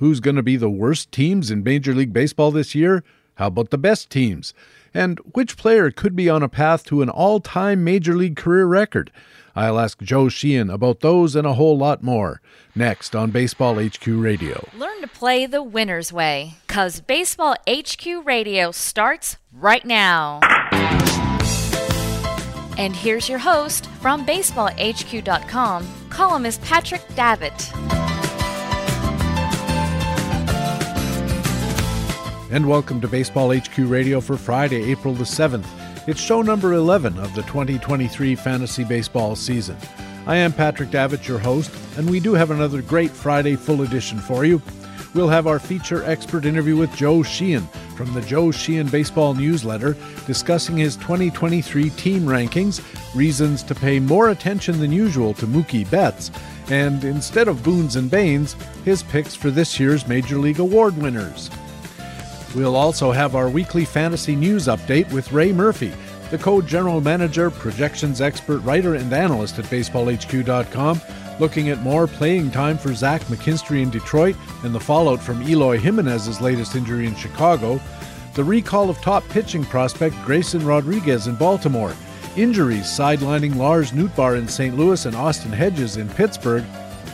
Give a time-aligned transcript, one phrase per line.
[0.00, 3.04] Who's going to be the worst teams in Major League Baseball this year?
[3.34, 4.54] How about the best teams?
[4.94, 8.64] And which player could be on a path to an all time Major League career
[8.64, 9.12] record?
[9.54, 12.40] I'll ask Joe Sheehan about those and a whole lot more
[12.74, 14.66] next on Baseball HQ Radio.
[14.74, 20.40] Learn to play the winner's way, because Baseball HQ Radio starts right now.
[22.78, 28.09] And here's your host from BaseballHQ.com, columnist Patrick Davitt.
[32.52, 35.68] And welcome to Baseball HQ Radio for Friday, April the 7th.
[36.08, 39.76] It's show number 11 of the 2023 fantasy baseball season.
[40.26, 44.18] I am Patrick Davitt, your host, and we do have another great Friday full edition
[44.18, 44.60] for you.
[45.14, 49.96] We'll have our feature expert interview with Joe Sheehan from the Joe Sheehan Baseball Newsletter
[50.26, 52.82] discussing his 2023 team rankings,
[53.14, 56.32] reasons to pay more attention than usual to Mookie Betts,
[56.68, 61.48] and instead of Boons and Banes, his picks for this year's Major League Award winners.
[62.54, 65.92] We'll also have our weekly fantasy news update with Ray Murphy,
[66.30, 71.00] the co general manager, projections expert, writer, and analyst at BaseballHQ.com,
[71.38, 75.78] looking at more playing time for Zach McKinstry in Detroit and the fallout from Eloy
[75.78, 77.80] Jimenez's latest injury in Chicago,
[78.34, 81.94] the recall of top pitching prospect Grayson Rodriguez in Baltimore,
[82.36, 84.76] injuries sidelining Lars Nootbaar in St.
[84.76, 86.64] Louis and Austin Hedges in Pittsburgh,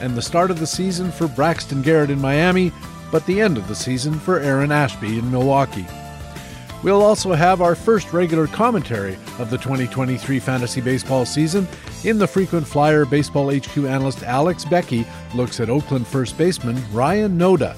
[0.00, 2.72] and the start of the season for Braxton Garrett in Miami
[3.10, 5.86] but the end of the season for Aaron Ashby in Milwaukee.
[6.82, 11.66] We'll also have our first regular commentary of the 2023 fantasy baseball season.
[12.04, 17.38] In the frequent flyer, Baseball HQ analyst Alex Beckey looks at Oakland first baseman Ryan
[17.38, 17.76] Noda.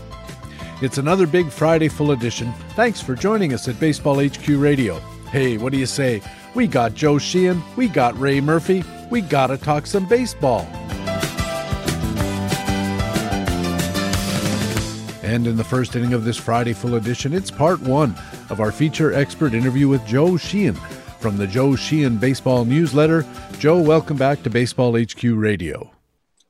[0.82, 2.52] It's another big Friday full edition.
[2.70, 4.98] Thanks for joining us at Baseball HQ Radio.
[5.30, 6.20] Hey, what do you say?
[6.54, 10.66] We got Joe Sheehan, we got Ray Murphy, we gotta talk some baseball.
[15.28, 18.14] And in the first inning of this Friday full edition, it's part one
[18.48, 20.74] of our feature expert interview with Joe Sheehan
[21.20, 23.26] from the Joe Sheehan Baseball Newsletter.
[23.58, 25.90] Joe, welcome back to Baseball HQ Radio.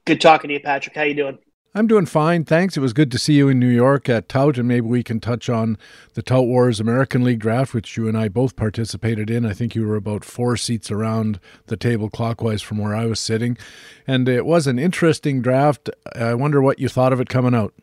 [0.04, 0.94] Good talking to you, Patrick.
[0.94, 1.38] How you doing?
[1.74, 2.76] I'm doing fine, thanks.
[2.76, 5.18] It was good to see you in New York at Tout, and maybe we can
[5.18, 5.76] touch on
[6.14, 9.44] the Tout Wars American League draft, which you and I both participated in.
[9.44, 13.18] I think you were about four seats around the table clockwise from where I was
[13.18, 13.58] sitting,
[14.06, 15.90] and it was an interesting draft.
[16.14, 17.74] I wonder what you thought of it coming out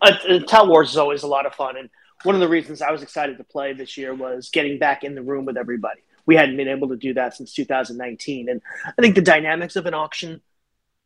[0.00, 1.90] uh, Tout Wars is always a lot of fun, and
[2.22, 5.14] one of the reasons I was excited to play this year was getting back in
[5.14, 6.00] the room with everybody.
[6.26, 9.86] We hadn't been able to do that since 2019, and I think the dynamics of
[9.86, 10.42] an auction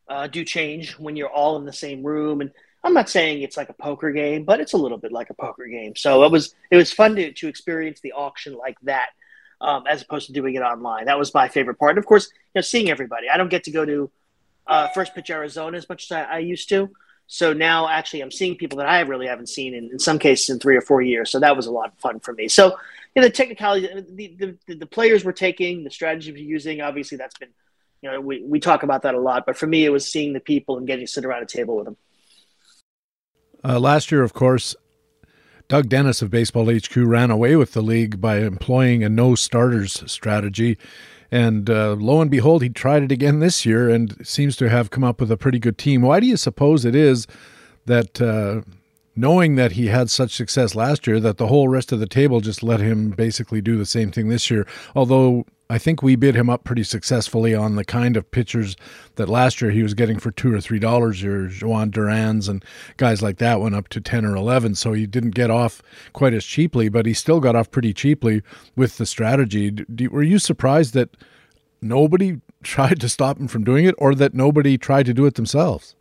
[0.07, 2.41] uh, do change when you're all in the same room.
[2.41, 2.51] And
[2.83, 5.33] I'm not saying it's like a poker game, but it's a little bit like a
[5.33, 5.95] poker game.
[5.95, 9.09] So it was it was fun to to experience the auction like that.
[9.61, 11.91] Um, as opposed to doing it online, that was my favorite part.
[11.91, 13.29] And of course, you know, seeing everybody.
[13.29, 14.11] I don't get to go to
[14.67, 16.91] uh, First Pitch Arizona as much as I, I used to,
[17.27, 20.49] so now actually I'm seeing people that I really haven't seen in, in some cases
[20.49, 21.31] in three or four years.
[21.31, 22.47] So that was a lot of fun for me.
[22.47, 22.77] So
[23.15, 27.17] you know, the technicality, the, the, the players we're taking, the strategy we're using, obviously
[27.17, 27.49] that's been,
[28.01, 29.45] you know, we, we talk about that a lot.
[29.45, 31.77] But for me, it was seeing the people and getting to sit around a table
[31.77, 31.97] with them.
[33.63, 34.75] Uh, last year, of course,
[35.69, 40.03] Doug Dennis of Baseball HQ ran away with the league by employing a no starters
[40.11, 40.77] strategy.
[41.31, 44.89] And uh, lo and behold, he tried it again this year and seems to have
[44.89, 46.01] come up with a pretty good team.
[46.01, 47.27] Why do you suppose it is
[47.85, 48.61] that, uh,
[49.15, 52.41] knowing that he had such success last year, that the whole rest of the table
[52.41, 54.67] just let him basically do the same thing this year?
[54.95, 58.75] Although I think we bid him up pretty successfully on the kind of pitchers
[59.15, 61.23] that last year he was getting for two or three dollars.
[61.23, 62.63] Your Jhoan Duran's and
[62.97, 65.81] guys like that went up to ten or eleven, so he didn't get off
[66.13, 68.43] quite as cheaply, but he still got off pretty cheaply
[68.75, 69.71] with the strategy.
[69.71, 71.17] Do, were you surprised that
[71.81, 75.33] nobody tried to stop him from doing it, or that nobody tried to do it
[75.33, 75.95] themselves?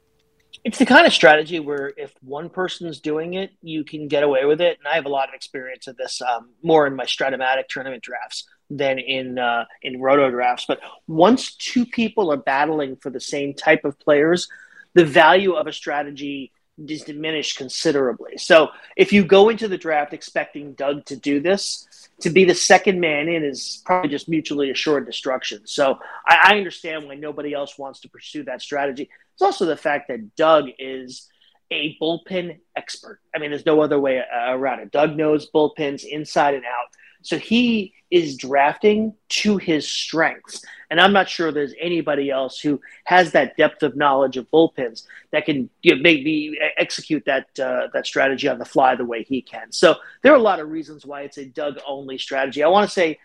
[0.62, 4.44] It's the kind of strategy where if one person's doing it, you can get away
[4.44, 4.78] with it.
[4.78, 8.02] And I have a lot of experience of this, um, more in my Strat-O-Matic tournament
[8.02, 8.44] drafts
[8.76, 10.64] than in uh, in roto drafts.
[10.66, 14.48] But once two people are battling for the same type of players,
[14.94, 16.52] the value of a strategy
[16.88, 18.36] is diminished considerably.
[18.36, 21.86] So if you go into the draft expecting Doug to do this,
[22.20, 25.66] to be the second man in is probably just mutually assured destruction.
[25.66, 29.08] So I, I understand why nobody else wants to pursue that strategy.
[29.34, 31.28] It's also the fact that Doug is
[31.70, 33.20] a bullpen expert.
[33.34, 34.90] I mean, there's no other way around it.
[34.90, 36.88] Doug knows bullpens inside and out.
[37.24, 40.64] So he is drafting to his strengths.
[40.90, 45.04] And I'm not sure there's anybody else who has that depth of knowledge of bullpens
[45.32, 49.24] that can you know, maybe execute that uh, that strategy on the fly the way
[49.24, 49.72] he can.
[49.72, 52.62] So there are a lot of reasons why it's a Doug only strategy.
[52.62, 53.18] I want to say,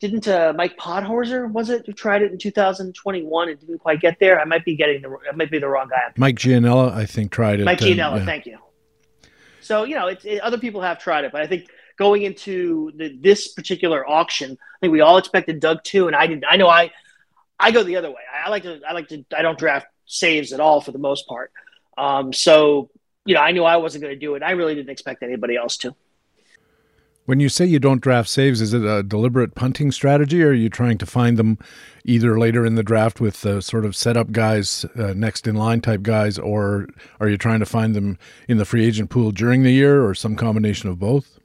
[0.00, 4.18] didn't uh, Mike Podhorzer was it who tried it in 2021 and didn't quite get
[4.18, 4.40] there?
[4.40, 6.12] I might be getting the I might be the wrong guy.
[6.16, 7.64] Mike Gianella, I think, tried it.
[7.64, 8.24] Mike Gianella, yeah.
[8.24, 8.58] thank you.
[9.60, 12.92] So you know, it's it, other people have tried it, but I think going into
[12.96, 16.44] the, this particular auction, I think we all expected Doug too, and I did.
[16.48, 16.90] I know I
[17.58, 18.22] I go the other way.
[18.32, 20.98] I, I like to I like to I don't draft saves at all for the
[20.98, 21.52] most part.
[21.96, 22.90] Um, so
[23.24, 24.42] you know, I knew I wasn't going to do it.
[24.42, 25.94] I really didn't expect anybody else to.
[27.26, 30.52] When you say you don't draft saves, is it a deliberate punting strategy, or are
[30.52, 31.58] you trying to find them
[32.04, 35.80] either later in the draft with the sort of setup guys, uh, next in line
[35.80, 36.86] type guys, or
[37.20, 40.14] are you trying to find them in the free agent pool during the year, or
[40.14, 41.38] some combination of both?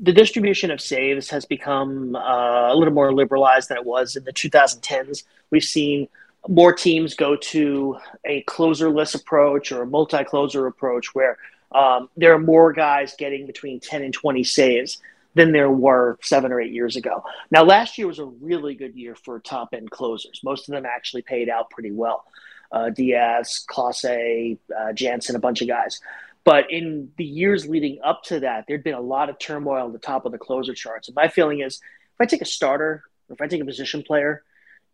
[0.00, 4.24] The distribution of saves has become uh, a little more liberalized than it was in
[4.24, 5.24] the 2010s.
[5.50, 6.08] We've seen
[6.46, 11.38] more teams go to a closerless approach or a multi-closer approach where
[11.72, 15.02] um, there are more guys getting between 10 and 20 saves
[15.34, 17.24] than there were seven or eight years ago.
[17.50, 20.40] Now, last year was a really good year for top end closers.
[20.42, 22.24] Most of them actually paid out pretty well.
[22.70, 26.00] Uh, Diaz, Clase, uh, Jansen, a bunch of guys.
[26.48, 29.92] But in the years leading up to that, there'd been a lot of turmoil at
[29.92, 31.06] the top of the closer charts.
[31.06, 34.02] And my feeling is if I take a starter, or if I take a position
[34.02, 34.44] player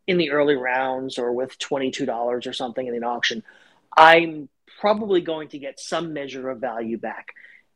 [0.09, 2.09] in the early rounds or with $22
[2.45, 3.45] or something in an auction,
[3.97, 4.49] I'm
[4.81, 7.29] probably going to get some measure of value back.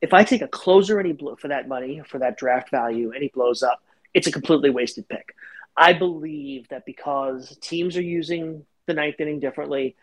[0.03, 3.31] If I take a closer blow for that money, for that draft value, and he
[3.33, 3.81] blows up,
[4.13, 5.37] it's a completely wasted pick.
[5.77, 9.95] I believe that because teams are using the ninth inning differently,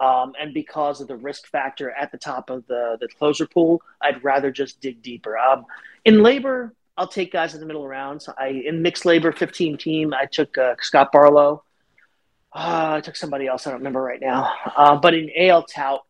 [0.00, 3.82] um, and because of the risk factor at the top of the, the closer pool,
[4.00, 5.38] I'd rather just dig deeper.
[5.38, 5.66] Um,
[6.04, 8.28] in LABR, I'll take guys in the middle rounds.
[8.28, 11.64] I in mixed LABR, 15 team, I took uh, Scott Barlow.
[12.54, 14.52] Uh, I took somebody else I don't remember right now.
[14.76, 16.04] Uh, but in AL Tout,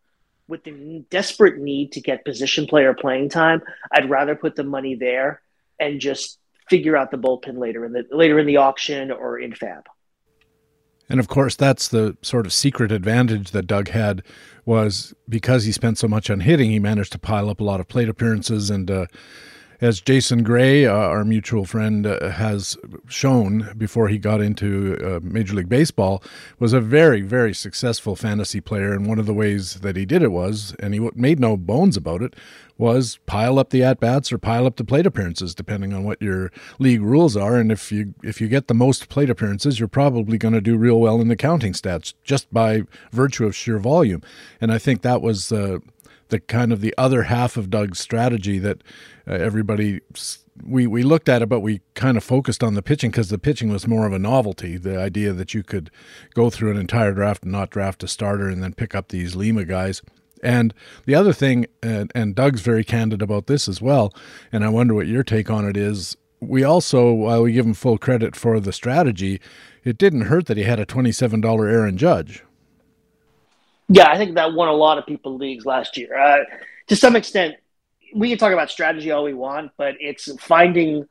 [0.48, 3.62] with the desperate need to get position player playing time,
[3.92, 5.40] I'd rather put the money there
[5.78, 6.38] and just
[6.68, 9.84] figure out the bullpen later in the later in the auction or in FAAB.
[11.08, 14.22] And of course, that's the sort of secret advantage that Doug had
[14.64, 17.80] was because he spent so much on hitting, he managed to pile up a lot
[17.80, 18.90] of plate appearances and.
[18.90, 19.06] Uh,
[19.82, 25.18] as Jason Gray, uh, our mutual friend, uh, has shown before he got into uh,
[25.24, 26.22] Major League Baseball,
[26.60, 28.92] was a very, very successful fantasy player.
[28.92, 31.96] And one of the ways that he did it was, and he made no bones
[31.96, 32.36] about it,
[32.78, 36.22] was pile up the at bats or pile up the plate appearances, depending on what
[36.22, 37.58] your league rules are.
[37.58, 40.76] And if you if you get the most plate appearances, you're probably going to do
[40.76, 44.22] real well in the counting stats just by virtue of sheer volume.
[44.60, 45.78] And I think that was uh,
[46.32, 48.82] the kind of the other half of Doug's strategy that
[49.28, 50.00] uh, everybody
[50.64, 53.38] we we looked at it, but we kind of focused on the pitching because the
[53.38, 54.76] pitching was more of a novelty.
[54.76, 55.90] The idea that you could
[56.34, 59.36] go through an entire draft and not draft a starter and then pick up these
[59.36, 60.02] Lima guys.
[60.42, 60.74] And
[61.06, 64.12] the other thing, and, and Doug's very candid about this as well,
[64.50, 66.16] and I wonder what your take on it is.
[66.40, 69.40] We also, while we give him full credit for the strategy,
[69.84, 72.42] it didn't hurt that he had a twenty-seven dollar Aaron Judge.
[73.92, 76.18] Yeah, I think that won a lot of people leagues last year.
[76.18, 76.44] Uh,
[76.88, 77.56] to some extent,
[78.14, 81.06] we can talk about strategy all we want, but it's finding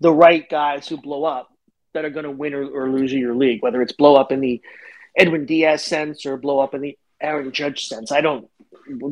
[0.00, 1.52] the right guys who blow up
[1.92, 4.40] that are going to win or, or lose your league, whether it's blow up in
[4.40, 4.60] the
[5.16, 8.10] Edwin Diaz sense or blow up in the Aaron Judge sense.
[8.10, 8.48] I don't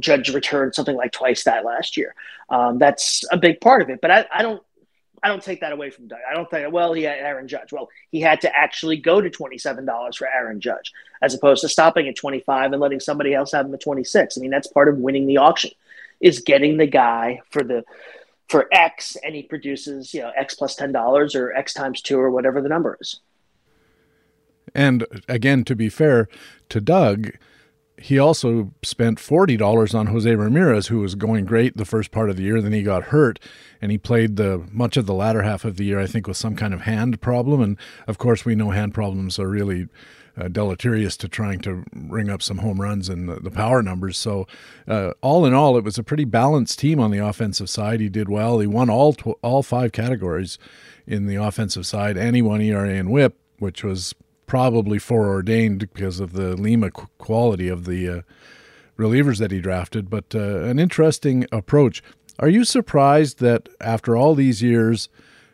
[0.00, 2.14] Judge returned something like twice that last year.
[2.50, 4.62] Um, that's a big part of it, but I, I don't
[5.22, 6.18] I don't take that away from Doug.
[6.28, 7.72] I don't think, well, he had Aaron Judge.
[7.72, 12.08] Well, he had to actually go to $27 for Aaron Judge as opposed to stopping
[12.08, 14.36] at 25 and letting somebody else have him at 26.
[14.36, 15.70] I mean, that's part of winning the auction
[16.20, 17.84] is getting the guy for the
[18.48, 22.30] for X and he produces, you know, X plus $10 or X times 2 or
[22.30, 23.20] whatever the number is.
[24.74, 26.28] And again, to be fair
[26.68, 27.30] to Doug,
[28.02, 32.36] he also spent $40 on Jose Ramirez, who was going great the first part of
[32.36, 32.60] the year.
[32.60, 33.38] Then he got hurt,
[33.80, 36.36] and he played the much of the latter half of the year, I think, with
[36.36, 37.60] some kind of hand problem.
[37.60, 37.78] And
[38.08, 39.86] of course, we know hand problems are really
[40.36, 44.18] uh, deleterious to trying to ring up some home runs and the, the power numbers.
[44.18, 44.48] So,
[44.88, 48.00] uh, all in all, it was a pretty balanced team on the offensive side.
[48.00, 48.58] He did well.
[48.58, 50.58] He won all tw- all five categories
[51.06, 54.12] in the offensive side, and he won ERA and WHIP, which was
[54.52, 58.20] probably foreordained because of the Lima quality of the uh,
[58.98, 62.02] relievers that he drafted, but uh, an interesting approach.
[62.38, 65.08] Are you surprised that after all these years,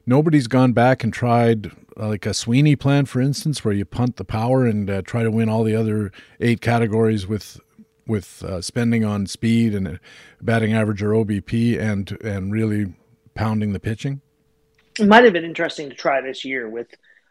[0.04, 4.16] nobody's gone back and tried uh, like a Sweeney plan, for instance, where you punt
[4.16, 7.60] the power and uh, try to win all the other eight categories with
[8.04, 10.00] with uh, spending on speed and
[10.42, 12.94] batting average or OBP and and really
[13.36, 14.22] pounding the pitching?
[14.98, 16.88] It might have been interesting to try this year with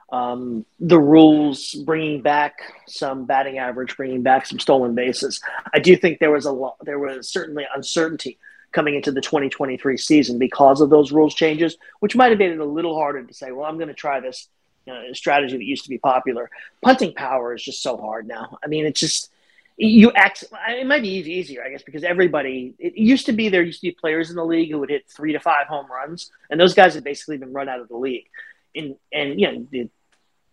[0.10, 5.42] um, the rules bringing back some batting average, bringing back some stolen bases.
[5.74, 8.38] I do think there was a lot, there was certainly uncertainty
[8.72, 12.60] coming into the 2023 season because of those rules changes, which might have made it
[12.60, 14.48] a little harder to say, well, I'm going to try this
[14.86, 16.50] you know, strategy that used to be popular.
[16.82, 18.58] Punting power is just so hard now.
[18.64, 19.30] I mean, it's just
[19.78, 20.44] you act.
[20.70, 22.74] It might be easier, I guess, because everybody.
[22.80, 25.08] It used to be there used to be players in the league who would hit
[25.08, 27.98] three to five home runs, and those guys have basically been run out of the
[27.98, 28.26] league.
[28.76, 29.90] And and you know,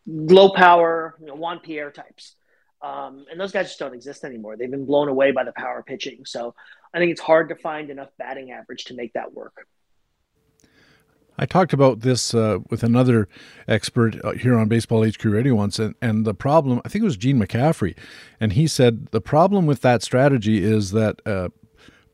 [0.07, 2.37] low power, you know, Juan Pierre types.
[2.83, 4.57] Um, and those guys just don't exist anymore.
[4.57, 6.25] They've been blown away by the power pitching.
[6.27, 6.55] So
[6.93, 9.67] I think it's hard to find enough batting average to make that work.
[11.37, 13.29] I talked about this uh, with another
[13.67, 17.07] expert uh, here on Baseball HQ Radio once, and, and the problem, I think it
[17.07, 17.97] was Gene McCaffrey,
[18.39, 21.49] and he said the problem with that strategy is that uh,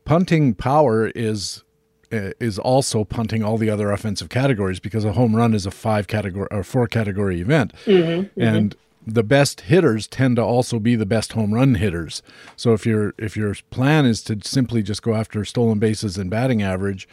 [0.05, 1.63] punting power is
[2.11, 6.07] is also punting all the other offensive categories because a home run is a five
[6.07, 8.41] category or four category event, mm-hmm, mm-hmm.
[8.41, 8.75] and
[9.05, 12.21] the best hitters tend to also be the best home run hitters.
[12.55, 16.29] So if your if your plan is to simply just go after stolen bases and
[16.29, 17.07] batting average,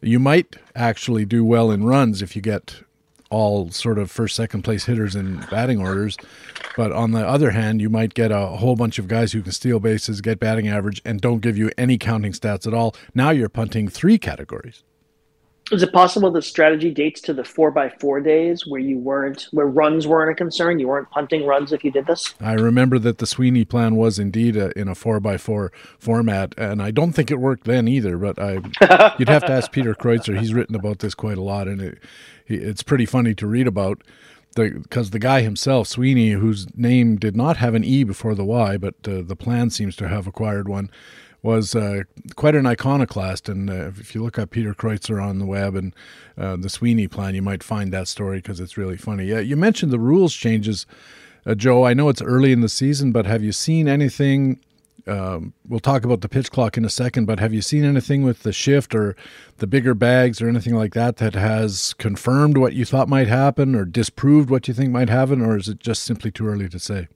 [0.00, 2.82] you might actually do well in runs if you get
[3.30, 6.16] all sort of first, second place hitters in batting orders.
[6.76, 9.52] But on the other hand, you might get a whole bunch of guys who can
[9.52, 12.94] steal bases, get batting average, and don't give you any counting stats at all.
[13.14, 14.82] Now you're punting three categories.
[15.70, 19.48] Is it possible the strategy dates to the four by four days where you weren't
[19.50, 20.78] where runs weren't a concern?
[20.78, 22.34] You weren't punting runs if you did this.
[22.40, 26.54] I remember that the Sweeney plan was indeed a, in a four by four format,
[26.56, 28.16] and I don't think it worked then either.
[28.16, 30.38] But I, you'd have to ask Peter Kreutzer.
[30.38, 31.98] He's written about this quite a lot, and it,
[32.48, 34.02] it's pretty funny to read about
[34.54, 38.44] because the, the, guy himself, Sweeney, whose name did not have an E before the
[38.44, 40.90] Y, but uh, the plan seems to have acquired one,
[41.42, 42.02] was uh,
[42.34, 43.48] quite an iconoclast.
[43.48, 45.94] And uh, if you look up Peter Kreutzer on the web and
[46.36, 49.26] uh, the Sweeney plan, you might find that story because it's really funny.
[49.26, 50.86] Yeah, you mentioned the rules changes,
[51.46, 51.84] uh, Joe.
[51.84, 54.60] I know it's early in the season, but have you seen anything?
[55.08, 58.22] Um, we'll talk about the pitch clock in a second, but have you seen anything
[58.22, 59.16] with the shift or
[59.56, 63.74] the bigger bags or anything like that that has confirmed what you thought might happen
[63.74, 66.78] or disproved what you think might happen, or is it just simply too early to
[66.78, 67.08] say?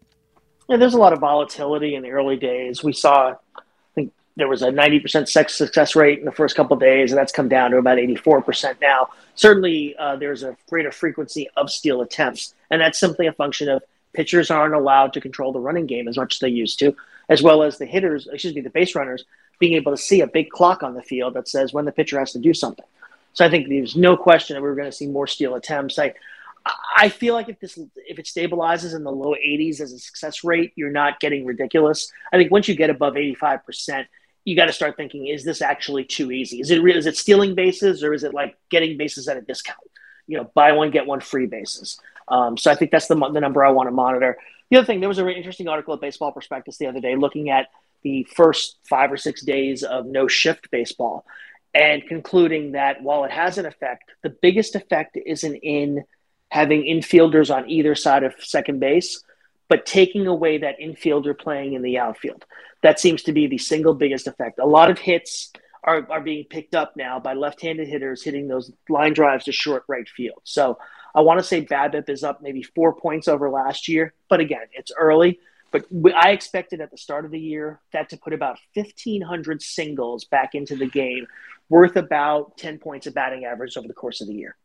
[0.68, 2.82] Yeah, there's a lot of volatility in the early days.
[2.82, 3.60] We saw I
[3.94, 7.48] think there was a 90% success rate in the first couple days, and that's come
[7.48, 9.08] down to about 84% now.
[9.34, 13.82] Certainly, uh, there's a greater frequency of steal attempts, and that's simply a function of
[14.12, 16.94] pitchers aren't allowed to control the running game as much as they used to,
[17.32, 19.24] as well as the hitters, excuse me, the base runners
[19.58, 22.18] being able to see a big clock on the field that says when the pitcher
[22.18, 22.84] has to do something.
[23.32, 25.98] So I think there's no question that we're going to see more steal attempts.
[25.98, 26.14] I,
[26.96, 30.44] I feel like if this if it stabilizes in the low 80s as a success
[30.44, 32.12] rate, you're not getting ridiculous.
[32.32, 34.08] I think once you get above 85 percent,
[34.44, 36.60] you got to start thinking: Is this actually too easy?
[36.60, 39.78] Is it is it stealing bases or is it like getting bases at a discount?
[40.26, 41.98] You know, buy one get one free bases.
[42.28, 44.38] Um, so I think that's the the number I want to monitor.
[44.72, 47.50] The other thing, there was a interesting article at Baseball Prospectus the other day looking
[47.50, 47.68] at
[48.02, 51.26] the first five or six days of no shift baseball
[51.74, 56.04] and concluding that while it has an effect, the biggest effect isn't in
[56.48, 59.22] having infielders on either side of second base,
[59.68, 62.46] but taking away that infielder playing in the outfield
[62.80, 64.58] that seems to be the single biggest effect.
[64.58, 65.52] A lot of hits
[65.84, 69.84] are, are being picked up now by left-handed hitters hitting those line drives to short
[69.86, 70.40] right field.
[70.44, 70.78] So
[71.14, 74.66] I want to say BABIP is up maybe four points over last year, but again,
[74.72, 75.38] it's early.
[75.70, 80.24] But I expected at the start of the year that to put about 1,500 singles
[80.24, 81.26] back into the game,
[81.68, 84.56] worth about 10 points of batting average over the course of the year.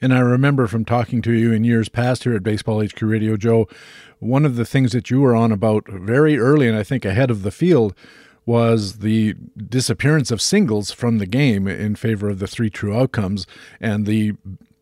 [0.00, 3.36] And I remember from talking to you in years past here at Baseball HQ Radio,
[3.36, 3.68] Joe,
[4.18, 7.30] one of the things that you were on about very early and I think ahead
[7.30, 7.94] of the field
[8.46, 13.46] was the disappearance of singles from the game in favor of the three true outcomes
[13.80, 14.32] and the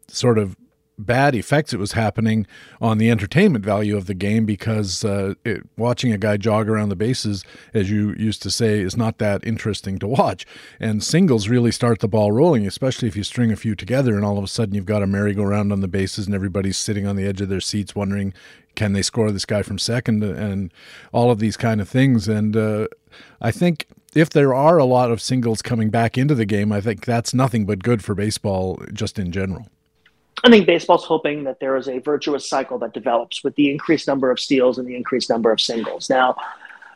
[0.09, 0.57] sort of
[0.99, 2.47] bad effects it was happening
[2.81, 6.89] on the entertainment value of the game because uh, it, watching a guy jog around
[6.89, 10.45] the bases, as you used to say, is not that interesting to watch.
[10.81, 14.25] And singles really start the ball rolling, especially if you string a few together and
[14.25, 17.15] all of a sudden you've got a merry-go-round on the bases and everybody's sitting on
[17.15, 18.35] the edge of their seats wondering,
[18.75, 20.73] can they score this guy from second and
[21.13, 22.27] all of these kind of things.
[22.27, 22.89] And uh,
[23.41, 26.81] I think if there are a lot of singles coming back into the game, I
[26.81, 29.67] think that's nothing but good for baseball just in general.
[30.45, 34.07] I think baseball's hoping that there is a virtuous cycle that develops with the increased
[34.07, 36.09] number of steals and the increased number of singles.
[36.09, 36.37] Now,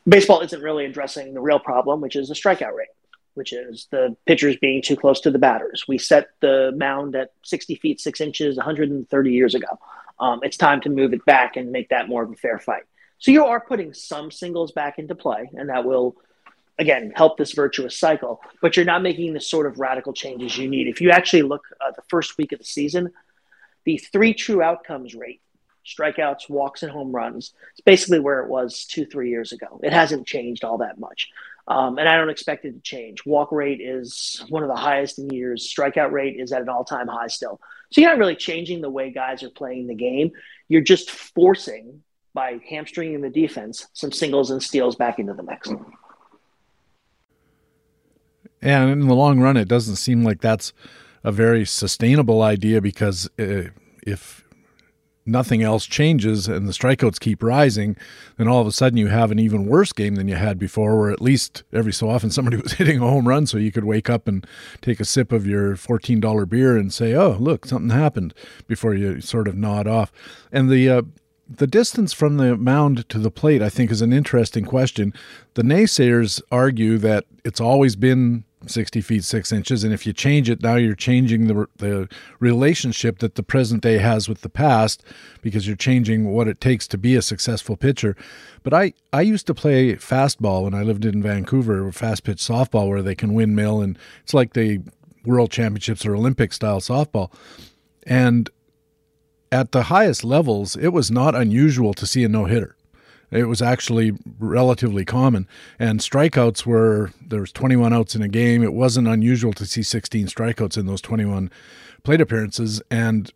[0.06, 2.88] baseball isn't really addressing the real problem, which is the strikeout rate,
[3.34, 5.84] which is the pitchers being too close to the batters.
[5.88, 9.78] We set the mound at 60 feet, six inches 130 years ago.
[10.20, 12.84] Um, it's time to move it back and make that more of a fair fight.
[13.18, 16.16] So you are putting some singles back into play, and that will
[16.78, 20.66] again help this virtuous cycle but you're not making the sort of radical changes you
[20.66, 23.12] need if you actually look at the first week of the season
[23.84, 25.40] the three true outcomes rate
[25.84, 27.54] strikeouts, walks, and home runs.
[27.72, 29.80] It's basically where it was two, three years ago.
[29.82, 31.28] It hasn't changed all that much.
[31.68, 33.24] Um, and I don't expect it to change.
[33.24, 35.72] Walk rate is one of the highest in years.
[35.72, 37.60] Strikeout rate is at an all time high still.
[37.90, 40.32] So you're not really changing the way guys are playing the game.
[40.68, 42.02] You're just forcing
[42.34, 45.68] by hamstringing the defense some singles and steals back into the mix.
[48.62, 50.72] And in the long run, it doesn't seem like that's
[51.24, 53.64] a very sustainable idea because uh,
[54.06, 54.42] if
[55.24, 57.96] nothing else changes and the strikeouts keep rising,
[58.36, 60.98] then all of a sudden you have an even worse game than you had before,
[60.98, 63.84] where at least every so often somebody was hitting a home run so you could
[63.84, 64.46] wake up and
[64.80, 68.34] take a sip of your $14 beer and say, oh, look, something happened
[68.66, 70.12] before you sort of nod off.
[70.50, 71.02] And the, uh,
[71.48, 75.12] the distance from the mound to the plate, I think, is an interesting question.
[75.54, 80.48] The naysayers argue that it's always been 60 feet 6 inches and if you change
[80.48, 85.04] it now you're changing the, the relationship that the present day has with the past
[85.40, 88.16] because you're changing what it takes to be a successful pitcher.
[88.62, 92.88] But i i used to play fastball when i lived in vancouver fast pitch softball
[92.88, 94.80] where they can windmill and it's like the
[95.24, 97.32] world championships or olympic style softball.
[98.04, 98.50] And
[99.50, 102.76] at the highest levels it was not unusual to see a no-hitter
[103.32, 105.48] it was actually relatively common.
[105.78, 108.62] And strikeouts were there was 21 outs in a game.
[108.62, 111.50] It wasn't unusual to see 16 strikeouts in those 21
[112.02, 112.82] plate appearances.
[112.90, 113.32] And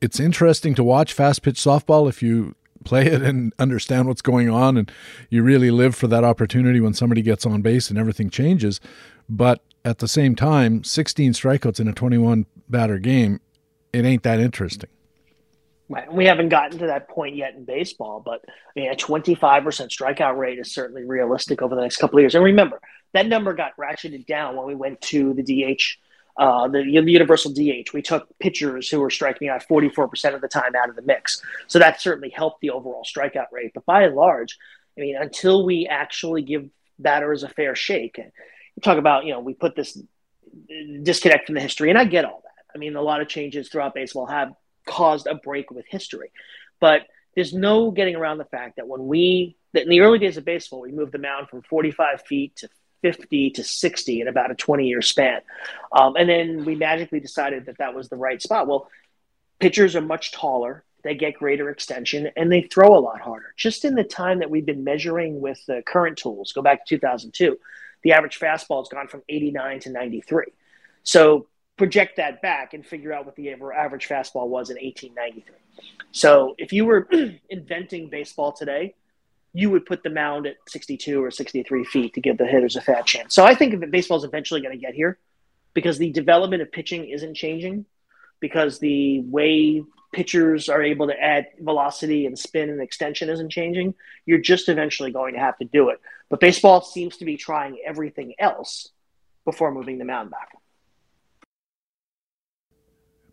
[0.00, 4.50] it's interesting to watch fast pitch softball if you play it and understand what's going
[4.50, 4.90] on and
[5.30, 8.80] you really live for that opportunity when somebody gets on base and everything changes.
[9.28, 13.40] But at the same time, 16 strikeouts in a 21 batter game,
[13.92, 14.90] it ain't that interesting.
[15.88, 16.10] Right.
[16.10, 19.38] We haven't gotten to that point yet in baseball, but I mean, a 25%
[19.90, 22.34] strikeout rate is certainly realistic over the next couple of years.
[22.34, 22.80] And remember,
[23.12, 25.82] that number got ratcheted down when we went to the DH,
[26.40, 27.92] uh, the, the universal DH.
[27.92, 31.42] We took pitchers who were striking out 44% of the time out of the mix.
[31.66, 33.72] So that certainly helped the overall strikeout rate.
[33.74, 34.56] But by and large,
[34.96, 36.66] I mean, until we actually give
[36.98, 39.98] batters a fair shake, you talk about, you know, we put this
[41.02, 42.64] disconnect from the history, and I get all that.
[42.74, 44.54] I mean, a lot of changes throughout baseball have
[44.86, 46.30] caused a break with history.
[46.80, 50.36] But there's no getting around the fact that when we, that in the early days
[50.36, 52.68] of baseball, we moved the mound from 45 feet to
[53.02, 55.40] 50 to 60 in about a 20 year span.
[55.92, 58.66] Um, and then we magically decided that that was the right spot.
[58.66, 58.88] Well,
[59.58, 63.52] pitchers are much taller, they get greater extension, and they throw a lot harder.
[63.56, 66.96] Just in the time that we've been measuring with the current tools, go back to
[66.96, 67.58] 2002,
[68.02, 70.46] the average fastball has gone from 89 to 93.
[71.02, 75.54] So project that back and figure out what the average fastball was in 1893.
[76.12, 77.08] So if you were
[77.48, 78.94] inventing baseball today,
[79.52, 82.80] you would put the mound at 62 or 63 feet to give the hitters a
[82.80, 83.34] fat chance.
[83.34, 85.18] So I think that baseball is eventually going to get here
[85.74, 87.86] because the development of pitching isn't changing,
[88.40, 89.82] because the way
[90.12, 93.94] pitchers are able to add velocity and spin and extension isn't changing.
[94.26, 96.00] You're just eventually going to have to do it.
[96.28, 98.90] But baseball seems to be trying everything else
[99.44, 100.50] before moving the mound back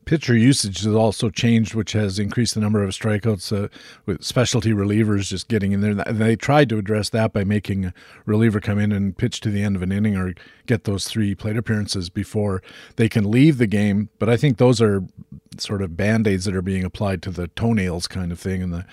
[0.06, 3.68] pitcher usage has also changed, which has increased the number of strikeouts uh,
[4.06, 5.92] with specialty relievers just getting in there.
[5.92, 7.94] And they tried to address that by making a
[8.26, 10.34] reliever come in and pitch to the end of an inning or
[10.66, 12.62] get those three plate appearances before
[12.96, 14.10] they can leave the game.
[14.20, 15.04] But I think those are
[15.58, 18.64] sort of band aids that are being applied to the toenails kind of thing.
[18.64, 18.86] And the,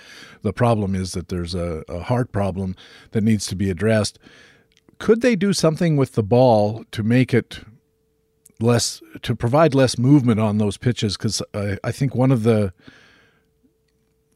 [0.43, 2.75] the problem is that there's a, a heart problem
[3.13, 4.19] that needs to be addressed.
[4.99, 7.61] Could they do something with the ball to make it
[8.61, 12.73] less to provide less movement on those pitches because I, I think one of the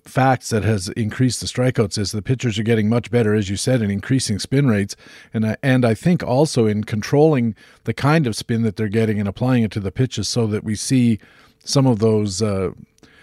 [0.05, 3.57] facts that has increased the strikeouts is the pitchers are getting much better, as you
[3.57, 4.97] said, in increasing spin rates,
[5.33, 7.55] and I, and I think also in controlling
[7.85, 10.65] the kind of spin that they're getting and applying it to the pitches, so that
[10.65, 11.19] we see
[11.65, 12.71] some of those uh,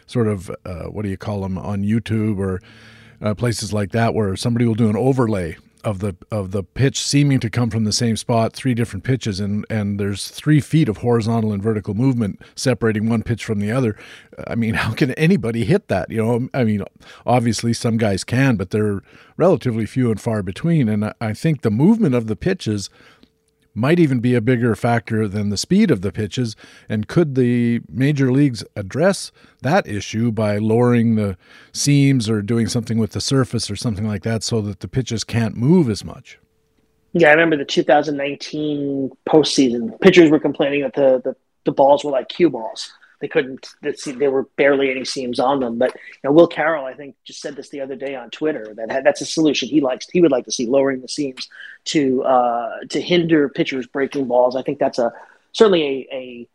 [0.08, 2.62] sort of uh, what do you call them on YouTube or
[3.22, 7.02] uh, places like that, where somebody will do an overlay of the of the pitch
[7.02, 10.90] seeming to come from the same spot, three different pitches, and and there's three feet
[10.90, 13.98] of horizontal and vertical movement separating one pitch from the other.
[14.48, 16.10] I mean, how can anybody hit that?
[16.12, 16.84] You know, I mean,
[17.26, 19.02] obviously some guys can, but they're
[19.38, 20.90] relatively few and far between.
[20.90, 22.90] And I think the movement of the pitches
[23.80, 26.56] might even be a bigger factor than the speed of the pitches.
[26.88, 31.38] And could the major leagues address that issue by lowering the
[31.72, 35.24] seams or doing something with the surface or something like that so that the pitches
[35.24, 36.38] can't move as much?
[37.14, 40.00] Yeah, I remember the 2019 postseason.
[40.02, 44.32] Pitchers were complaining that the, the, the balls were like cue balls they couldn't there
[44.32, 47.56] were barely any seams on them but you know will carroll i think just said
[47.56, 50.46] this the other day on twitter that that's a solution he likes he would like
[50.46, 51.50] to see lowering the seams
[51.86, 55.12] to uh, to hinder pitchers breaking balls i think that's a
[55.52, 56.48] certainly a, a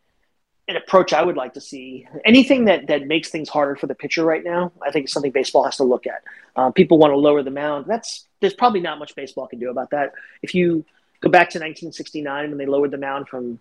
[0.66, 2.06] an approach I would like to see.
[2.24, 5.30] Anything that that makes things harder for the pitcher right now, I think is something
[5.30, 6.22] baseball has to look at.
[6.56, 7.84] Uh, people want to lower the mound.
[7.86, 10.12] That's there's probably not much baseball can do about that.
[10.42, 10.84] If you
[11.20, 13.60] go back to 1969 when they lowered the mound from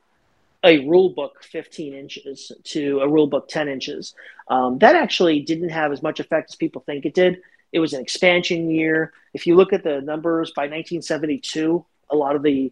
[0.64, 4.16] a rule book 15 inches to a rule book 10 inches.
[4.48, 7.42] Um, that actually didn't have as much effect as people think it did.
[7.72, 9.14] It was an expansion year.
[9.34, 12.72] If you look at the numbers by 1972, a lot of the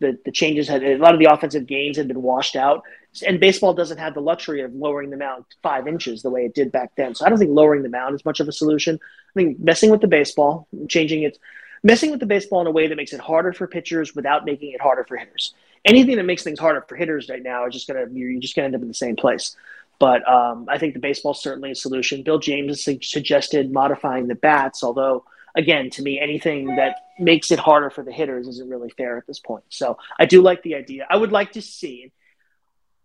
[0.00, 2.82] the, the changes had a lot of the offensive gains had been washed out.
[3.26, 6.54] And baseball doesn't have the luxury of lowering the mound five inches the way it
[6.54, 7.14] did back then.
[7.14, 8.98] So I don't think lowering the mound is much of a solution.
[9.00, 11.38] I think messing with the baseball, changing it,
[11.84, 14.72] messing with the baseball in a way that makes it harder for pitchers without making
[14.72, 15.54] it harder for hitters.
[15.84, 18.66] Anything that makes things harder for hitters right now is just gonna you're just gonna
[18.66, 19.56] end up in the same place.
[19.98, 22.22] But um, I think the baseball certainly a solution.
[22.22, 27.58] Bill James has suggested modifying the bats, although again, to me, anything that makes it
[27.58, 29.64] harder for the hitters isn't really fair at this point.
[29.68, 31.06] So I do like the idea.
[31.08, 32.12] I would like to see,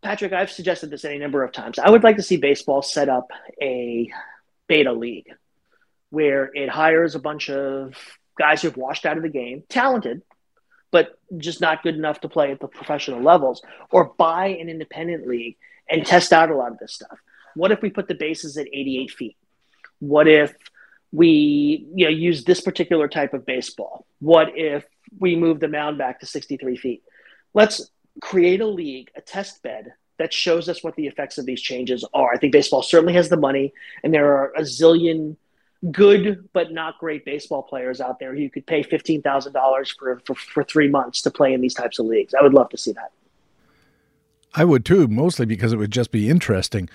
[0.02, 1.78] Patrick, I've suggested this any number of times.
[1.80, 4.10] I would like to see baseball set up a
[4.68, 5.32] beta league
[6.10, 7.94] where it hires a bunch of
[8.38, 10.24] guys who've washed out of the game, talented,
[10.92, 15.28] but just not good enough to play at the professional levels, or buy an independent
[15.28, 15.58] league
[15.90, 17.20] and test out a lot of this stuff.
[17.56, 19.38] What if we put the bases at 88 feet?
[20.00, 20.54] What if
[21.12, 24.06] we you know use this particular type of baseball?
[24.20, 24.86] What if
[25.18, 27.04] we move the mound back to 63 feet?
[27.54, 27.90] Let's
[28.22, 32.06] create a league, a test bed that shows us what the effects of these changes
[32.14, 32.34] are.
[32.34, 33.74] I think baseball certainly has the money,
[34.04, 35.38] and there are a zillion
[35.92, 40.22] good but not great baseball players out there who could pay fifteen thousand dollars for
[40.36, 42.34] for three months to play in these types of leagues.
[42.34, 43.12] I would love to see that.
[44.56, 46.90] I would too, mostly because it would just be interesting.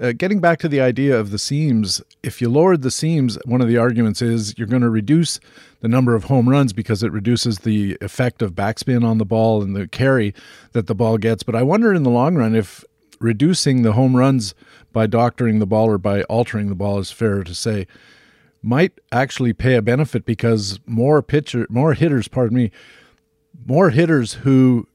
[0.00, 3.60] Uh, getting back to the idea of the seams, if you lowered the seams, one
[3.60, 5.40] of the arguments is you're going to reduce
[5.80, 9.60] the number of home runs because it reduces the effect of backspin on the ball
[9.60, 10.34] and the carry
[10.72, 11.42] that the ball gets.
[11.42, 12.84] But I wonder in the long run if
[13.18, 14.54] reducing the home runs
[14.92, 17.88] by doctoring the ball or by altering the ball is fair to say
[18.62, 22.70] might actually pay a benefit because more pitcher more hitters, pardon me,
[23.66, 24.86] more hitters who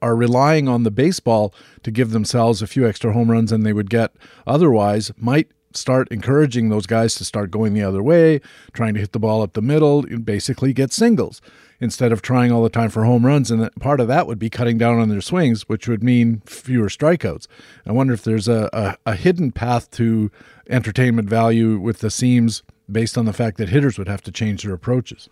[0.00, 3.74] are relying on the baseball to give themselves a few extra home runs than they
[3.74, 4.12] would get
[4.46, 8.40] otherwise might start encouraging those guys to start going the other way,
[8.72, 11.40] trying to hit the ball up the middle, and basically get singles
[11.80, 13.50] instead of trying all the time for home runs.
[13.50, 16.88] And part of that would be cutting down on their swings, which would mean fewer
[16.88, 17.46] strikeouts.
[17.86, 20.30] I wonder if there's a, a, a hidden path to
[20.68, 24.62] entertainment value with the seams based on the fact that hitters would have to change
[24.62, 25.28] their approaches.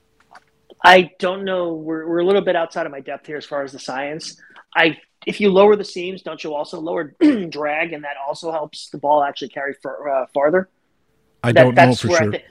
[0.85, 1.73] I don't know.
[1.73, 4.41] We're, we're a little bit outside of my depth here as far as the science.
[4.75, 7.15] I if you lower the seams, don't you also lower
[7.49, 10.69] drag, and that also helps the ball actually carry uh, farther?
[11.43, 12.31] I that, don't know for sure.
[12.31, 12.45] Th-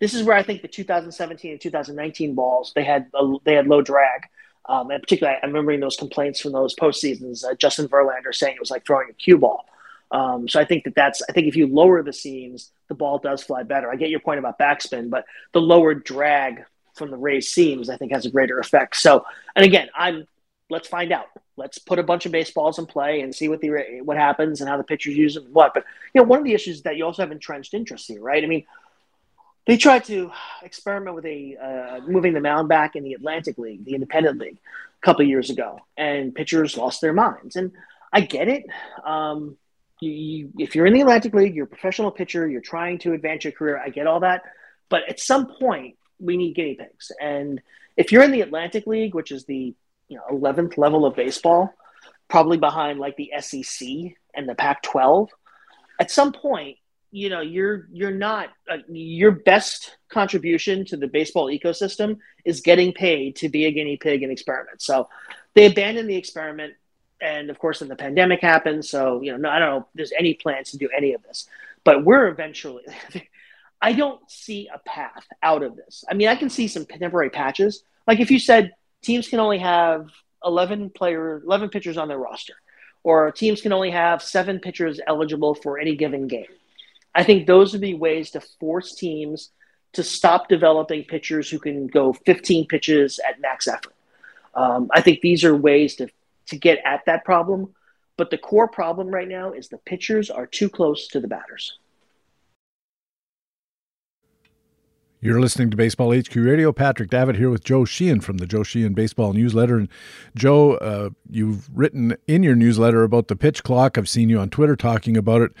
[0.00, 3.66] this is where I think the 2017 and 2019 balls they had a, they had
[3.66, 4.22] low drag,
[4.66, 7.44] um, and particularly I'm remembering those complaints from those postseasons.
[7.44, 9.66] Uh, Justin Verlander saying it was like throwing a cue ball.
[10.10, 13.18] Um, so I think that that's I think if you lower the seams, the ball
[13.18, 13.90] does fly better.
[13.90, 16.64] I get your point about backspin, but the lower drag
[16.94, 18.96] from the raised seams, I think has a greater effect.
[18.96, 20.26] So, and again, I'm
[20.70, 21.26] let's find out.
[21.56, 24.68] Let's put a bunch of baseballs in play and see what the what happens and
[24.68, 25.74] how the pitchers use them and what.
[25.74, 28.20] But you know, one of the issues is that you also have entrenched interest here,
[28.20, 28.44] right?
[28.44, 28.64] I mean,
[29.66, 30.30] they tried to
[30.62, 34.58] experiment with a uh, moving the mound back in the Atlantic League, the Independent League,
[35.02, 37.56] a couple years ago, and pitchers lost their minds.
[37.56, 37.72] And
[38.12, 38.66] I get it.
[39.04, 39.56] Um,
[40.00, 43.12] you, you, if you're in the Atlantic League, you're a professional pitcher, you're trying to
[43.12, 43.78] advance your career.
[43.78, 44.42] I get all that,
[44.88, 47.12] but at some point, we need guinea pigs.
[47.20, 47.60] And
[47.96, 49.74] if you're in the Atlantic League, which is the
[50.08, 51.72] you know 11th level of baseball,
[52.28, 53.88] probably behind like the SEC
[54.34, 55.28] and the Pac-12,
[55.98, 56.76] at some point,
[57.10, 62.92] you know you're you're not uh, your best contribution to the baseball ecosystem is getting
[62.92, 64.82] paid to be a guinea pig and experiment.
[64.82, 65.08] So
[65.54, 66.74] they abandoned the experiment,
[67.20, 68.84] and of course, then the pandemic happened.
[68.84, 71.48] So you know, no, I don't know there's any plans to do any of this,
[71.84, 72.84] but we're eventually.
[73.80, 76.02] I don't see a path out of this.
[76.10, 77.82] I mean, I can see some temporary patches.
[78.06, 80.08] Like if you said teams can only have
[80.44, 82.54] 11 player 11 pitchers on their roster
[83.02, 86.46] or teams can only have 7 pitchers eligible for any given game.
[87.14, 89.50] I think those would be ways to force teams
[89.92, 93.94] to stop developing pitchers who can go 15 pitches at max effort.
[94.54, 96.08] Um, I think these are ways to,
[96.46, 97.74] to get at that problem.
[98.16, 101.78] But the core problem right now is the pitchers are too close to the batters.
[105.20, 106.72] You're listening to Baseball HQ Radio.
[106.72, 109.76] Patrick Davitt here with Joe Sheehan from the Joe Sheehan Baseball Newsletter.
[109.76, 109.88] And
[110.36, 113.98] Joe, uh, you've written in your newsletter about the pitch clock.
[113.98, 115.52] I've seen you on Twitter talking about it.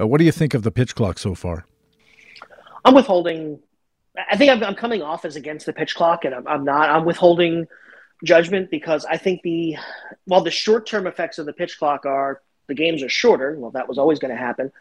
[0.00, 1.64] Uh, what do you think of the pitch clock so far?
[2.84, 3.58] I'm withholding.
[4.30, 6.88] I think I'm, I'm coming off as against the pitch clock, and I'm, I'm not.
[6.88, 7.66] I'm withholding
[8.24, 9.76] judgment because I think the
[10.24, 13.56] while the short term effects of the pitch clock are the games are shorter.
[13.58, 14.72] Well, that was always going to happen.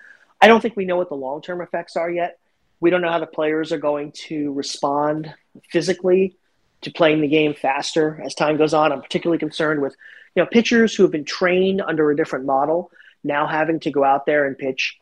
[0.41, 2.39] I don't think we know what the long term effects are yet.
[2.79, 5.33] We don't know how the players are going to respond
[5.69, 6.37] physically
[6.81, 8.93] to playing the game faster as time goes on.
[8.93, 9.95] I'm particularly concerned with,
[10.33, 12.91] you know, pitchers who have been trained under a different model
[13.23, 14.97] now having to go out there and pitch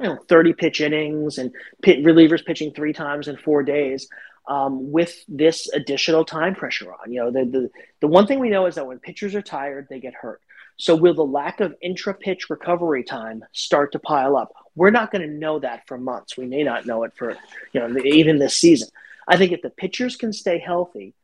[0.00, 4.08] you know 30 pitch innings and pit, relievers pitching three times in four days
[4.48, 7.12] um, with this additional time pressure on.
[7.12, 9.86] You know, the, the the one thing we know is that when pitchers are tired,
[9.88, 10.40] they get hurt.
[10.76, 14.52] So will the lack of intra pitch recovery time start to pile up?
[14.74, 16.36] We're not going to know that for months.
[16.36, 17.36] We may not know it for
[17.72, 18.88] you know even this season.
[19.28, 21.14] I think if the pitchers can stay healthy,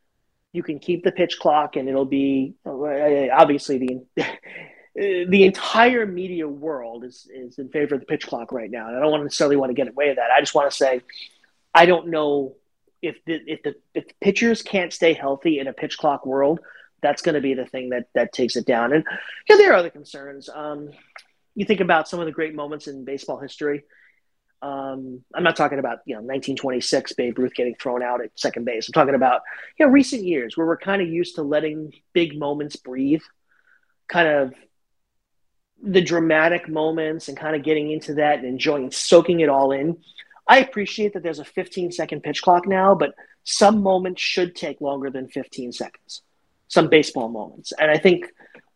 [0.52, 4.24] you can keep the pitch clock, and it'll be obviously the
[4.94, 8.88] the entire media world is is in favor of the pitch clock right now.
[8.88, 10.30] And I don't want necessarily want to get away with that.
[10.30, 11.00] I just want to say
[11.74, 12.54] I don't know
[13.02, 16.60] if the if the if pitchers can't stay healthy in a pitch clock world,
[17.02, 18.92] that's going to be the thing that that takes it down.
[18.92, 19.04] And
[19.48, 20.48] yeah, there are other concerns.
[20.48, 20.90] Um,
[21.54, 23.84] you think about some of the great moments in baseball history.
[24.60, 28.64] Um, I'm not talking about you know 1926 Babe Ruth getting thrown out at second
[28.64, 28.88] base.
[28.88, 29.42] I'm talking about
[29.78, 33.22] you know recent years where we're kind of used to letting big moments breathe,
[34.08, 34.54] kind of
[35.80, 39.96] the dramatic moments and kind of getting into that and enjoying soaking it all in.
[40.48, 44.80] I appreciate that there's a 15 second pitch clock now, but some moments should take
[44.80, 46.22] longer than 15 seconds.
[46.68, 48.26] Some baseball moments, and I think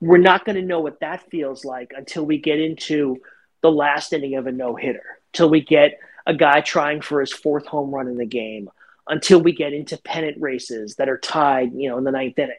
[0.00, 3.20] we're not going to know what that feels like until we get into
[3.60, 7.32] the last inning of a no hitter, till we get a guy trying for his
[7.32, 8.70] fourth home run in the game,
[9.08, 12.56] until we get into pennant races that are tied, you know, in the ninth inning.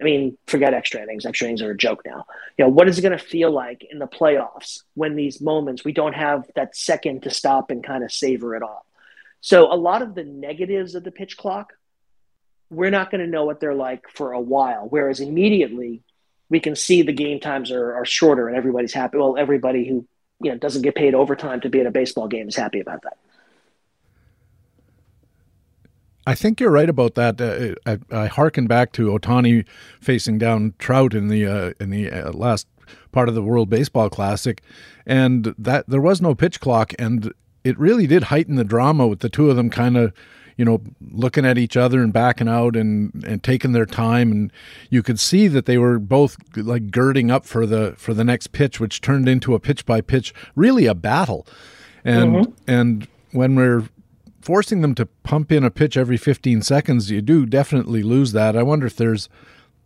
[0.00, 1.26] I mean, forget extra innings.
[1.26, 2.24] Extra innings are a joke now.
[2.56, 5.84] You know, what is it going to feel like in the playoffs when these moments
[5.84, 8.86] we don't have that second to stop and kind of savor it all?
[9.40, 11.72] So, a lot of the negatives of the pitch clock,
[12.70, 14.86] we're not going to know what they're like for a while.
[14.88, 16.02] Whereas immediately,
[16.48, 19.18] we can see the game times are, are shorter and everybody's happy.
[19.18, 20.06] Well, everybody who
[20.40, 23.02] you know doesn't get paid overtime to be at a baseball game is happy about
[23.02, 23.18] that.
[26.28, 27.40] I think you're right about that.
[27.40, 29.66] Uh, I, I harken back to Ohtani
[29.98, 32.66] facing down Trout in the uh, in the uh, last
[33.12, 34.60] part of the World Baseball Classic,
[35.06, 37.32] and that there was no pitch clock, and
[37.64, 40.12] it really did heighten the drama with the two of them kind of
[40.58, 44.32] you know, looking at each other and backing out and, and taking their time.
[44.32, 44.52] And
[44.90, 48.48] you could see that they were both like girding up for the for the next
[48.48, 51.46] pitch, which turned into a pitch by pitch, really a battle.
[52.04, 52.52] And mm-hmm.
[52.66, 53.84] and when we're
[54.48, 58.56] forcing them to pump in a pitch every 15 seconds, you do definitely lose that.
[58.56, 59.28] I wonder if there's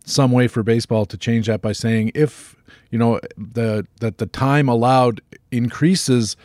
[0.05, 2.55] some way for baseball to change that by saying if
[2.89, 5.19] you know the that the time allowed
[5.51, 6.37] increases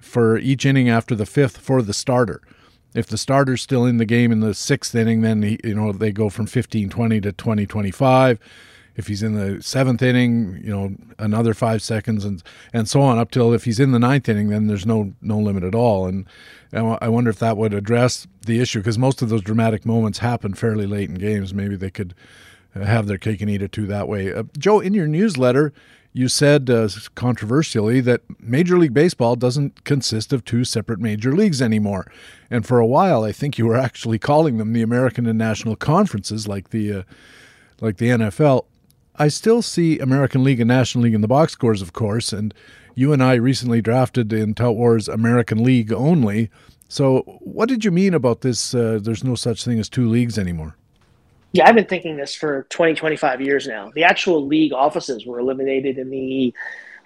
[0.00, 2.42] for each inning after the fifth for the starter
[2.92, 5.92] if the starter's still in the game in the sixth inning, then he, you know
[5.92, 8.38] they go from 15-20 to 20-25.
[9.00, 13.18] If he's in the seventh inning, you know another five seconds, and and so on
[13.18, 16.06] up till if he's in the ninth inning, then there's no no limit at all.
[16.06, 16.26] And,
[16.70, 20.18] and I wonder if that would address the issue because most of those dramatic moments
[20.18, 21.54] happen fairly late in games.
[21.54, 22.14] Maybe they could
[22.74, 24.32] have their cake and eat it too that way.
[24.32, 25.72] Uh, Joe, in your newsletter,
[26.12, 31.62] you said uh, controversially that Major League Baseball doesn't consist of two separate major leagues
[31.62, 32.10] anymore.
[32.50, 35.76] And for a while, I think you were actually calling them the American and National
[35.76, 37.02] Conferences, like the uh,
[37.80, 38.66] like the NFL.
[39.20, 42.54] I still see American League and National League in the box scores, of course, and
[42.94, 46.48] you and I recently drafted in Tout Wars American League only.
[46.88, 48.74] So, what did you mean about this?
[48.74, 50.74] Uh, there's no such thing as two leagues anymore.
[51.52, 53.90] Yeah, I've been thinking this for 20, 25 years now.
[53.94, 56.54] The actual league offices were eliminated in the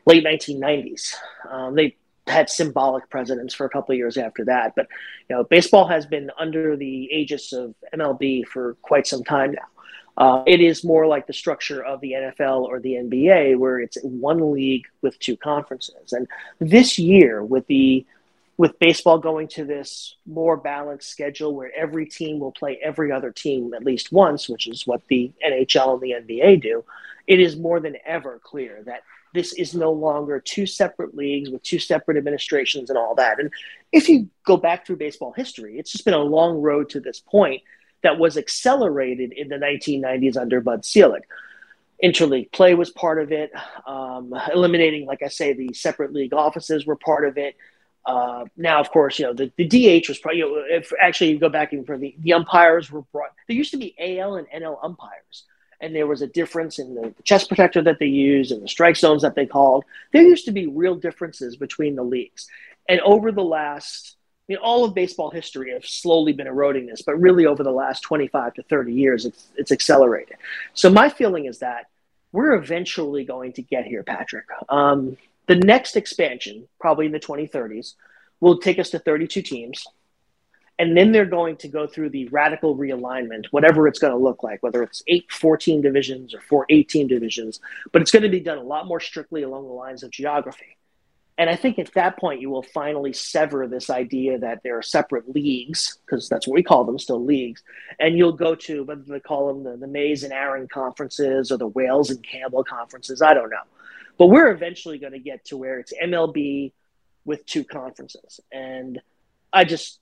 [0.07, 1.15] late 1990s.
[1.51, 1.97] Um, they
[2.29, 4.75] had symbolic presidents for a couple of years after that.
[4.77, 4.87] But
[5.29, 9.74] you know, baseball has been under the aegis of MLB for quite some time now.
[10.17, 13.99] Uh, it is more like the structure of the NFL or the NBA, where it's
[14.03, 16.13] one league with two conferences.
[16.13, 16.29] And
[16.61, 18.07] this year, with the
[18.57, 23.33] with baseball going to this more balanced schedule where every team will play every other
[23.33, 26.85] team at least once, which is what the NHL and the NBA do,
[27.27, 31.63] it is more than ever clear that this is no longer two separate leagues with
[31.65, 33.41] two separate administrations and all that.
[33.41, 33.51] And
[33.91, 37.19] if you go back through baseball history, it's just been a long road to this
[37.19, 37.61] point
[38.05, 41.25] that was accelerated in the 1990s under Bud Selig.
[42.03, 43.51] Interleague play was part of it.
[43.87, 47.57] Um, eliminating, like I say, the separate league offices were part of it.
[48.05, 50.41] Uh, now, of course, you know the, the DH was probably.
[50.41, 53.31] You know, if actually you go back even for the the umpires were brought.
[53.49, 55.45] There used to be AL and NL umpires,
[55.81, 58.97] and there was a difference in the chest protector that they used and the strike
[58.97, 59.85] zones that they called.
[60.13, 62.47] There used to be real differences between the leagues,
[62.87, 67.01] and over the last, I mean, all of baseball history have slowly been eroding this,
[67.01, 70.37] but really over the last twenty five to thirty years, it's it's accelerated.
[70.75, 71.87] So my feeling is that
[72.35, 74.47] we're eventually going to get here, Patrick.
[74.69, 77.95] Um, the next expansion, probably in the 2030s,
[78.41, 79.87] will take us to 32 teams.
[80.79, 84.43] And then they're going to go through the radical realignment, whatever it's going to look
[84.43, 87.61] like, whether it's eight 14 divisions or four 18 divisions,
[87.93, 90.77] but it's going to be done a lot more strictly along the lines of geography.
[91.37, 94.83] And I think at that point, you will finally sever this idea that there are
[94.83, 97.63] separate leagues, because that's what we call them, still leagues.
[97.99, 101.57] And you'll go to, whether they call them the, the Mays and Aaron conferences or
[101.57, 103.57] the Wales and Campbell conferences, I don't know.
[104.17, 106.71] But we're eventually going to get to where it's MLB
[107.25, 108.39] with two conferences.
[108.53, 109.01] And
[109.53, 109.99] I just,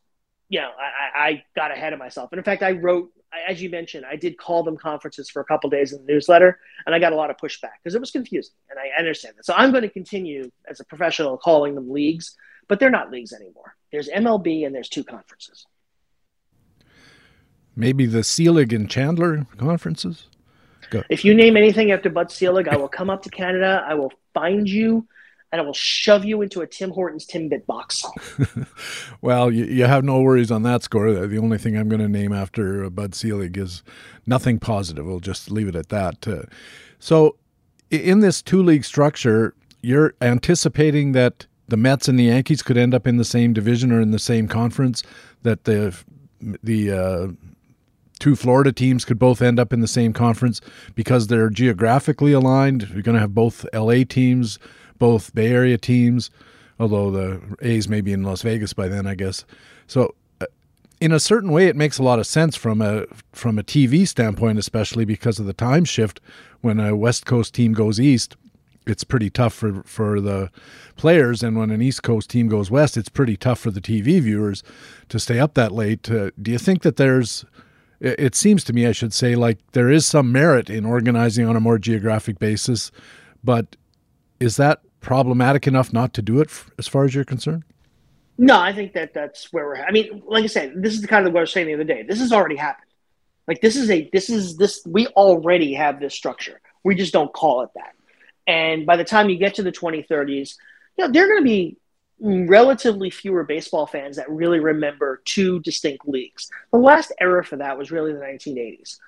[0.51, 2.31] you know, I, I got ahead of myself.
[2.33, 3.11] And in fact, I wrote
[3.49, 6.59] as you mentioned, I did call them conferences for a couple days in the newsletter,
[6.87, 9.47] and I got a lot of pushback because it was confusing, and I understand that.
[9.47, 12.37] So I'm going to continue as a professional calling them leagues,
[12.69, 13.77] but they're not leagues anymore.
[13.91, 15.67] There's MLB and there's two conferences.
[17.75, 20.27] Maybe the Selig and Chandler conferences.
[20.91, 21.03] Go.
[21.09, 23.83] If you name anything after Bud Selig, I will come up to Canada.
[23.87, 25.07] I will find you
[25.53, 28.05] and I will shove you into a Tim Hortons Timbit box.
[29.21, 31.13] well, you, you, have no worries on that score.
[31.13, 33.83] The only thing I'm going to name after uh, Bud Selig is
[34.27, 35.05] nothing positive.
[35.05, 36.27] We'll just leave it at that.
[36.27, 36.45] Uh,
[36.99, 37.37] so,
[37.91, 42.95] in this two league structure, you're anticipating that the Mets and the Yankees could end
[42.95, 45.03] up in the same division or in the same conference,
[45.43, 45.95] that the
[46.63, 47.29] the uh,
[48.19, 50.63] two Florida teams could both end up in the same conference
[50.95, 52.89] because they're geographically aligned.
[52.93, 54.59] You're going to have both LA teams
[55.03, 56.31] both Bay Area teams,
[56.79, 59.45] although the A's may be in Las Vegas by then, I guess.
[59.89, 60.47] So, uh,
[61.01, 64.07] in a certain way, it makes a lot of sense from a from a TV
[64.07, 66.21] standpoint, especially because of the time shift.
[66.61, 68.37] When a West Coast team goes east,
[68.87, 70.53] it's pretty tough for for the
[70.95, 74.21] players, and when an East Coast team goes west, it's pretty tough for the TV
[74.21, 74.63] viewers
[75.09, 76.09] to stay up that late.
[76.09, 77.45] Uh, do you think that there's
[77.99, 81.57] it seems to me, I should say, like there is some merit in organizing on
[81.57, 82.93] a more geographic basis,
[83.43, 83.75] but
[84.39, 87.65] is that problematic enough not to do it f- as far as you're concerned?
[88.39, 89.77] No, I think that that's where we're.
[89.77, 91.75] I mean, like I said, this is the kind of what I was saying the
[91.75, 92.03] other day.
[92.03, 92.89] This has already happened.
[93.47, 96.61] Like this is a this is this we already have this structure.
[96.85, 97.95] We just don't call it that.
[98.47, 100.57] And by the time you get to the 2030s,
[100.97, 101.77] you know, there are going to be
[102.21, 106.51] relatively fewer baseball fans that really remember two distinct leagues.
[106.73, 108.99] The last era for that was really the 1980s.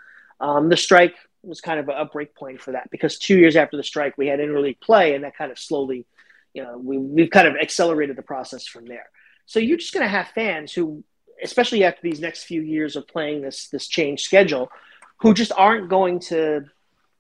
[0.41, 1.15] Um, the strike
[1.47, 4.27] was kind of a break point for that because two years after the strike, we
[4.27, 6.07] had interleague play, and that kind of slowly,
[6.53, 9.09] you know, we, we've kind of accelerated the process from there.
[9.47, 11.05] So you're just going to have fans who,
[11.43, 14.71] especially after these next few years of playing this this changed schedule,
[15.19, 16.65] who just aren't going to,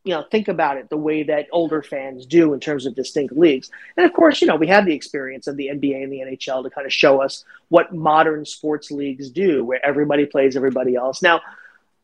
[0.04, 3.37] you know, think about it the way that older fans do in terms of distinct
[3.37, 3.70] leagues.
[3.96, 6.62] And of course, you know, we have the experience of the NBA and the NHL
[6.62, 11.22] to kind of show us what modern sports leagues do, where everybody plays everybody else.
[11.22, 11.40] Now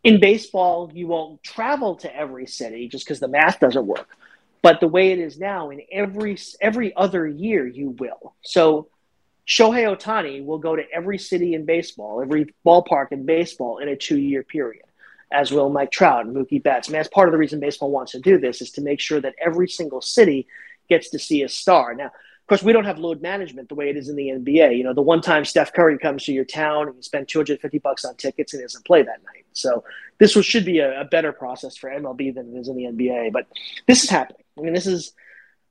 [0.03, 4.09] in baseball, you won't travel to every city just because the math doesn't work.
[4.63, 8.35] But the way it is now, in every every other year, you will.
[8.43, 8.89] So
[9.47, 13.97] Shohei Ohtani will go to every city in baseball, every ballpark in baseball in a
[13.97, 14.85] two-year period,
[15.33, 16.89] as will Mike Trout and Mookie Betts.
[16.89, 19.01] I mean, that's part of the reason baseball wants to do this is to make
[19.01, 20.47] sure that every single city
[20.89, 21.95] gets to see a star.
[21.95, 22.11] Now,
[22.51, 24.77] course, we don't have load management the way it is in the NBA.
[24.77, 27.79] You know, the one time Steph Curry comes to your town and you spend 250
[27.79, 29.45] bucks on tickets and he doesn't play that night.
[29.53, 29.85] So
[30.19, 32.85] this was, should be a, a, better process for MLB than it is in the
[32.85, 33.33] NBA.
[33.33, 33.47] But
[33.87, 34.43] this is happening.
[34.59, 35.13] I mean, this is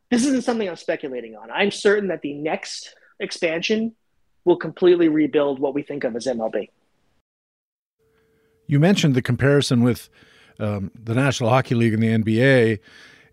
[0.10, 1.52] this isn't something I'm speculating on.
[1.52, 3.94] I'm certain that the next expansion
[4.46, 6.70] will completely rebuild what we think of as MLB.
[8.68, 10.10] You mentioned the comparison with
[10.60, 12.80] um, the National Hockey League and the NBA.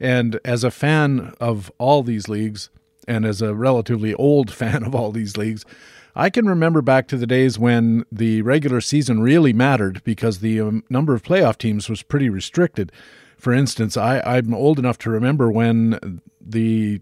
[0.00, 2.70] And as a fan of all these leagues,
[3.06, 5.64] and as a relatively old fan of all these leagues,
[6.14, 10.60] I can remember back to the days when the regular season really mattered because the
[10.62, 12.90] um, number of playoff teams was pretty restricted.
[13.36, 17.00] For instance, I, I'm old enough to remember when the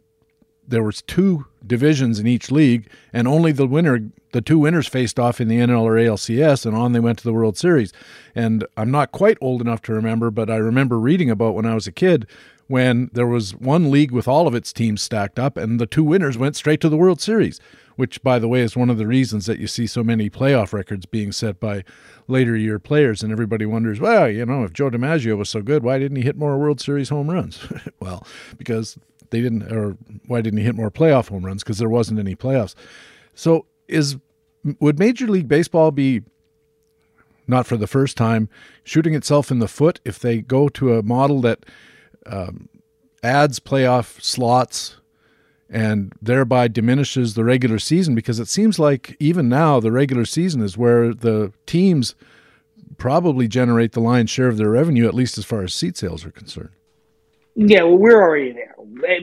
[0.67, 5.21] there was two divisions in each league, and only the winner, the two winners, faced
[5.21, 7.93] off in the NL or ALCS, and on they went to the World Series.
[8.35, 11.75] And I'm not quite old enough to remember, but I remember reading about when I
[11.75, 12.27] was a kid
[12.66, 16.05] when there was one league with all of its teams stacked up, and the two
[16.05, 17.61] winners went straight to the World Series,
[17.96, 20.72] which, by the way, is one of the reasons that you see so many playoff
[20.72, 21.85] records being set by
[22.27, 23.22] later year players.
[23.22, 26.22] And everybody wonders, well, you know, if Joe DiMaggio was so good, why didn't he
[26.22, 27.66] hit more World Series home runs?
[28.00, 28.98] well, because
[29.31, 29.96] they didn't, or
[30.27, 31.62] why didn't he hit more playoff home runs?
[31.62, 32.74] Because there wasn't any playoffs.
[33.35, 34.16] So, is
[34.81, 36.22] would Major League Baseball be
[37.47, 38.49] not for the first time
[38.82, 41.66] shooting itself in the foot if they go to a model that
[42.27, 42.68] um,
[43.22, 44.97] adds playoff slots
[45.70, 50.62] and thereby diminishes the regular season because it seems like even now the regular season
[50.62, 52.14] is where the teams
[52.99, 56.25] probably generate the lion's share of their revenue, at least as far as seat sales
[56.25, 56.70] are concerned.
[57.57, 58.75] Yeah, well, we're already there.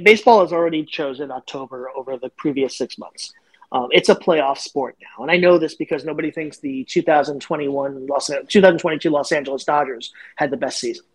[0.03, 3.33] Baseball has already chosen October over the previous six months.
[3.73, 8.07] Um, it's a playoff sport now, and I know this because nobody thinks the 2021
[8.07, 11.05] Los 2022 Los Angeles Dodgers had the best season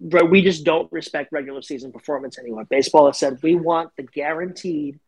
[0.00, 2.64] we just don't respect regular season performance anymore.
[2.64, 5.00] Baseball has said we want the guaranteed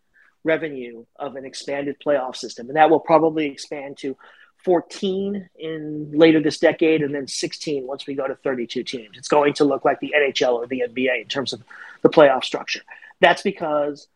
[0.45, 2.69] revenue of an expanded playoff system.
[2.69, 4.17] And that will probably expand to
[4.65, 9.17] 14 in later this decade and then 16 once we go to 32 teams.
[9.17, 11.63] It's going to look like the NHL or the NBA in terms of
[12.03, 12.83] the playoff structure.
[13.21, 14.09] That's because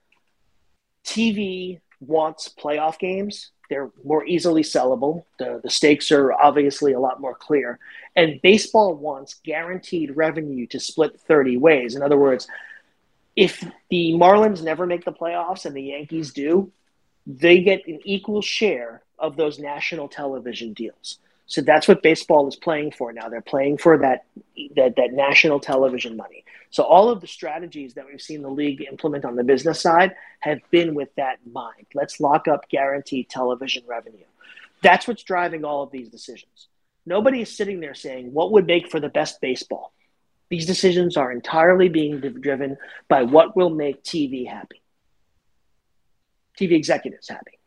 [1.04, 3.51] TV wants playoff games.
[3.72, 5.24] They're more easily sellable.
[5.38, 7.78] The, the stakes are obviously a lot more clear.
[8.14, 11.94] And baseball wants guaranteed revenue to split 30 ways.
[11.96, 12.46] In other words,
[13.34, 16.70] if the Marlins never make the playoffs and the Yankees do,
[17.26, 21.16] they get an equal share of those national television deals.
[21.46, 23.28] So that's what baseball is playing for now.
[23.28, 24.24] They're playing for that
[24.76, 26.44] that that national television money.
[26.70, 30.14] So all of the strategies that we've seen the league implement on the business side
[30.40, 31.86] have been with that in mind.
[31.94, 34.24] Let's lock up guaranteed television revenue.
[34.82, 36.68] That's what's driving all of these decisions.
[37.04, 39.92] Nobody is sitting there saying what would make for the best baseball.
[40.48, 42.76] These decisions are entirely being driven
[43.08, 44.82] by what will make TV happy.
[46.58, 47.58] TV executives happy.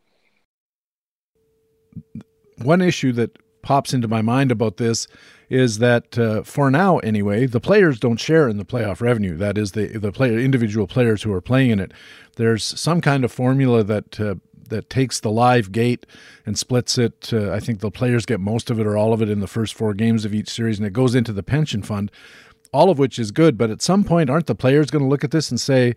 [2.64, 5.08] One issue that pops into my mind about this
[5.50, 9.36] is that uh, for now anyway the players don't share in the playoff revenue.
[9.36, 11.92] That is the the player individual players who are playing in it.
[12.38, 14.36] There's some kind of formula that uh,
[14.70, 16.06] that takes the live gate
[16.46, 17.32] and splits it.
[17.34, 19.48] Uh, i think the players get most of it or all of it in the
[19.48, 22.12] first four games of each series and it goes into the pension fund
[22.76, 23.58] all of which is good.
[23.58, 25.96] But at some point aren't the players going to look at this and say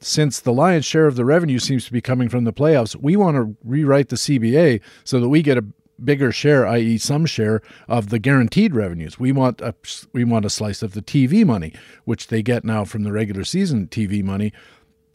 [0.00, 3.16] since the lion's share of the revenue seems to be coming from the playoffs, we
[3.16, 5.64] want to rewrite the CBA so that we get a
[6.02, 9.18] bigger share, i.e., some share of the guaranteed revenues.
[9.18, 9.74] We want a
[10.12, 11.72] we want a slice of the TV money,
[12.04, 14.52] which they get now from the regular season TV money.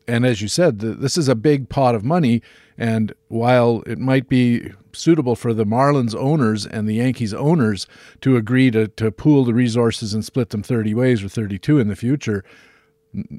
[0.07, 2.41] And as you said, the, this is a big pot of money.
[2.77, 7.87] And while it might be suitable for the Marlins owners and the Yankees owners
[8.21, 11.87] to agree to, to pool the resources and split them 30 ways or 32 in
[11.87, 12.43] the future,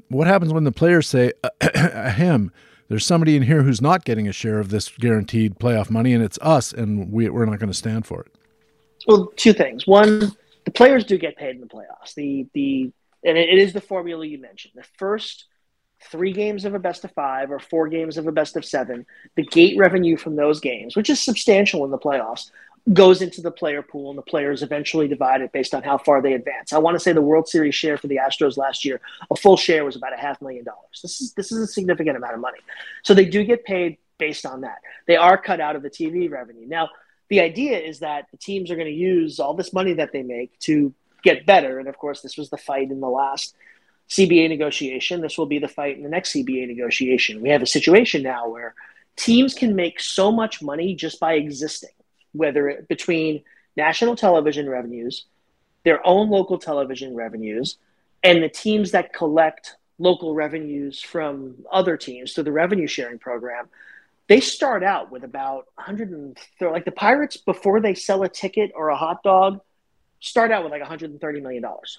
[0.07, 2.51] what happens when the players say, ahem,
[2.93, 6.23] there's somebody in here who's not getting a share of this guaranteed playoff money, and
[6.23, 8.35] it's us, and we, we're not going to stand for it.
[9.07, 9.87] Well, two things.
[9.87, 10.31] One,
[10.65, 12.13] the players do get paid in the playoffs.
[12.13, 12.91] The the
[13.25, 14.73] and it is the formula you mentioned.
[14.75, 15.45] The first
[16.11, 19.07] three games of a best of five or four games of a best of seven,
[19.35, 22.51] the gate revenue from those games, which is substantial in the playoffs,
[22.91, 26.21] goes into the player pool and the players eventually divide it based on how far
[26.21, 26.73] they advance.
[26.73, 28.99] I want to say the World Series share for the Astros last year,
[29.31, 30.99] a full share was about a half million dollars.
[31.01, 32.59] This is this is a significant amount of money.
[33.03, 34.79] So they do get paid based on that.
[35.07, 36.67] They are cut out of the TV revenue.
[36.67, 36.89] Now,
[37.29, 40.23] the idea is that the teams are going to use all this money that they
[40.23, 43.55] make to get better and of course this was the fight in the last
[44.09, 45.21] CBA negotiation.
[45.21, 47.41] This will be the fight in the next CBA negotiation.
[47.41, 48.75] We have a situation now where
[49.15, 51.91] teams can make so much money just by existing
[52.33, 53.43] whether it, between
[53.77, 55.25] national television revenues,
[55.83, 57.77] their own local television revenues,
[58.23, 63.69] and the teams that collect local revenues from other teams through the revenue sharing program,
[64.27, 68.89] they start out with about 100 like the Pirates before they sell a ticket or
[68.89, 69.61] a hot dog
[70.19, 71.97] start out with like 130 million dollars.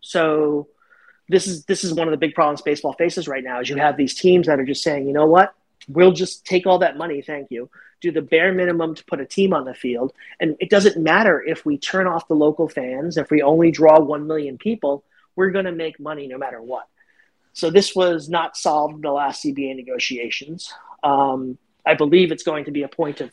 [0.00, 0.68] So
[1.28, 3.76] this is this is one of the big problems baseball faces right now is you
[3.76, 5.52] have these teams that are just saying, you know what?
[5.88, 7.68] We'll just take all that money, thank you
[8.00, 10.12] do the bare minimum to put a team on the field.
[10.40, 13.98] And it doesn't matter if we turn off the local fans, if we only draw
[13.98, 15.04] 1 million people,
[15.36, 16.86] we're going to make money no matter what.
[17.52, 20.72] So this was not solved in the last CBA negotiations.
[21.02, 23.32] Um, I believe it's going to be a point of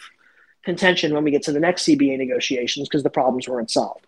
[0.64, 4.08] contention when we get to the next CBA negotiations because the problems weren't solved.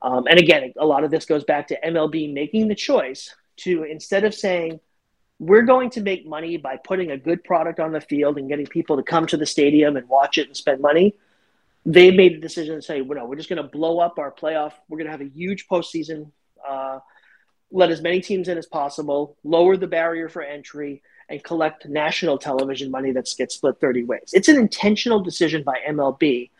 [0.00, 3.82] Um, and again, a lot of this goes back to MLB making the choice to
[3.82, 4.80] instead of saying,
[5.38, 8.66] we're going to make money by putting a good product on the field and getting
[8.66, 11.14] people to come to the stadium and watch it and spend money.
[11.86, 14.32] They made a decision to say, well, no, we're just going to blow up our
[14.32, 14.72] playoff.
[14.88, 16.30] We're going to have a huge postseason,
[16.68, 16.98] uh,
[17.70, 22.38] let as many teams in as possible, lower the barrier for entry, and collect national
[22.38, 24.30] television money that gets split 30 ways.
[24.32, 26.50] It's an intentional decision by MLB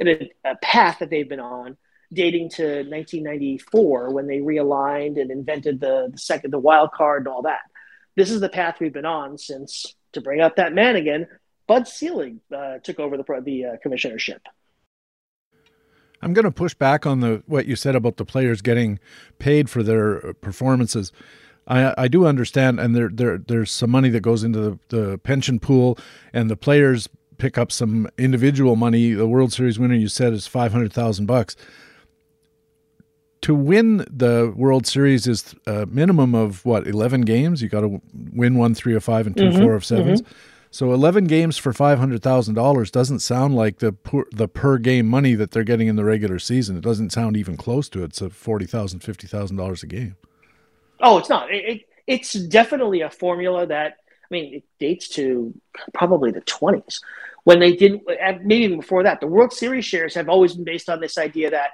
[0.00, 1.76] and a, a path that they've been on
[2.12, 7.28] dating to 1994 when they realigned and invented the, the second, the wild card and
[7.28, 7.60] all that
[8.16, 11.28] this is the path we've been on since, to bring up that man again,
[11.66, 14.38] Bud Selig uh, took over the the uh, commissionership.
[16.22, 18.98] I'm going to push back on the what you said about the players getting
[19.38, 21.12] paid for their performances.
[21.68, 25.18] I, I do understand, and there, there there's some money that goes into the, the
[25.18, 25.98] pension pool,
[26.32, 27.08] and the players
[27.38, 29.12] pick up some individual money.
[29.12, 31.56] The World Series winner, you said, is five hundred thousand bucks
[33.46, 37.62] to win the World Series is a minimum of what eleven games.
[37.62, 40.32] You got to win one, three or five, and 2 mm-hmm, four of 7s mm-hmm.
[40.72, 44.78] So eleven games for five hundred thousand dollars doesn't sound like the per, the per
[44.78, 46.76] game money that they're getting in the regular season.
[46.76, 48.06] It doesn't sound even close to it.
[48.06, 50.16] It's a forty thousand, fifty thousand dollars a game.
[51.00, 51.48] Oh, it's not.
[51.54, 55.54] It, it, it's definitely a formula that I mean, it dates to
[55.94, 57.00] probably the 20s
[57.44, 58.02] when they didn't,
[58.44, 59.20] maybe even before that.
[59.20, 61.70] The World Series shares have always been based on this idea that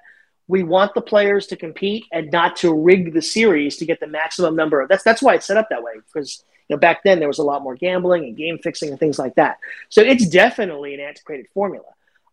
[0.49, 4.07] we want the players to compete and not to rig the series to get the
[4.07, 7.03] maximum number of that's that's why it's set up that way because you know back
[7.05, 10.03] then there was a lot more gambling and game fixing and things like that so
[10.03, 11.86] it's definitely an antiquated formula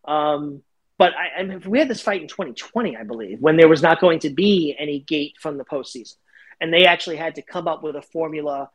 [0.06, 0.62] um,
[0.98, 3.82] but I, I mean, we had this fight in 2020 i believe when there was
[3.82, 6.16] not going to be any gate from the postseason
[6.60, 8.70] and they actually had to come up with a formula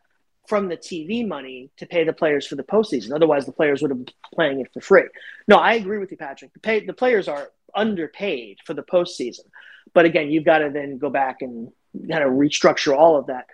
[0.47, 3.13] from the TV money to pay the players for the postseason.
[3.13, 5.03] Otherwise, the players would have been playing it for free.
[5.47, 6.53] No, I agree with you, Patrick.
[6.53, 9.45] The, pay, the players are underpaid for the postseason.
[9.93, 11.71] But again, you've got to then go back and
[12.09, 13.45] kind of restructure all of that.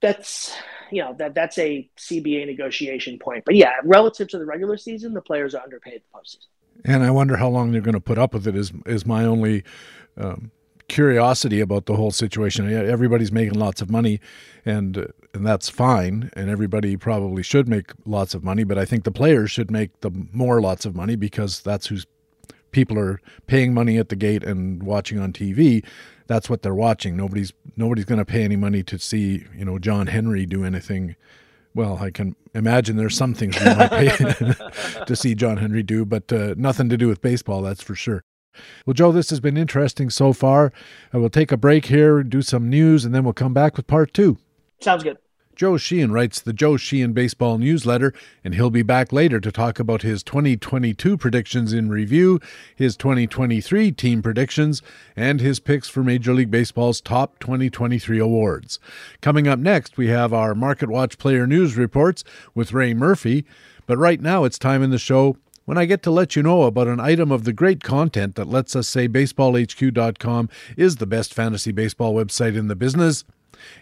[0.00, 0.54] That's
[0.90, 3.44] you know that that's a CBA negotiation point.
[3.44, 6.48] But yeah, relative to the regular season, the players are underpaid the postseason.
[6.84, 8.56] And I wonder how long they're going to put up with it.
[8.56, 9.64] Is is my only
[10.16, 10.50] um,
[10.88, 12.70] curiosity about the whole situation.
[12.70, 14.20] Everybody's making lots of money,
[14.64, 16.30] and and that's fine.
[16.34, 18.64] And everybody probably should make lots of money.
[18.64, 22.06] But I think the players should make the more lots of money because that's who's
[22.74, 25.82] people are paying money at the gate and watching on TV,
[26.26, 27.16] that's what they're watching.
[27.16, 31.16] Nobody's nobody's going to pay any money to see you know John Henry do anything.
[31.74, 34.08] Well, I can imagine there's some things we might pay
[35.06, 38.22] to see John Henry do, but uh, nothing to do with baseball, that's for sure.
[38.86, 40.72] Well, Joe, this has been interesting so far.
[41.12, 43.88] I will take a break here, do some news, and then we'll come back with
[43.88, 44.38] part two.
[44.80, 45.18] Sounds good.
[45.56, 49.78] Joe Sheehan writes the Joe Sheehan Baseball newsletter, and he'll be back later to talk
[49.78, 52.40] about his 2022 predictions in review,
[52.74, 54.82] his 2023 team predictions,
[55.14, 58.78] and his picks for Major League Baseball's top 2023 awards.
[59.20, 62.24] Coming up next, we have our Market Watch player news reports
[62.54, 63.44] with Ray Murphy.
[63.86, 66.62] But right now, it's time in the show when I get to let you know
[66.62, 71.32] about an item of the great content that lets us say baseballhq.com is the best
[71.32, 73.24] fantasy baseball website in the business.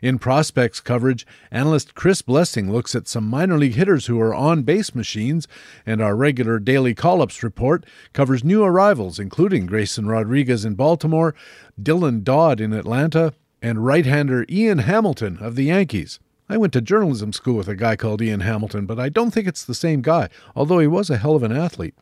[0.00, 4.62] In prospects coverage, analyst Chris Blessing looks at some minor league hitters who are on
[4.62, 5.46] base machines,
[5.84, 11.34] and our regular daily call ups report covers new arrivals, including Grayson Rodriguez in Baltimore,
[11.80, 16.18] Dylan Dodd in Atlanta, and right hander Ian Hamilton of the Yankees.
[16.48, 19.46] I went to journalism school with a guy called Ian Hamilton, but I don't think
[19.46, 21.94] it's the same guy, although he was a hell of an athlete.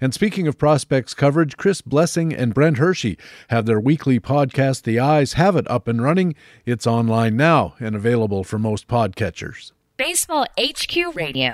[0.00, 4.98] And speaking of prospects coverage, Chris Blessing and Brent Hershey have their weekly podcast, The
[4.98, 6.34] Eyes Have It, up and running.
[6.66, 9.72] It's online now and available for most podcatchers.
[9.96, 11.52] Baseball HQ Radio.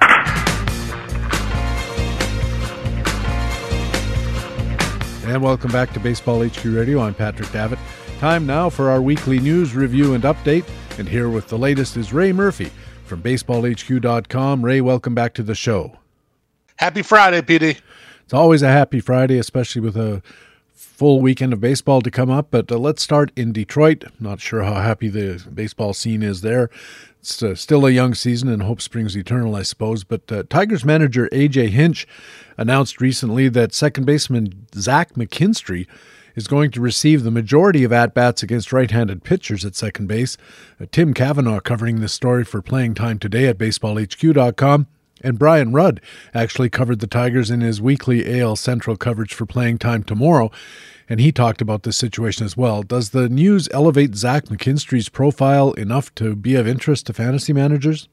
[5.27, 7.01] And welcome back to Baseball HQ Radio.
[7.01, 7.79] I'm Patrick Davitt.
[8.19, 10.67] Time now for our weekly news review and update.
[10.99, 12.71] And here with the latest is Ray Murphy
[13.05, 14.65] from baseballhq.com.
[14.65, 15.99] Ray, welcome back to the show.
[16.77, 17.79] Happy Friday, PD.
[18.29, 20.21] It's always a happy Friday, especially with a
[20.75, 22.49] full weekend of baseball to come up.
[22.51, 24.05] But uh, let's start in Detroit.
[24.21, 26.69] Not sure how happy the baseball scene is there.
[27.21, 30.05] It's uh, still a young season, and hope springs eternal, I suppose.
[30.05, 32.07] But uh, Tigers manager AJ Hinch
[32.59, 35.87] announced recently that second baseman Zach McKinstry
[36.37, 40.07] is going to receive the majority of at bats against right handed pitchers at second
[40.07, 40.37] base.
[40.79, 44.87] Uh, Tim Cavanaugh covering this story for playing time today at baseballhq.com.
[45.23, 46.01] And Brian Rudd
[46.35, 50.51] actually covered the Tigers in his weekly AL Central coverage for playing time tomorrow,
[51.09, 52.83] and he talked about this situation as well.
[52.83, 58.09] Does the news elevate Zach McKinstry's profile enough to be of interest to fantasy managers?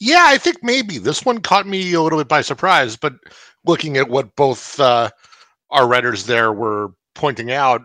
[0.00, 3.14] Yeah, I think maybe this one caught me a little bit by surprise, but
[3.64, 5.10] looking at what both uh,
[5.70, 7.82] our writers there were pointing out,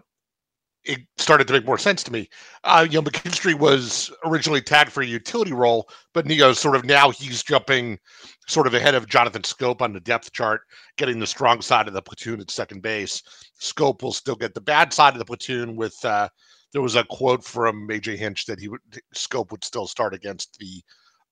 [0.86, 2.30] it started to make more sense to me.
[2.64, 6.84] Uh, you know, McKinstry was originally tagged for a utility role, but know, sort of
[6.84, 8.00] now he's jumping
[8.48, 10.62] sort of ahead of Jonathan Schoop on the depth chart,
[10.98, 13.22] getting the strong side of the platoon at second base.
[13.62, 15.76] Schoop will still get the bad side of the platoon.
[15.76, 16.30] With uh,
[16.72, 18.82] there was a quote from AJ Hinch that he would
[19.16, 20.82] Schoop would still start against the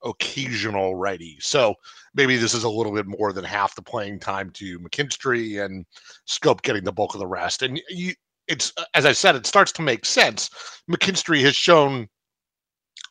[0.04, 1.36] occasional righty.
[1.40, 1.74] So
[2.14, 5.84] maybe this is a little bit more than half the playing time to McKinstry and
[6.28, 7.62] Schoop getting the bulk of the rest.
[7.62, 8.14] And you,
[8.48, 10.50] it's as I said, it starts to make sense.
[10.90, 12.08] McKinstry has shown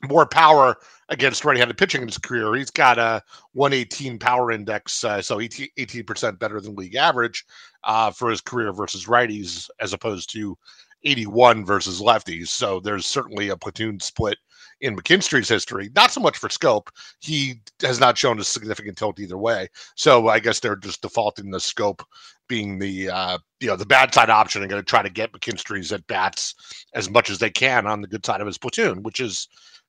[0.07, 0.77] more power
[1.09, 2.53] against right-handed pitching in his career.
[2.55, 3.21] He's got a
[3.53, 7.45] 118 power index, uh, so 18 percent better than league average
[7.83, 10.57] uh, for his career versus righties, as opposed to
[11.03, 12.47] 81 versus lefties.
[12.47, 14.37] So there's certainly a platoon split
[14.81, 15.89] in McKinstry's history.
[15.95, 16.87] Not so much for Schoop;
[17.19, 19.67] He has not shown a significant tilt either way.
[19.95, 22.01] So I guess they're just defaulting the Schoop
[22.47, 25.31] being the uh, you know the bad side option and going to try to get
[25.31, 26.55] McKinstry's at bats
[26.93, 29.47] as much as they can on the good side of his platoon, which is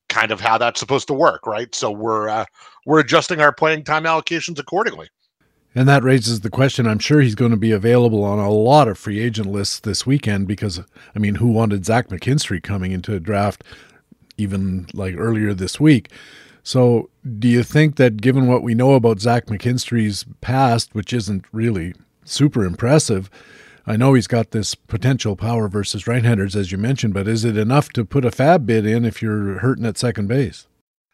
[0.09, 1.73] kind of how that's supposed to work, right?
[1.73, 2.45] So we're uh,
[2.85, 5.09] we're adjusting our playing time allocations accordingly.
[5.75, 6.87] And that raises the question.
[6.87, 10.05] I'm sure he's going to be available on a lot of free agent lists this
[10.05, 10.79] weekend because,
[11.15, 13.63] I mean, who wanted Zach McKinstry coming into a draft
[14.37, 16.11] even like earlier this week?
[16.61, 21.45] So, do you think that given what we know about Zach McKinstry's past, which isn't
[21.51, 21.93] really
[22.23, 23.29] super impressive,
[23.85, 27.57] I know he's got this potential power versus right-handers, as you mentioned, but is it
[27.57, 30.67] enough to put a FAAB bid in if you're hurting at second base?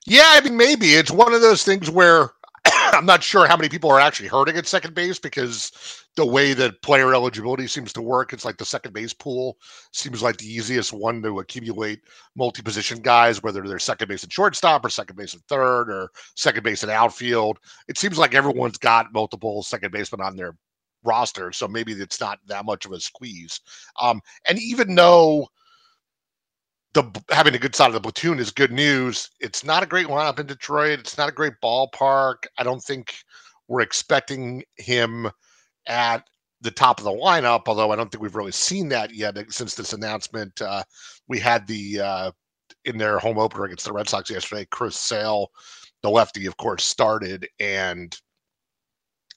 [0.06, 2.32] Yeah, I mean, maybe it's one of those things where
[2.94, 5.72] I'm not sure how many people are actually hurting at second base because
[6.16, 9.58] the way that player eligibility seems to work, it's like the second base pool
[9.92, 12.02] seems like the easiest one to accumulate
[12.36, 16.10] multi position guys, whether they're second base and shortstop or second base and third or
[16.36, 17.60] second base and outfield.
[17.88, 20.56] It seems like everyone's got multiple second basemen on their
[21.04, 23.60] roster, so maybe it's not that much of a squeeze.
[24.02, 25.48] Um, and even though
[26.94, 30.08] the having a good side of the platoon is good news, it's not a great
[30.08, 31.00] lineup in Detroit.
[31.00, 32.46] It's not a great ballpark.
[32.58, 33.16] I don't think
[33.68, 35.30] we're expecting him
[35.88, 36.24] at
[36.62, 39.76] the top of the lineup, although I don't think we've really seen that yet since
[39.76, 40.62] this announcement.
[40.62, 40.84] Uh,
[41.28, 42.32] we had the uh,
[42.86, 45.50] in their home opener against the Red Sox yesterday, Chris Sale,
[46.02, 48.18] the lefty, of course, started, and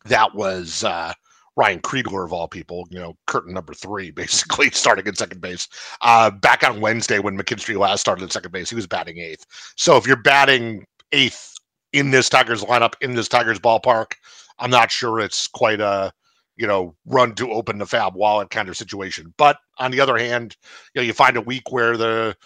[0.05, 1.13] that was uh,
[1.57, 5.69] Ryan Kreidler of all people, you know, curtain number three, basically starting at second base.
[6.01, 9.47] Uh, back on Wednesday when McKinstry last started at second base, he was batting eighth.
[9.77, 11.55] So if you're batting eighth
[11.93, 14.13] in this Tigers lineup, in this Tigers ballpark,
[14.59, 16.13] I'm not sure it's quite a
[16.57, 19.33] you know run to open the FAAB wallet kind of situation.
[19.37, 20.57] But on the other hand,
[20.95, 22.37] you know, you find a week where the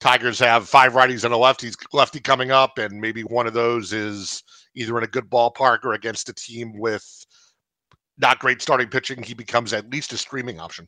[0.00, 3.92] Tigers have five righties and a lefty lefty coming up, and maybe one of those
[3.92, 4.42] is
[4.74, 7.21] either in a good ballpark or against a team with
[8.18, 10.86] not great starting pitching, he becomes at least a streaming option.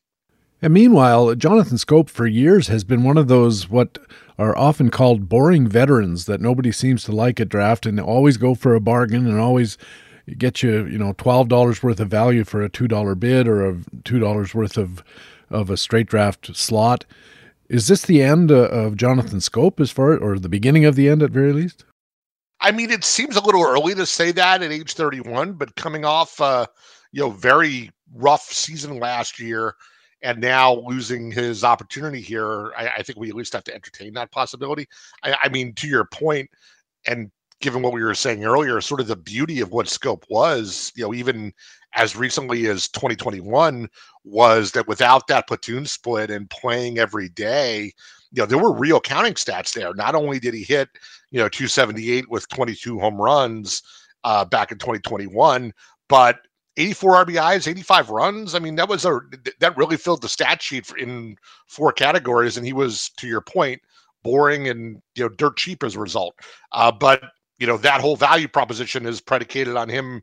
[0.63, 3.99] And meanwhile, Jonathan Schoop for years has been one of those what
[4.39, 8.55] are often called boring veterans that nobody seems to like at draft and always go
[8.55, 9.77] for a bargain and always
[10.39, 13.69] get you, you know, twelve dollars worth of value for a two dollar bid or
[13.69, 15.05] a two dollars worth of
[15.51, 17.05] of a straight draft slot.
[17.69, 21.09] Is this the end uh, of Jonathan Schoop as far or the beginning of the
[21.09, 21.85] end at very least?
[22.61, 26.05] I mean, it seems a little early to say that at age 31, but coming
[26.05, 26.67] off uh,
[27.15, 29.77] you know, very rough season last year
[30.23, 34.15] and now losing his opportunity here, I, I, think we at least have to entertain
[34.15, 34.89] that possibility.
[35.23, 36.51] I, I, mean, to your point,
[37.07, 40.91] and given what we were saying earlier, sort of the beauty of what Schoop was,
[40.97, 41.53] you know, even
[41.95, 43.89] as recently as 2021,
[44.25, 47.93] was that without that platoon split and playing every day,
[48.33, 49.95] you know, there were real counting stats there.
[49.95, 50.89] Not only did he hit,
[51.31, 53.83] you know, 278 with 22 home runs
[54.25, 55.73] uh, back in 2021,
[56.09, 56.41] but
[56.77, 58.55] 84 RBIs, 85 runs.
[58.55, 59.21] I mean, that was a
[59.61, 63.81] that really filled the stat sheet in four categories, and he was, to your point,
[64.23, 66.35] boring and you know dirt cheap as a result.
[66.73, 67.23] Uh, but
[67.59, 70.23] you know that whole value proposition is predicated on him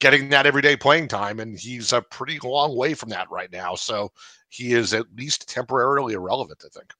[0.00, 3.76] getting that everyday playing time, and he's a pretty long way from that right now.
[3.76, 4.10] So
[4.48, 6.92] he is at least temporarily irrelevant, I think.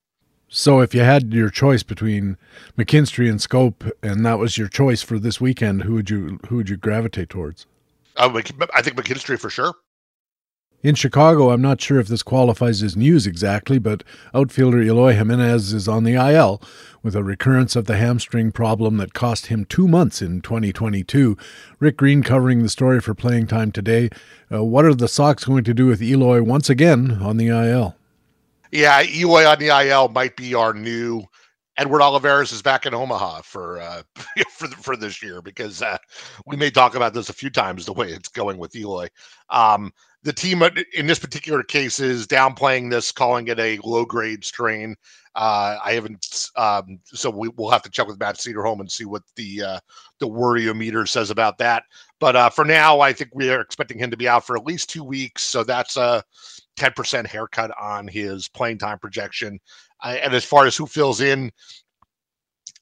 [0.47, 2.37] So if you had your choice between
[2.77, 6.55] McKinstry and Schoop, and that was your choice for this weekend, who would you who
[6.57, 7.65] would you gravitate towards?
[8.15, 8.41] Uh,
[8.73, 9.73] I think McKinstry for sure.
[10.83, 14.03] In Chicago, I'm not sure if this qualifies as news exactly, but
[14.33, 16.61] outfielder Eloy Jimenez is on the IL
[17.01, 21.37] with a recurrence of the hamstring problem that cost him two months in 2022.
[21.79, 24.09] Rick Green covering the story for Playing Time today.
[24.51, 27.95] Uh, what are the Sox going to do with Eloy once again on the IL?
[28.69, 31.23] Yeah, Eloy on the IL might be our new
[31.77, 34.03] Edward Olivares is back in Omaha for uh,
[34.51, 35.97] for for this year because uh,
[36.45, 39.07] we may talk about this a few times the way it's going with Eloy.
[39.49, 39.91] Um,
[40.23, 44.43] the team uh, in this particular case is downplaying this, calling it a low grade
[44.45, 44.95] strain.
[45.35, 49.05] Uh, I haven't, um, so we, will have to check with Matt Cederholm and see
[49.05, 49.79] what the uh,
[50.19, 51.83] the worryometer says about that.
[52.19, 54.65] But uh, for now, I think we are expecting him to be out for at
[54.65, 55.41] least two weeks.
[55.43, 56.23] So that's a
[56.77, 59.59] 10% haircut on his playing time projection.
[60.01, 61.51] Uh, and as far as who fills in,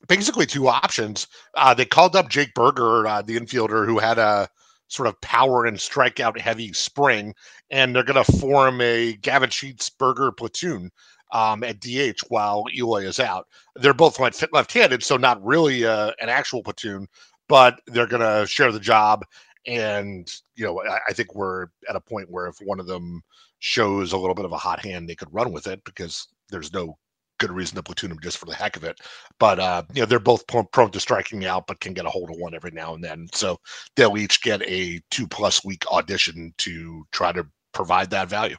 [0.07, 1.27] basically two options.
[1.55, 4.49] Uh, they called up Jake Burger, uh, the infielder, who had a
[4.87, 7.33] sort of power and strikeout heavy spring,
[7.69, 10.91] and they're going to form a Gavin Sheets Burger platoon
[11.31, 13.47] um, at DH while Eloy is out.
[13.75, 17.07] They're both left handed, so not really uh, an actual platoon,
[17.47, 19.25] but they're going to share the job.
[19.65, 23.21] And, you know, I, I think we're at a point where if one of them
[23.59, 26.73] shows a little bit of a hot hand, they could run with it because there's
[26.73, 26.97] no
[27.41, 28.99] good reason to platoon them just for the heck of it.
[29.39, 32.29] But uh, you know, they're both prone to striking out, but can get a hold
[32.29, 33.27] of one every now and then.
[33.33, 33.57] So
[33.95, 38.57] they'll each get a two plus week audition to try to provide that value.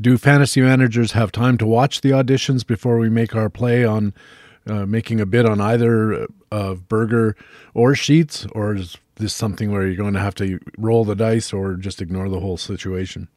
[0.00, 4.14] Do fantasy managers have time to watch the auditions before we make our play on
[4.66, 7.36] uh, making a bid on either of Burger
[7.72, 11.52] or Sheets, or is this something where you're going to have to roll the dice
[11.52, 13.28] or just ignore the whole situation?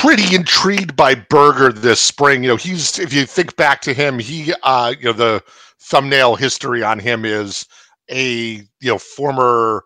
[0.00, 2.42] Pretty intrigued by Burger this spring.
[2.42, 5.42] You know, he's if you think back to him, he uh, you know, the
[5.78, 7.66] thumbnail history on him is
[8.10, 9.84] a you know former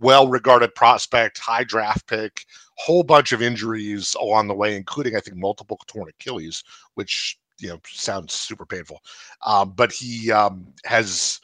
[0.00, 2.46] well-regarded prospect, high draft pick,
[2.78, 7.68] whole bunch of injuries along the way, including I think multiple torn Achilles, which you
[7.68, 9.00] know sounds super painful.
[9.44, 11.40] Um, but he um, has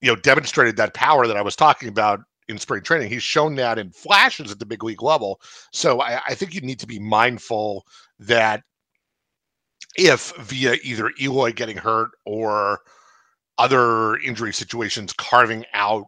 [0.00, 2.18] you know demonstrated that power that I was talking about
[2.48, 3.10] in spring training.
[3.10, 5.40] He's shown that in flashes at the big league level.
[5.72, 7.86] So I, I think you need to be mindful
[8.18, 8.62] that
[9.96, 12.80] if via either Eloy getting hurt or
[13.58, 16.06] other injury situations carving out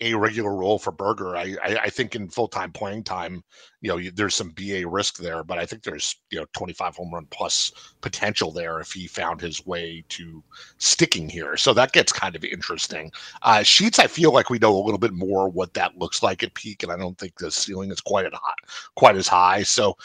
[0.00, 1.36] a regular role for Burger.
[1.36, 3.42] I, I, I think in full time playing time,
[3.80, 7.14] you know, there's some BA risk there, but I think there's you know 25 home
[7.14, 10.42] run plus potential there if he found his way to
[10.78, 11.56] sticking here.
[11.56, 13.10] So that gets kind of interesting.
[13.42, 16.42] Uh, Sheets, I feel like we know a little bit more what that looks like
[16.42, 18.54] at peak, and I don't think the ceiling is quite as high,
[18.96, 19.62] quite as high.
[19.62, 19.96] So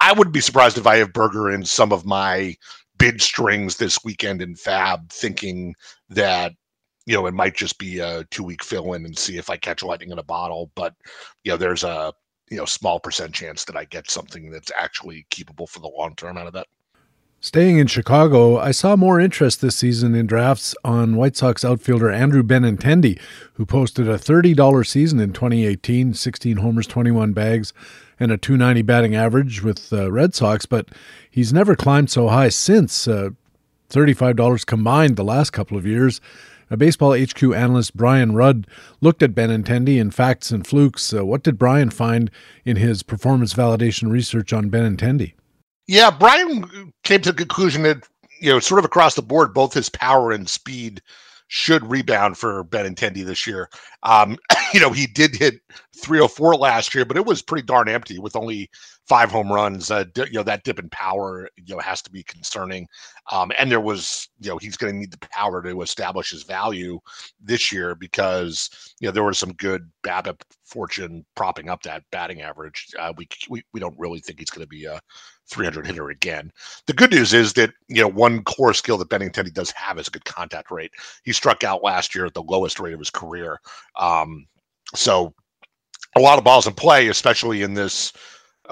[0.00, 2.54] I wouldn't be surprised if I have Burger in some of my
[2.98, 5.74] bid strings this weekend in FAAB, thinking
[6.10, 6.52] that
[7.08, 9.56] you know, it might just be a two week fill in and see if I
[9.56, 10.70] catch lightning in a bottle.
[10.74, 10.94] But,
[11.42, 12.12] you know, there's a,
[12.50, 16.14] you know, small percent chance that I get something that's actually keepable for the long
[16.16, 16.66] term out of that.
[17.40, 22.10] Staying in Chicago, I saw more interest this season in drafts on White Sox outfielder
[22.10, 23.18] Andrew Benintendi,
[23.54, 27.72] who posted a $30 season in 2018, 16 homers, 21 bags,
[28.20, 30.90] and a 290 batting average with the Red Sox, but
[31.30, 33.08] he's never climbed so high since.
[33.08, 33.30] Uh,
[33.88, 36.20] $35 combined the last couple of years.
[36.70, 38.66] A baseball HQ analyst Brian Rudd
[39.00, 41.16] looked at Benintendi in Facts and Flukes.
[41.16, 42.30] Uh, what did Brian find
[42.64, 45.34] in his performance validation research on Benintendi?
[45.86, 48.06] Yeah, Brian came to the conclusion that
[48.40, 51.02] you know, sort of across the board, both his power and speed
[51.48, 53.68] should rebound for Benintendi this year.
[54.02, 54.36] Um,
[54.74, 55.60] you know, he did hit
[55.96, 58.70] 304 last year, but it was pretty darn empty with only
[59.08, 59.90] five home runs.
[59.90, 62.86] Uh, you know, that dip in power, you know, has to be concerning.
[63.32, 66.42] Um, and there was, you know, he's going to need the power to establish his
[66.42, 67.00] value
[67.40, 68.68] this year because,
[69.00, 72.88] you know, there was some good BABIP fortune propping up that batting average.
[72.98, 75.00] Uh, we, we, we don't really think he's going to be a
[75.50, 76.52] 300 hitter again.
[76.86, 80.08] The good news is that, you know, one core skill that Benintendi does have is
[80.08, 80.92] a good contact rate.
[81.24, 83.58] He struck out last year at the lowest rate of his career.
[83.96, 84.46] Um,
[84.94, 85.32] so
[86.16, 88.12] a lot of balls in play, especially in this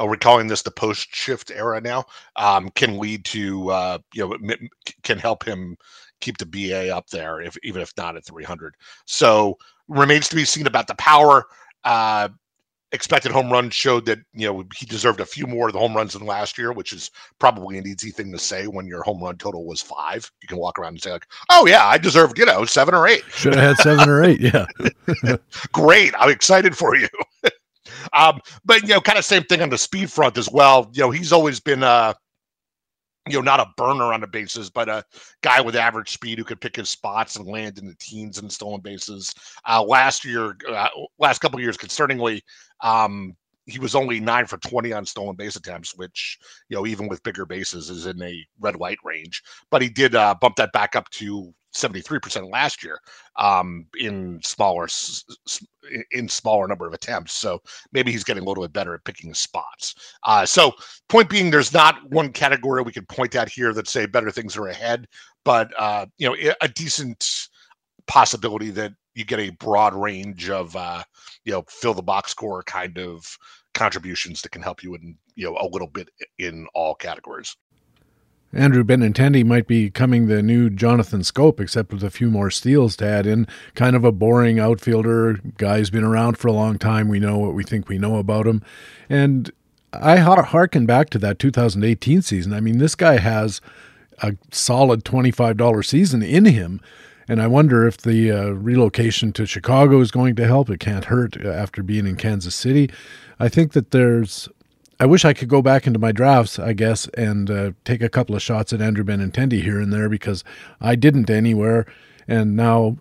[0.01, 2.05] uh, we're calling this the post shift era now,
[2.37, 4.57] um, can lead to uh, you know
[5.03, 5.77] can help him
[6.21, 8.75] keep the BA up there if even if not at 300.
[9.05, 11.45] So remains to be seen about the power.
[11.85, 12.29] Uh,
[12.93, 15.95] expected home run showed that you know he deserved a few more of the home
[15.95, 19.23] runs than last year, which is probably an easy thing to say when your home
[19.23, 20.31] run total was five.
[20.43, 23.07] You can walk around and say like, "Oh yeah, I deserved you know seven or
[23.07, 23.23] eight.
[23.31, 24.41] Should have had seven or eight.
[24.41, 24.67] Yeah,
[25.73, 26.15] great.
[26.19, 27.09] I'm excited for you.
[28.12, 30.91] Um, but you know, kind of same thing on the speed front as well.
[30.93, 32.14] You know, he's always been uh
[33.28, 35.05] you know, not a burner on the bases, but a
[35.43, 38.51] guy with average speed who could pick his spots and land in the teens and
[38.51, 39.34] stolen bases.
[39.68, 42.41] Uh, last year, uh, last couple years, concerningly,
[42.82, 47.09] um, he was only nine for 20 on stolen base attempts, which, you know, even
[47.09, 49.43] with bigger bases is in a red light range.
[49.70, 53.01] But he did uh, bump that back up to 73% last year
[53.37, 54.89] um, in smaller
[56.11, 57.33] in smaller number of attempts.
[57.35, 57.61] So
[57.93, 59.95] maybe he's getting a little bit better at picking spots.
[60.24, 60.72] Uh, so
[61.09, 64.57] point being, there's not one category we could point at here that say better things
[64.57, 65.07] are ahead,
[65.45, 67.49] but uh, you know a decent
[68.07, 71.03] possibility that you get a broad range of uh,
[71.45, 73.27] you know fill the box score kind of
[73.74, 76.09] contributions that can help you in you know a little bit
[76.39, 77.57] in all categories.
[78.53, 82.97] Andrew Benintendi might be coming the new Jonathan Schoop, except with a few more steals
[82.97, 83.47] to add in.
[83.75, 85.41] Kind of a boring outfielder.
[85.59, 87.09] Guy's been around for a long time.
[87.09, 88.63] We know what we think we know about him.
[89.09, 89.51] And
[89.93, 92.53] I harken back to that 2018 season.
[92.53, 93.61] I mean, this guy has
[94.23, 96.81] a solid $25 season in him.
[97.29, 100.71] And I wonder if the uh, relocation to Chicago is going to help.
[100.71, 102.89] It can't hurt after being in Kansas City.
[103.41, 104.49] I think that there's
[104.99, 108.09] I wish I could go back into my drafts, I guess, and uh, take a
[108.09, 110.43] couple of shots at Andrew Benintendi here and there because
[110.81, 111.87] I didn't anywhere.
[112.27, 112.97] And now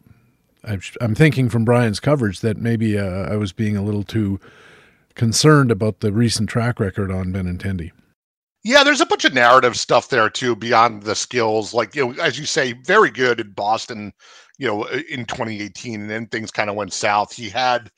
[0.66, 4.40] I'm thinking from Brian's coverage that maybe uh, I was being a little too
[5.14, 7.92] concerned about the recent track record on Benintendi.
[8.64, 11.74] Yeah, there's a bunch of narrative stuff there too beyond the skills.
[11.74, 14.12] Like you know, as you say, very good in Boston.
[14.58, 17.34] You know, in 2018, and then things kind of went south.
[17.34, 17.92] He had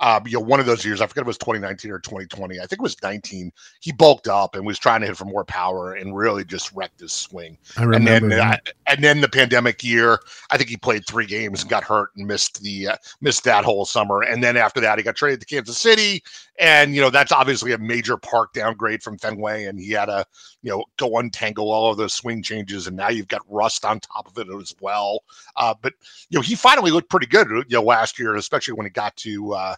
[0.00, 2.58] uh, you know, one of those years, I forget it was 2019 or 2020.
[2.58, 3.52] I think it was 19.
[3.80, 7.00] He bulked up and was trying to hit for more power and really just wrecked
[7.00, 7.56] his swing.
[7.76, 8.10] I remember.
[8.10, 8.56] And then, uh,
[8.88, 10.18] and then the pandemic year,
[10.50, 13.64] I think he played three games and got hurt and missed the uh, missed that
[13.64, 14.22] whole summer.
[14.22, 16.24] And then after that, he got traded to Kansas City,
[16.58, 20.26] and you know that's obviously a major park downgrade from Fenway, and he had to
[20.62, 24.00] you know go untangle all of those swing changes, and now you've got rust on
[24.00, 25.20] top of it as well.
[25.56, 25.92] Uh, but
[26.30, 29.16] you know he finally looked pretty good, you know, last year, especially when he got
[29.16, 29.74] to uh,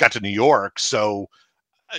[0.00, 0.78] got to New York.
[0.78, 1.28] So
[1.92, 1.98] uh,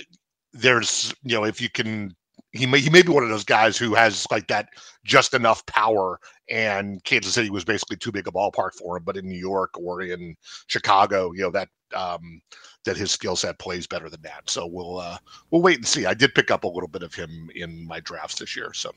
[0.52, 2.14] there's you know if you can
[2.52, 4.68] he may he may be one of those guys who has like that
[5.04, 9.16] just enough power and Kansas City was basically too big a ballpark for him but
[9.16, 10.36] in New York or in
[10.66, 12.42] Chicago you know that um
[12.84, 15.16] that his skill set plays better than that so we'll uh
[15.50, 18.00] we'll wait and see I did pick up a little bit of him in my
[18.00, 18.90] drafts this year so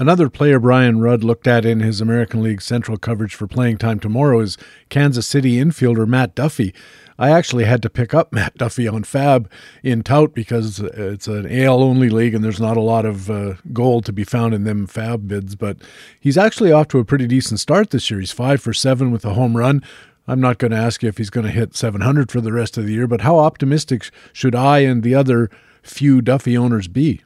[0.00, 4.00] Another player Brian Rudd looked at in his American League Central coverage for playing time
[4.00, 4.56] tomorrow is
[4.88, 6.72] Kansas City infielder Matt Duffy.
[7.18, 9.46] I actually had to pick up Matt Duffy on FAAB
[9.82, 13.56] in Tout because it's an AL only league and there's not a lot of uh,
[13.74, 15.54] gold to be found in them FAAB bids.
[15.54, 15.76] But
[16.18, 18.20] he's actually off to a pretty decent start this year.
[18.20, 19.82] He's five for seven with a home run.
[20.26, 22.78] I'm not going to ask you if he's going to hit 700 for the rest
[22.78, 25.50] of the year, but how optimistic should I and the other
[25.82, 27.20] few Duffy owners be?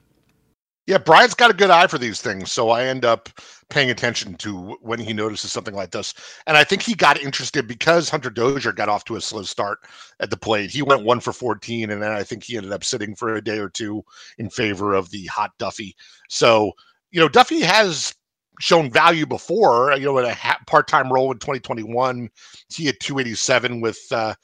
[0.86, 3.30] Yeah, Brian's got a good eye for these things, so I end up
[3.70, 6.12] paying attention to when he notices something like this.
[6.46, 9.78] And I think he got interested because Hunter Dozier got off to a slow start
[10.20, 10.70] at the plate.
[10.70, 13.42] He went one for 14, and then I think he ended up sitting for a
[13.42, 14.04] day or two
[14.36, 15.96] in favor of the hot Duffy.
[16.28, 16.72] So,
[17.12, 18.14] you know, Duffy has
[18.60, 22.28] shown value before, you know, in a part time role in 2021.
[22.68, 24.34] He had 287 with, uh,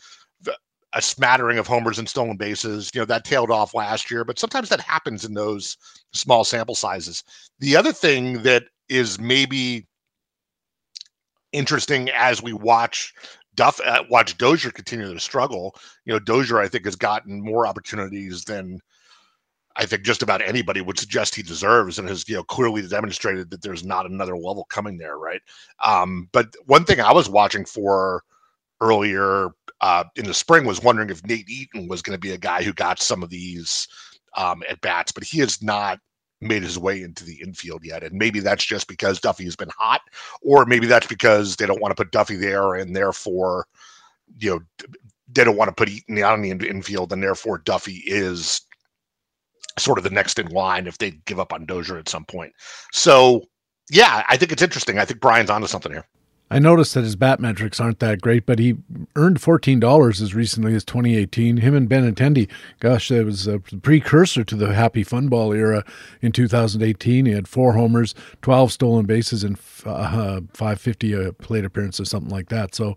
[0.93, 2.91] a smattering of homers and stolen bases.
[2.95, 5.77] You know, that tailed off last year, but sometimes that happens in those
[6.13, 7.23] small sample sizes.
[7.59, 9.87] The other thing that is maybe
[11.53, 13.13] interesting as we watch
[13.55, 15.75] Duff uh, watch Dozier continue to struggle.
[16.05, 18.81] You know, Dozier I think has gotten more opportunities than
[19.77, 23.51] I think just about anybody would suggest he deserves, and has you know clearly demonstrated
[23.51, 25.43] that there's not another level coming there, right?
[25.85, 28.23] Um, but one thing I was watching for
[28.81, 29.49] earlier
[29.81, 32.63] uh, in the spring was wondering if Nate Eaton was going to be a guy
[32.63, 33.89] who got some of these
[34.37, 35.99] um, at bats, but he has not
[36.41, 38.03] made his way into the infield yet.
[38.03, 40.01] And maybe that's just because Duffy has been hot,
[40.43, 43.67] or maybe that's because they don't want to put Duffy there and therefore,
[44.39, 44.87] you know,
[45.33, 48.63] they don't want to put Eaton in the infield, and therefore Duffy is
[49.79, 52.53] sort of the next in line if they give up on Dozier at some point.
[52.93, 53.43] So,
[53.91, 54.99] yeah, I think it's interesting.
[54.99, 56.07] I think Brian's onto something here.
[56.53, 58.77] I noticed that his bat metrics aren't that great, but he
[59.15, 61.59] earned $14 as recently as 2018.
[61.59, 62.49] Him and Ben Benintendi,
[62.81, 65.85] gosh, that was a precursor to the happy fun ball era
[66.21, 67.27] in 2018.
[67.27, 72.49] He had four homers, 12 stolen bases, and uh, 550 uh, plate appearances, something like
[72.49, 72.75] that.
[72.75, 72.97] So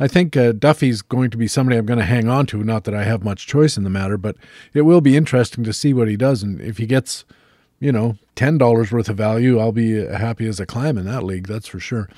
[0.00, 2.64] I think uh, Duffy's going to be somebody I'm going to hang on to.
[2.64, 4.36] Not that I have much choice in the matter, but
[4.74, 6.42] it will be interesting to see what he does.
[6.42, 7.24] And if he gets–
[7.80, 11.46] you know, $10 worth of value, I'll be happy as a clam in that league,
[11.46, 12.08] that's for sure.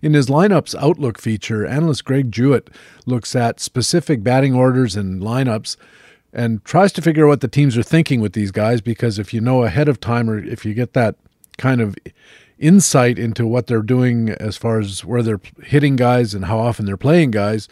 [0.00, 2.70] In his lineups outlook feature, analyst Greg Jewett
[3.06, 5.76] looks at specific batting orders and lineups
[6.32, 9.34] and tries to figure out what the teams are thinking with these guys because if
[9.34, 11.16] you know ahead of time or if you get that
[11.58, 11.94] kind of
[12.58, 16.86] insight into what they're doing as far as where they're hitting guys and how often
[16.86, 17.68] they're playing guys,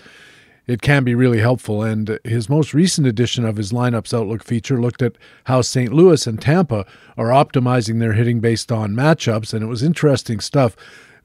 [0.70, 1.82] it can be really helpful.
[1.82, 5.92] And his most recent edition of his lineups outlook feature looked at how St.
[5.92, 10.76] Louis and Tampa are optimizing their hitting based on matchups, and it was interesting stuff.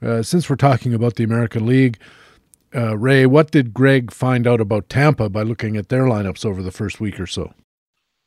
[0.01, 1.99] Uh, since we're talking about the American League,
[2.75, 6.63] uh, Ray, what did Greg find out about Tampa by looking at their lineups over
[6.63, 7.53] the first week or so?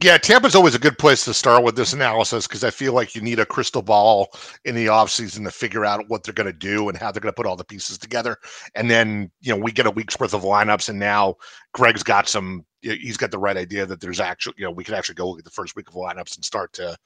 [0.00, 3.16] Yeah, Tampa's always a good place to start with this analysis because I feel like
[3.16, 4.28] you need a crystal ball
[4.64, 7.32] in the offseason to figure out what they're going to do and how they're going
[7.32, 8.36] to put all the pieces together.
[8.76, 11.34] And then, you know, we get a week's worth of lineups, and now
[11.74, 14.94] Greg's got some, he's got the right idea that there's actually, you know, we can
[14.94, 16.96] actually go look at the first week of lineups and start to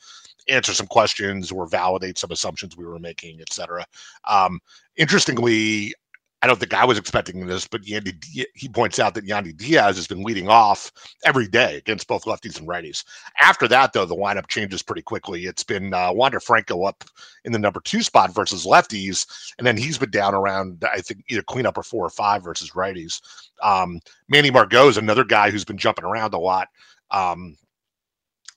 [0.48, 3.86] answer some questions or validate some assumptions we were making, et cetera.
[4.28, 4.60] Um,
[4.96, 5.94] interestingly,
[6.42, 9.94] I don't think I was expecting this, but Yandy, he points out that Yandy Diaz
[9.94, 10.90] has been leading off
[11.24, 13.04] every day against both lefties and righties.
[13.38, 15.46] After that, though, the lineup changes pretty quickly.
[15.46, 17.04] It's been uh, Wander Franco up
[17.44, 19.24] in the number two spot versus lefties,
[19.58, 22.70] and then he's been down around, I think, either cleanup or four or five versus
[22.70, 23.20] righties.
[23.62, 26.66] Um, Manny Margot is another guy who's been jumping around a lot,
[27.12, 27.56] um,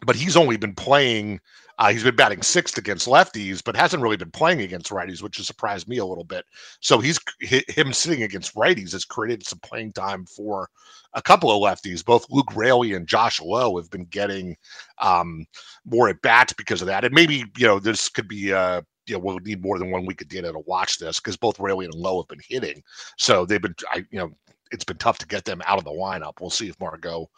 [0.03, 1.39] but he's only been playing–
[1.77, 5.37] uh, he's been batting sixth against lefties, but hasn't really been playing against righties, which
[5.37, 6.45] has surprised me a little bit.
[6.79, 10.69] So he's him sitting against righties has created some playing time for
[11.13, 12.03] a couple of lefties.
[12.03, 14.55] Both Luke Raley and Josh Lowe have been getting
[14.99, 15.45] um,
[15.85, 17.03] more at bats because of that.
[17.03, 20.05] And maybe you know this could be uh, you know, we'll need more than one
[20.05, 22.81] week of data to watch this because both Raley and Lowe have been hitting.
[23.17, 24.31] So they've been, I, you know,
[24.71, 26.41] it's been tough to get them out of the lineup.
[26.41, 27.29] We'll see if Margot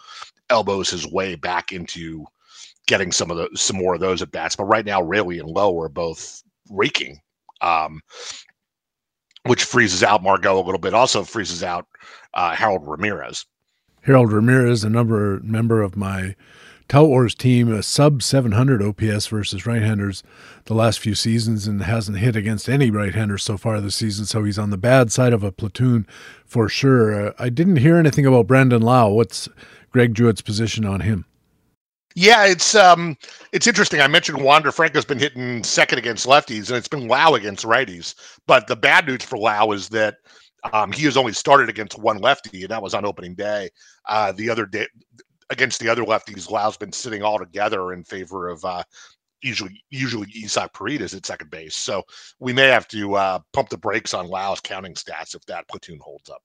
[0.50, 2.26] elbows his way back into
[2.88, 4.56] getting some of the some more of those at bats.
[4.56, 7.20] But right now, Raley and Lowe are both raking,
[7.62, 8.02] um,
[9.46, 10.94] which freezes out Margot a little bit.
[10.94, 11.86] Also freezes out
[12.34, 13.46] uh, Harold Ramirez.
[14.02, 16.36] Harold Ramirez, a number member of my
[16.88, 20.24] Tout Wars team, a sub 700 OPS versus right-handers
[20.66, 24.26] the last few seasons, and hasn't hit against any right-handers so far this season.
[24.26, 26.08] So he's on the bad side of a platoon
[26.46, 27.28] for sure.
[27.28, 29.10] Uh, I didn't hear anything about Brandon Lowe.
[29.10, 29.50] What's
[29.92, 31.26] Greg Jewett's position on him?
[32.20, 33.16] Yeah, it's um,
[33.52, 34.02] it's interesting.
[34.02, 38.16] I mentioned Wander Franco's been hitting second against lefties, and it's been Lowe against righties.
[38.48, 40.16] But the bad news for Lowe is that
[40.74, 43.70] um, he has only started against one lefty, and that was on opening day.
[44.10, 44.88] Uh, the other day,
[45.52, 48.82] against the other lefties, Lowe's been sitting all together in favor of uh,
[49.44, 51.76] usually usually Isaac Paredes at second base.
[51.76, 52.02] So
[52.40, 56.00] we may have to uh, pump the brakes on Lowe's counting stats if that platoon
[56.02, 56.42] holds up.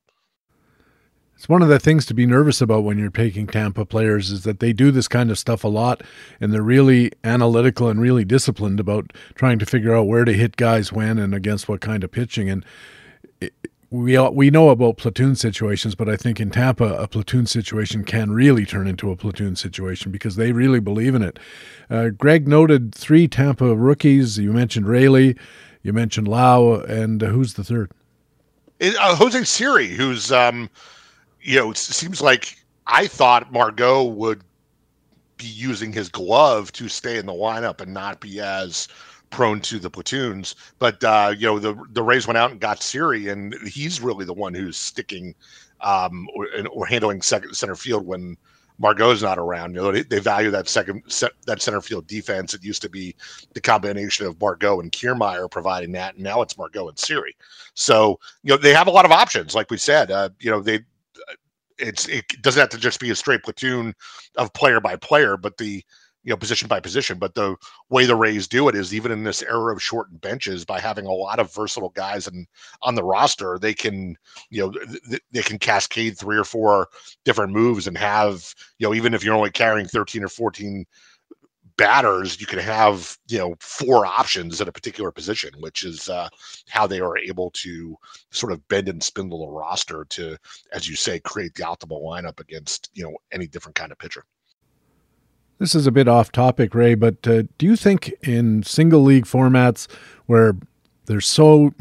[1.42, 4.44] It's one of the things to be nervous about when you're taking Tampa players is
[4.44, 6.00] that they do this kind of stuff a lot
[6.40, 10.56] and they're really analytical and really disciplined about trying to figure out where to hit
[10.56, 12.48] guys when and against what kind of pitching.
[12.48, 12.64] And
[13.40, 13.52] it,
[13.90, 18.30] we we know about platoon situations, but I think in Tampa a platoon situation can
[18.30, 21.40] really turn into a platoon situation because they really believe in it.
[21.90, 24.38] Uh, Greg noted three Tampa rookies.
[24.38, 25.36] You mentioned Raley,
[25.82, 27.90] you mentioned Lowe, and uh, who's the third?
[28.78, 30.70] It, uh, Jose Siri, who's um,
[31.42, 34.42] you know, it seems like I thought Margot would
[35.36, 38.88] be using his glove to stay in the lineup and not be as
[39.30, 40.54] prone to the platoons.
[40.78, 44.24] But uh, you know, the the Rays went out and got Siri, and he's really
[44.24, 45.34] the one who's sticking
[45.80, 48.36] um, or, or handling second center field when
[48.78, 49.74] Margot's not around.
[49.74, 51.02] You know, they, they value that second
[51.46, 52.54] that center field defense.
[52.54, 53.14] It used to be
[53.54, 57.36] the combination of Margot and Kiermaier providing that, and now it's Margot and Siri.
[57.74, 59.54] So you know, they have a lot of options.
[59.54, 60.80] Like we said, uh, you know, they
[61.78, 63.94] it's it doesn't have to just be a straight platoon
[64.36, 65.82] of player by player, but the
[66.24, 67.18] you know position by position.
[67.18, 67.56] But the
[67.90, 71.06] way the Rays do it is even in this era of shortened benches, by having
[71.06, 72.46] a lot of versatile guys and
[72.82, 74.16] on the roster, they can
[74.50, 76.88] you know th- they can cascade three or four
[77.24, 80.84] different moves and have you know even if you're only carrying 13 or 14
[81.76, 86.28] batters, you can have you know four options at a particular position, which is uh,
[86.68, 87.96] how they are able to
[88.30, 90.36] sort of bend and spindle the roster to,
[90.72, 94.24] as you say, create the optimal lineup against you know any different kind of pitcher.
[95.58, 99.26] This is a bit off topic, Ray, but uh, do you think in single league
[99.26, 99.86] formats
[100.26, 100.56] where
[101.06, 101.72] there's so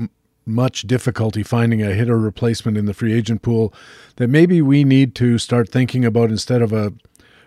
[0.45, 3.73] much difficulty finding a hitter replacement in the free agent pool
[4.17, 6.93] that maybe we need to start thinking about instead of a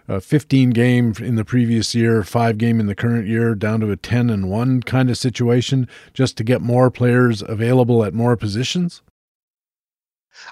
[0.08, 3.90] a 15 game in the previous year, five game in the current year, down to
[3.90, 8.36] a 10 and one kind of situation, just to get more players available at more
[8.36, 9.02] positions?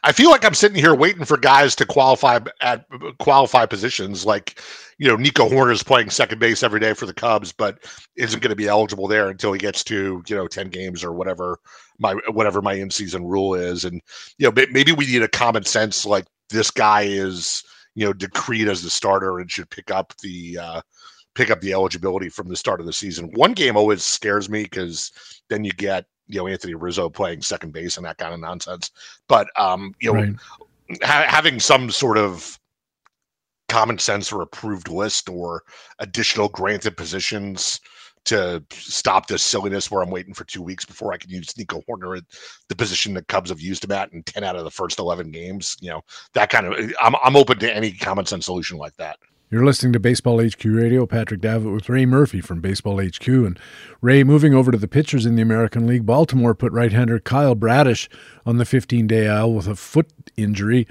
[0.04, 2.86] I feel like I'm sitting here waiting for guys to qualify at
[3.18, 4.24] qualify positions.
[4.24, 4.60] Like,
[4.98, 7.78] you know, Nico Hoerner is playing second base every day for the Cubs, but
[8.16, 11.12] isn't going to be eligible there until he gets to you know 10 games or
[11.12, 11.58] whatever
[11.98, 13.84] my whatever my in season rule is.
[13.84, 14.00] And
[14.38, 17.64] you know, maybe we need a common sense like this guy is
[17.94, 20.80] you know decreed as the starter and should pick up the uh,
[21.34, 23.30] pick up the eligibility from the start of the season.
[23.34, 25.12] One game always scares me because
[25.48, 28.90] then you get you know Anthony Rizzo playing second base and that kind of nonsense.
[29.28, 30.34] But um, you know, right.
[31.02, 32.58] ha- having some sort of
[33.68, 35.62] common sense or approved list or
[35.98, 37.80] additional granted positions
[38.24, 41.82] to stop this silliness where I'm waiting for two weeks before I can use Nico
[41.88, 42.24] Hoerner at
[42.68, 45.30] the position the Cubs have used him at in 10 out of the first 11
[45.30, 45.76] games.
[45.80, 46.02] You know,
[46.34, 49.18] that kind of, I'm, I'm open to any common sense solution like that.
[49.52, 51.04] You're listening to Baseball HQ Radio.
[51.04, 53.28] Patrick Davitt with Ray Murphy from Baseball HQ.
[53.28, 53.58] And
[54.00, 57.54] Ray, moving over to the pitchers in the American League, Baltimore put right hander Kyle
[57.54, 58.08] Bradish
[58.46, 60.88] on the 15 day IL with a foot injury.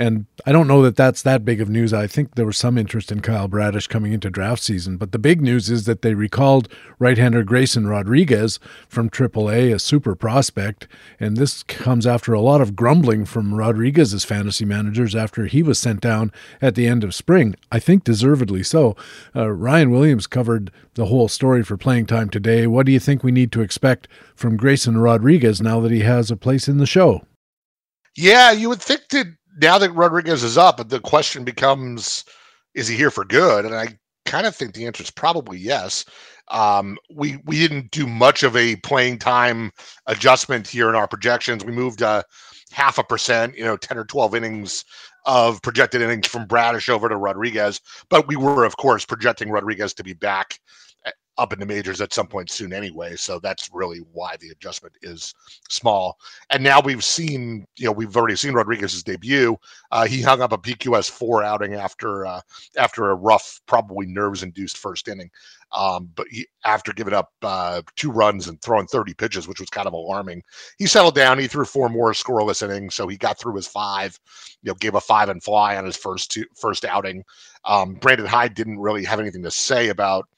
[0.00, 1.92] And I don't know that that's that big of news.
[1.92, 5.18] I think there was some interest in Kyle Bradish coming into draft season, but the
[5.18, 10.88] big news is that they recalled right-hander Grayson Rodriguez from AAA, a super prospect,
[11.20, 15.78] and this comes after a lot of grumbling from Rodriguez's fantasy managers after he was
[15.78, 16.32] sent down
[16.62, 17.54] at the end of spring.
[17.70, 18.96] I think deservedly so.
[19.36, 22.66] Uh, Ryan Williams covered the whole story for playing time today.
[22.66, 26.30] What do you think we need to expect from Grayson Rodriguez now that he has
[26.30, 27.20] a place in the show?
[28.16, 29.26] Yeah, you would think that
[29.60, 32.24] now that Rodriguez is up, the question becomes,
[32.74, 33.64] is he here for good?
[33.64, 36.04] And I kind of think the answer is probably yes.
[36.48, 39.70] Um, we we didn't do much of a playing time
[40.06, 41.64] adjustment here in our projections.
[41.64, 42.24] We moved uh,
[42.72, 44.84] half a percent, you know, ten or twelve innings
[45.26, 49.94] of projected innings from Bradish over to Rodriguez, but we were of course projecting Rodriguez
[49.94, 50.58] to be back
[51.40, 53.16] up in the majors at some point soon anyway.
[53.16, 55.34] So that's really why the adjustment is
[55.70, 56.18] small.
[56.50, 59.56] And now we've seen, you know, we've already seen Rodriguez's debut.
[59.90, 62.42] Uh, he hung up a PQS four outing after uh,
[62.76, 65.30] after a rough, probably nerves induced first inning.
[65.72, 69.70] Um, but he, after giving up uh, two runs and throwing 30 pitches, which was
[69.70, 70.42] kind of alarming,
[70.78, 71.38] he settled down.
[71.38, 74.18] He threw four more scoreless innings, so he got through his five.
[74.62, 77.24] You know, gave a five and fly on his first two, first outing.
[77.64, 80.28] Um, Brandon Hyde didn't really have anything to say about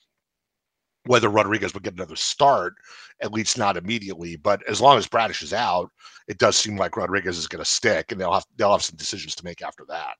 [1.06, 2.74] whether Rodriguez would get another start,
[3.20, 4.36] at least not immediately.
[4.36, 5.90] But as long as Bradish is out,
[6.28, 8.96] it does seem like Rodriguez is going to stick, and they'll have they'll have some
[8.96, 10.14] decisions to make after that.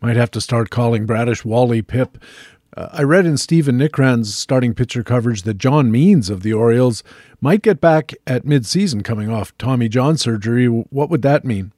[0.00, 2.22] Might have to start calling Bradish Wally Pipp.
[2.76, 7.02] Uh, I read in Stephen Nickrand's starting pitcher coverage that John Means of the Orioles
[7.40, 10.66] might get back at midseason coming off Tommy John surgery.
[10.66, 11.72] What would that mean?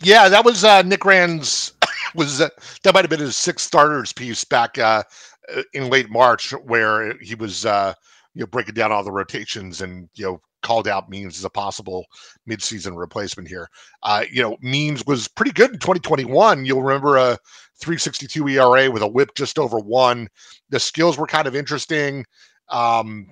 [0.00, 1.72] Yeah, that was uh, Nickrand's
[2.14, 2.48] was uh,
[2.82, 5.04] that might have been his sixth starters piece back uh,
[5.74, 7.94] in late March, where he was uh,
[8.34, 11.50] you know breaking down all the rotations and you know called out Means as a
[11.50, 12.06] possible
[12.48, 13.68] midseason replacement here.
[14.02, 16.64] Uh, you know, Means was pretty good in 2021.
[16.64, 17.36] You'll remember a
[17.80, 20.28] 362 ERA with a whip just over one.
[20.70, 22.24] The skills were kind of interesting.
[22.68, 23.26] Um,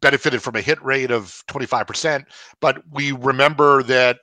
[0.00, 2.24] benefited from a hit rate of 25%,
[2.60, 4.18] but we remember that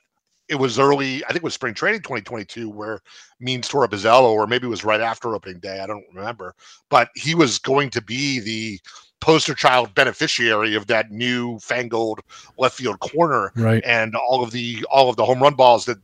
[0.48, 3.00] it was early, I think it was spring training 2022, where
[3.40, 5.80] Means tore up his elbow, or maybe it was right after opening day.
[5.80, 6.54] I don't remember.
[6.88, 8.80] But he was going to be the
[9.20, 12.20] poster child beneficiary of that new fangled
[12.58, 13.52] left field corner.
[13.56, 13.82] Right.
[13.84, 15.98] And all of the all of the home run balls that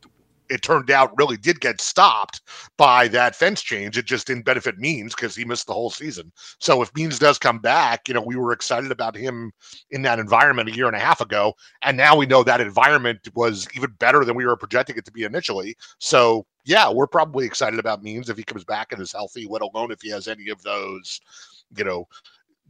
[0.51, 2.41] it turned out really did get stopped
[2.77, 3.97] by that fence change.
[3.97, 6.31] It just didn't benefit Means because he missed the whole season.
[6.59, 9.51] So if Means does come back, you know, we were excited about him
[9.91, 11.53] in that environment a year and a half ago.
[11.81, 15.11] And now we know that environment was even better than we were projecting it to
[15.11, 15.75] be initially.
[15.99, 19.61] So yeah, we're probably excited about Means if he comes back and is healthy, let
[19.61, 21.21] alone if he has any of those,
[21.75, 22.07] you know,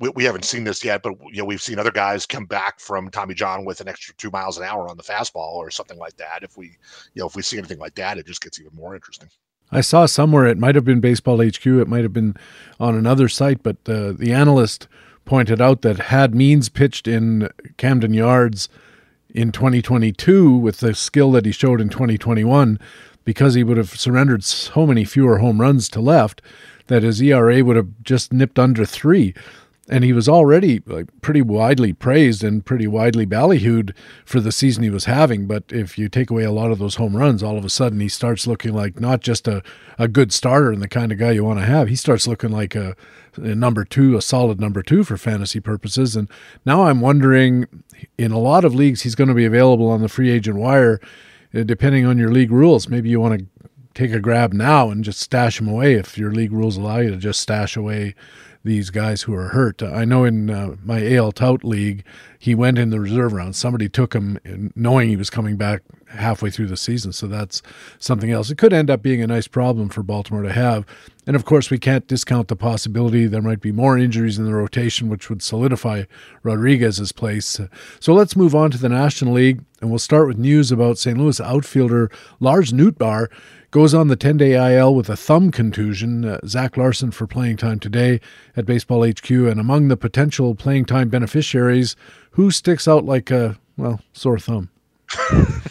[0.01, 2.79] we, we haven't seen this yet, but you know we've seen other guys come back
[2.79, 5.97] from Tommy John with an extra two miles an hour on the fastball or something
[5.97, 6.43] like that.
[6.43, 6.65] If we,
[7.13, 9.29] you know, if we see anything like that, it just gets even more interesting.
[9.71, 12.35] I saw somewhere it might have been Baseball HQ, it might have been
[12.79, 14.89] on another site, but uh, the analyst
[15.23, 17.47] pointed out that had Means pitched in
[17.77, 18.67] Camden Yards
[19.29, 22.79] in 2022 with the skill that he showed in 2021,
[23.23, 26.41] because he would have surrendered so many fewer home runs to left,
[26.87, 29.33] that his ERA would have just nipped under three
[29.91, 34.83] and he was already like pretty widely praised and pretty widely ballyhooed for the season
[34.83, 35.47] he was having.
[35.47, 37.99] But if you take away a lot of those home runs, all of a sudden
[37.99, 39.61] he starts looking like not just a,
[39.99, 41.89] a good starter and the kind of guy you want to have.
[41.89, 42.95] He starts looking like a,
[43.35, 46.15] a number two, a solid number two for fantasy purposes.
[46.15, 46.29] And
[46.65, 47.67] now I'm wondering,
[48.17, 51.01] in a lot of leagues, he's going to be available on the free agent wire,
[51.53, 52.87] uh, depending on your league rules.
[52.87, 53.45] Maybe you want to
[53.93, 57.09] take a grab now and just stash him away if your league rules allow you
[57.09, 58.15] to just stash away
[58.63, 59.81] these guys who are hurt.
[59.81, 62.03] I know in uh, my AL Tout League,
[62.37, 63.55] he went in the reserve round.
[63.55, 67.13] Somebody took him knowing he was coming back halfway through the season.
[67.13, 67.61] So that's
[67.99, 68.49] something else.
[68.49, 70.85] It could end up being a nice problem for Baltimore to have.
[71.27, 74.53] And of course, we can't discount the possibility there might be more injuries in the
[74.53, 76.05] rotation, which would solidify
[76.43, 77.59] Rodriguez's place.
[77.99, 81.17] So let's move on to the National League, and we'll start with news about St.
[81.17, 82.09] Louis outfielder
[82.39, 83.27] Lars Nootbaar
[83.71, 86.25] goes on the 10 day IL with a thumb contusion.
[86.25, 88.19] Uh, Zach Larson for playing time today
[88.55, 89.29] at Baseball HQ.
[89.29, 91.95] And among the potential playing time beneficiaries,
[92.31, 94.69] who sticks out like a, well, sore thumb?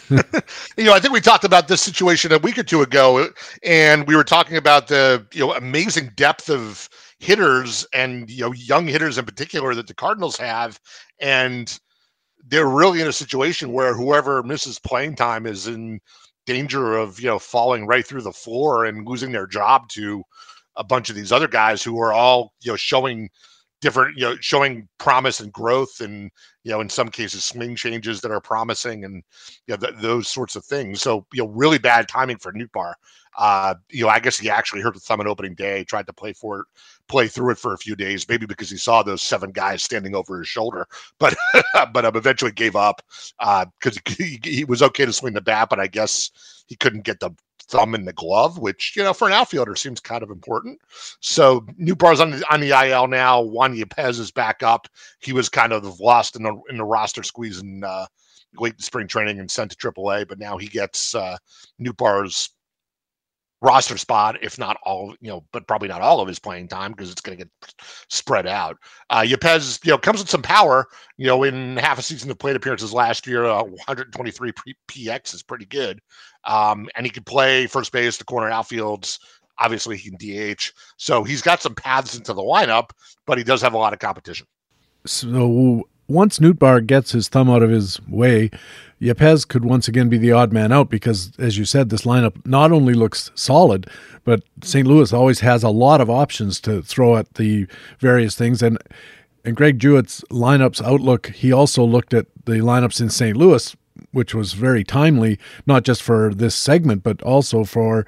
[0.09, 3.29] you know, I think we talked about this situation a week or two ago,
[3.63, 6.87] and we were talking about the you know amazing depth of
[7.17, 10.79] hitters and you know young hitters in particular that the Cardinals have,
[11.19, 11.79] and
[12.45, 15.99] they're really in a situation where whoever misses playing time is in
[16.45, 20.23] danger of you know falling right through the floor and losing their job to
[20.77, 23.29] a bunch of these other guys who are all you know showing
[23.81, 26.31] different you know showing promise and growth and
[26.63, 29.23] you know in some cases swing changes that are promising and
[29.67, 31.01] you know th- those sorts of things.
[31.01, 32.93] So you know really bad timing for Nootbaar
[33.37, 36.13] uh, you know, I guess he actually hurt the thumb on opening day, tried to
[36.13, 36.65] play for it,
[37.07, 40.15] play through it for a few days, maybe because he saw those seven guys standing
[40.15, 40.87] over his shoulder,
[41.19, 41.35] but
[41.93, 43.01] but um, eventually gave up
[43.39, 46.31] because uh, he, he was okay to swing the bat, but I guess
[46.67, 47.31] he couldn't get the
[47.71, 50.79] thumb in the glove, which you know for an outfielder seems kind of important.
[51.21, 53.41] So Nootbaar's on the on the IL now.
[53.41, 54.87] Juan Yepez is back up.
[55.19, 58.05] He was kind of lost in the in the roster squeeze uh,
[58.59, 61.37] late spring training and sent to AAA, but now he gets uh,
[61.79, 62.49] Nootbaar's
[63.61, 66.91] roster spot, if not all, you know, but probably not all of his playing time
[66.91, 67.73] because it's going to get
[68.09, 68.77] spread out.
[69.09, 70.87] Uh, Yepez, you know, comes with some power.
[71.17, 74.51] You know, in half a season of plate appearances last year, uh, 123
[74.87, 76.01] PX is pretty good.
[76.45, 79.19] Um, and he can play first base, the corner outfields.
[79.59, 80.17] Obviously, he can
[80.55, 80.71] DH.
[80.97, 82.89] So he's got some paths into the lineup,
[83.27, 84.47] but he does have a lot of competition.
[85.05, 88.49] So once Nootbaar gets his thumb out of his way,
[89.01, 92.45] Yepez could once again be the odd man out because, as you said, this lineup
[92.45, 93.87] not only looks solid,
[94.23, 94.87] but St.
[94.87, 97.67] Louis always has a lot of options to throw at the
[97.99, 98.61] various things.
[98.61, 98.77] And
[99.43, 103.35] and Greg Jewett's lineups outlook, he also looked at the lineups in St.
[103.35, 103.75] Louis,
[104.11, 108.05] which was very timely, not just for this segment, but also for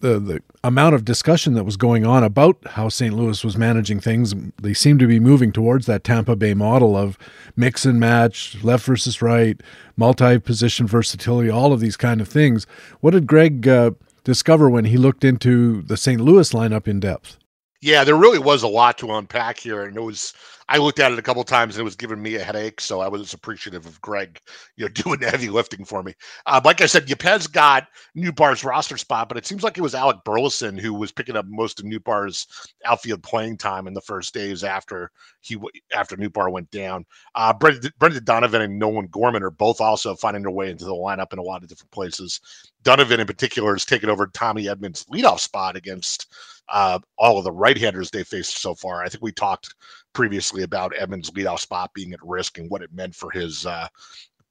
[0.00, 3.14] the, the amount of discussion that was going on about how St.
[3.14, 4.34] Louis was managing things.
[4.60, 7.16] They seem to be moving towards that Tampa Bay model of
[7.54, 9.60] mix and match, left versus right,
[9.96, 12.66] multi position versatility, all of these kind of things.
[13.00, 13.92] What did Greg uh,
[14.24, 16.20] discover when he looked into the St.
[16.20, 17.38] Louis lineup in depth?
[17.86, 20.34] Yeah, there really was a lot to unpack here, and it was.
[20.68, 22.80] I looked at it a couple times, and it was giving me a headache.
[22.80, 24.40] So I was appreciative of Greg,
[24.74, 26.12] you know, doing the heavy lifting for me.
[26.46, 27.86] Uh, like I said, Yepez got
[28.18, 31.46] Nootbaar's roster spot, but it seems like it was Alec Burleson who was picking up
[31.48, 32.48] most of Nootbaar's
[32.84, 35.56] outfield playing time in the first days after he
[35.94, 37.04] after Nootbaar went down.
[37.36, 41.32] Uh, Brendan Donovan and Nolan Gorman are both also finding their way into the lineup
[41.32, 42.40] in a lot of different places.
[42.86, 46.32] Donovan, in particular, has taken over Tommy Edman's leadoff spot against
[46.68, 49.02] uh, all of the right-handers they faced so far.
[49.02, 49.74] I think we talked
[50.12, 53.88] previously about Edman's leadoff spot being at risk and what it meant for his uh,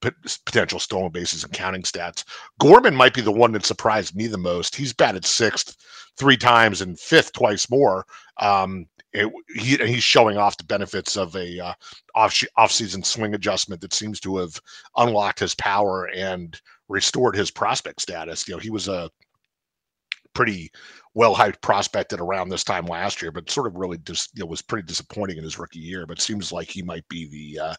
[0.02, 0.10] p-
[0.46, 2.26] potential stolen bases and counting stats.
[2.60, 4.76] Gorman might be the one that surprised me the most.
[4.76, 5.78] He's batted sixth
[6.18, 8.06] three times and fifth twice more.
[8.36, 11.74] Um, it, he, he's showing off the benefits of a uh,
[12.16, 14.60] off off-season swing adjustment that seems to have
[14.98, 18.48] unlocked his power and restored his prospect status.
[18.48, 19.10] You know, he was a
[20.34, 20.70] pretty
[21.14, 24.42] well hyped prospect at around this time last year, but sort of really just you
[24.42, 26.06] know, was pretty disappointing in his rookie year.
[26.06, 27.76] But seems like he might be the uh,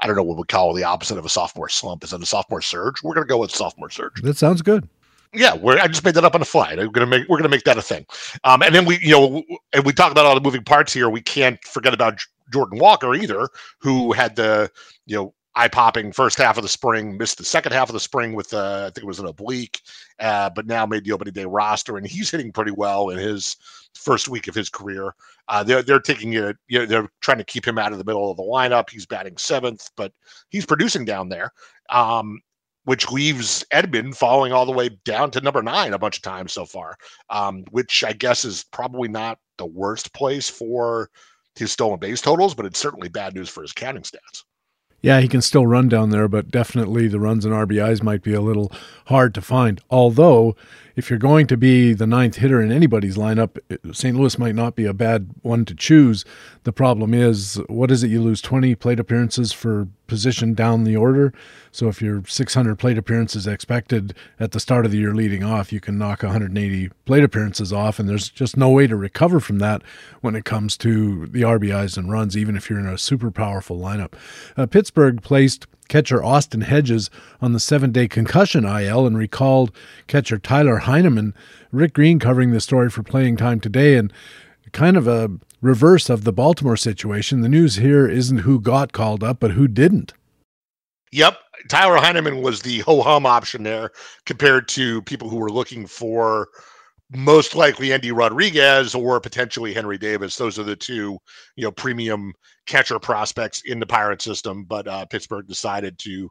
[0.00, 2.04] I don't know what we call the opposite of a sophomore slump.
[2.04, 3.02] Is it a sophomore surge?
[3.02, 4.22] We're gonna go with sophomore surge.
[4.22, 4.88] That sounds good.
[5.32, 6.74] Yeah, we're, I just made that up on the fly.
[6.76, 8.06] We're gonna make we're gonna make that a thing.
[8.44, 11.08] Um, and then we you know and we talk about all the moving parts here.
[11.08, 12.20] We can't forget about
[12.52, 13.48] Jordan Walker either,
[13.78, 14.70] who had the
[15.06, 18.00] you know eye popping first half of the spring, missed the second half of the
[18.00, 19.80] spring with uh, I think it was an oblique,
[20.18, 23.56] uh, but now made the opening day roster, and he's hitting pretty well in his
[23.94, 25.14] first week of his career.
[25.48, 28.04] Uh, they're they're taking it, you know, they're trying to keep him out of the
[28.04, 28.90] middle of the lineup.
[28.90, 30.12] He's batting seventh, but
[30.50, 31.50] he's producing down there.
[31.90, 32.40] Um,
[32.84, 36.52] which leaves Edman falling all the way down to number nine a bunch of times
[36.52, 36.96] so far,
[37.30, 41.08] um, which I guess is probably not the worst place for
[41.56, 44.42] his stolen base totals, but it's certainly bad news for his counting stats.
[45.04, 48.32] Yeah, he can still run down there, but definitely the runs and RBIs might be
[48.32, 48.72] a little
[49.08, 49.78] hard to find.
[49.90, 50.56] Although,
[50.96, 53.58] if you're going to be the ninth hitter in anybody's lineup,
[53.92, 54.16] St.
[54.16, 56.24] Louis might not be a bad one to choose.
[56.62, 58.10] The problem is, what is it?
[58.10, 61.32] You lose 20 plate appearances for position down the order.
[61.72, 65.72] So if you're 600 plate appearances expected at the start of the year leading off,
[65.72, 69.58] you can knock 180 plate appearances off, and there's just no way to recover from
[69.58, 69.82] that
[70.20, 73.78] when it comes to the RBIs and runs, even if you're in a super powerful
[73.78, 74.12] lineup.
[74.56, 79.72] Uh, Pittsburgh placed catcher Austin Hedges on the seven day concussion IL and recalled
[80.06, 81.34] catcher Tyler Heineman.
[81.72, 84.12] Rick Green covering the story for playing time today and
[84.72, 85.30] kind of a
[85.60, 87.40] reverse of the Baltimore situation.
[87.40, 90.12] The news here isn't who got called up, but who didn't.
[91.12, 91.38] Yep.
[91.68, 93.90] Tyler Heineman was the ho hum option there
[94.26, 96.48] compared to people who were looking for
[97.14, 100.36] most likely Endy Rodriguez or potentially Henry Davis.
[100.36, 101.18] Those are the two,
[101.56, 102.32] you know, premium
[102.66, 104.64] catcher prospects in the Pirate system.
[104.64, 106.28] But uh, Pittsburgh decided to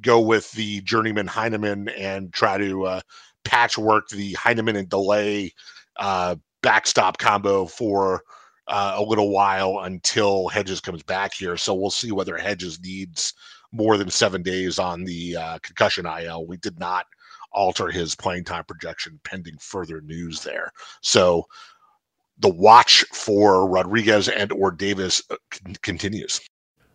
[0.00, 3.00] go with the journeyman Heineman and try to uh,
[3.44, 5.52] patchwork the Heineman and Delay
[5.96, 8.22] uh, backstop combo for
[8.68, 11.56] uh, a little while until Hedges comes back here.
[11.56, 13.34] So we'll see whether Hedges needs
[13.72, 16.46] more than seven days on the uh, concussion IL.
[16.46, 17.06] We did not
[17.52, 20.72] alter his playing time projection pending further news there.
[21.02, 21.46] So
[22.38, 25.36] the watch for Rodriguez and or Davis uh,
[25.82, 26.40] continues.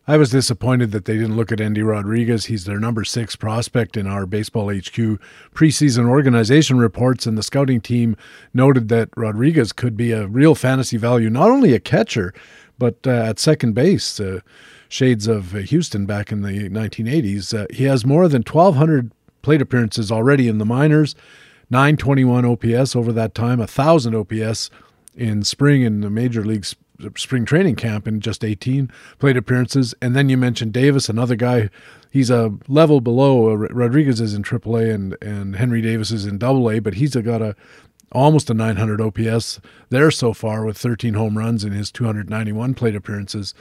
[0.07, 2.45] I was disappointed that they didn't look at Endy Rodriguez.
[2.45, 5.19] He's their number six prospect in our Baseball HQ
[5.55, 8.15] preseason organization reports, and the scouting team
[8.53, 12.35] noted that Rodriguez could be a real fantasy value, not only a catcher,
[12.77, 14.19] but uh, at second base.
[14.19, 14.41] Uh,
[14.87, 17.57] shades of Houston back in the 1980s.
[17.57, 19.11] Uh, he has more than 1,200
[19.45, 21.15] plate appearances already in the minors,
[21.69, 24.71] 921 OPS over that time, 1,000 OPS
[25.15, 26.75] in spring in the major leagues
[27.15, 29.93] spring training camp in just 18 plate appearances.
[30.01, 31.69] And then you mentioned Davis, another guy.
[32.09, 33.51] He's a level below.
[33.51, 37.41] Uh, Rodriguez is in AAA and and Henry Davis is in AA, but he's got
[37.43, 37.55] a
[38.11, 39.59] almost a 900 OPS
[39.89, 43.53] there so far with 13 home runs in his 291 plate appearances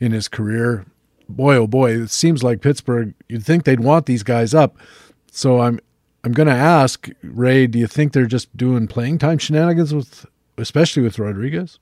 [0.00, 0.84] in his career.
[1.28, 3.14] Boy, oh boy, it seems like Pittsburgh.
[3.28, 4.76] You'd think they'd want these guys up.
[5.30, 5.80] So I'm
[6.24, 7.66] I'm going to ask Ray.
[7.66, 10.26] Do you think they're just doing playing time shenanigans with,
[10.58, 11.78] especially with Rodriguez?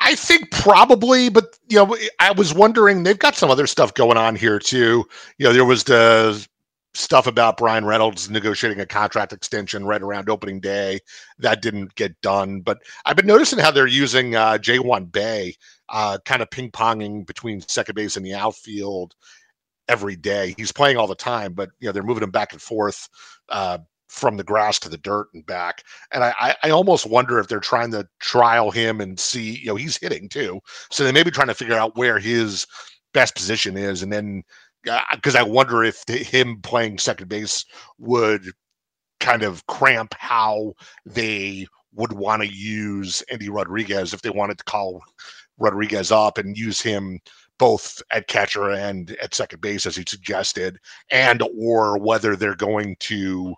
[0.00, 4.16] I think probably, but you know, I was wondering they've got some other stuff going
[4.16, 5.04] on here too.
[5.38, 6.46] You know, there was the
[6.94, 11.00] stuff about Bryan Reynolds negotiating a contract extension right around opening day.
[11.38, 12.60] That didn't get done.
[12.60, 15.54] But I've been noticing how they're using uh, Ji-hwan Bae,
[15.88, 19.14] uh, kind of ping ponging between second base and the outfield
[19.88, 20.54] every day.
[20.56, 23.08] He's playing all the time, but you know they're moving him back and forth.
[23.48, 23.78] Uh,
[24.14, 25.82] from the grass to the dirt and back.
[26.12, 29.74] And I, I almost wonder if they're trying to trial him and see, you know,
[29.74, 30.60] he's hitting too.
[30.90, 32.64] So they may be trying to figure out where his
[33.12, 34.02] best position is.
[34.02, 34.44] And then,
[35.12, 37.64] because uh, I wonder if the, him playing second base
[37.98, 38.52] would
[39.18, 40.74] kind of cramp how
[41.04, 45.02] they would want to use Endy Rodriguez if they wanted to call
[45.58, 47.20] Rodriguez up and use him
[47.58, 50.78] both at catcher and at second base as he suggested
[51.10, 53.54] and or whether they're going to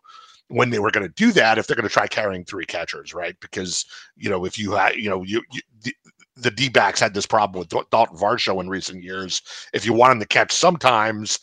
[0.49, 3.13] when they were going to do that if they're going to try carrying three catchers,
[3.13, 3.35] right?
[3.41, 3.85] Because
[4.17, 5.95] you know if you had you know you, you the,
[6.37, 9.43] the D backs had this problem with Dalton Varsho in recent years.
[9.73, 11.39] If you want him to catch sometimes,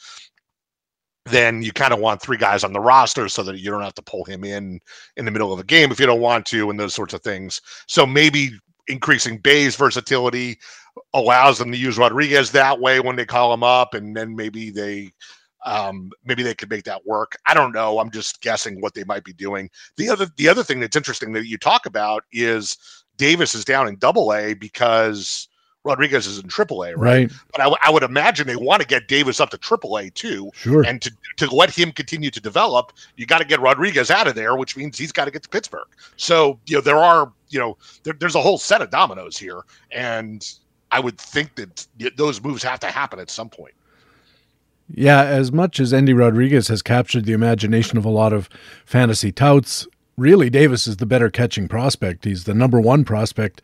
[1.25, 3.95] then you kind of want three guys on the roster so that you don't have
[3.95, 4.79] to pull him in
[5.17, 7.21] in the middle of a game if you don't want to and those sorts of
[7.21, 7.61] things.
[7.87, 8.51] So maybe
[8.87, 10.59] increasing Bae's versatility
[11.13, 14.69] allows them to use Rodriguez that way when they call him up, and then maybe
[14.69, 15.11] they
[15.65, 17.37] um, maybe they could make that work.
[17.47, 17.99] I don't know.
[17.99, 19.69] I'm just guessing what they might be doing.
[19.97, 22.77] The other the other thing that's interesting that you talk about is
[23.17, 25.47] Davis is down in Double A because
[25.85, 27.29] Rodriguez is in Triple A, right?
[27.29, 27.31] right?
[27.51, 30.09] But I, w- I would imagine they want to get Davis up to Triple A
[30.09, 30.83] too, sure.
[30.85, 34.35] And to to let him continue to develop, you got to get Rodriguez out of
[34.35, 35.87] there, which means he's got to get to Pittsburgh.
[36.15, 39.61] So you know there are you know there, there's a whole set of dominoes here,
[39.91, 40.49] and
[40.93, 43.73] I would think that those moves have to happen at some point.
[44.93, 48.47] Yeah, as much as Endy Rodriguez has captured the imagination of a lot of
[48.85, 49.87] fantasy touts,
[50.17, 52.25] really Davis is the better catching prospect.
[52.25, 53.63] He's the number one prospect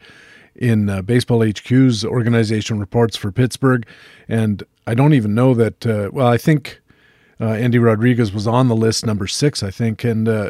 [0.56, 3.86] in uh, Baseball HQ's organization reports for Pittsburgh.
[4.28, 6.82] And I don't even know that, uh, well, I think
[7.40, 10.04] uh, Endy Rodriguez was on the list, number six, I think.
[10.04, 10.50] And, uh,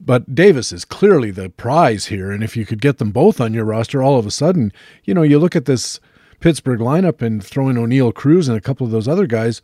[0.00, 2.32] but Davis is clearly the prize here.
[2.32, 4.72] And if you could get them both on your roster, all of a sudden,
[5.04, 6.00] you know, you look at this
[6.40, 9.62] Pittsburgh lineup and throw in Oneil Cruz and a couple of those other guys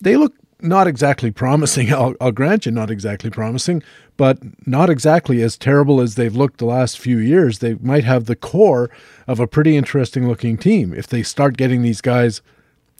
[0.00, 1.92] they look not exactly promising.
[1.92, 3.82] I'll, I'll, grant you, not exactly promising,
[4.16, 7.58] but not exactly as terrible as they've looked the last few years.
[7.58, 8.90] They might have the core
[9.26, 12.42] of a pretty interesting looking team if they start getting these guys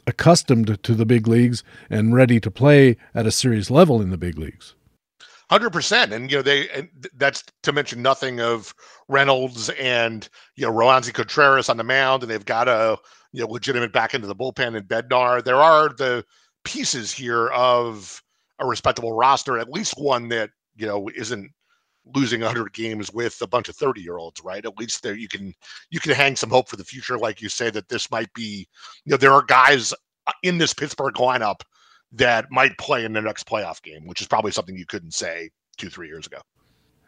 [0.06, 4.18] accustomed to the big leagues and ready to play at a serious level in the
[4.18, 4.74] big leagues.
[5.51, 6.69] Hundred percent, and you know they.
[6.71, 8.75] And that's to mention nothing of
[9.09, 10.27] Reynolds and
[10.57, 12.97] you know Roansy Contreras on the mound, and they've got a
[13.33, 15.45] you know legitimate back into the bullpen in Bednar.
[15.45, 16.25] There are the
[16.65, 18.23] pieces here of
[18.59, 21.51] a respectable roster, at least one that you know isn't
[22.15, 25.27] losing 100 games with a bunch of 30 year olds right at least there you
[25.27, 25.55] can
[25.91, 28.69] you can hang some hope for the future like you say that this might be
[29.07, 29.95] you know there are guys
[30.27, 31.61] uh, in this pittsburgh lineup
[32.15, 35.51] that might play in the next playoff game which is probably something you couldn't say
[35.77, 36.39] two three years ago.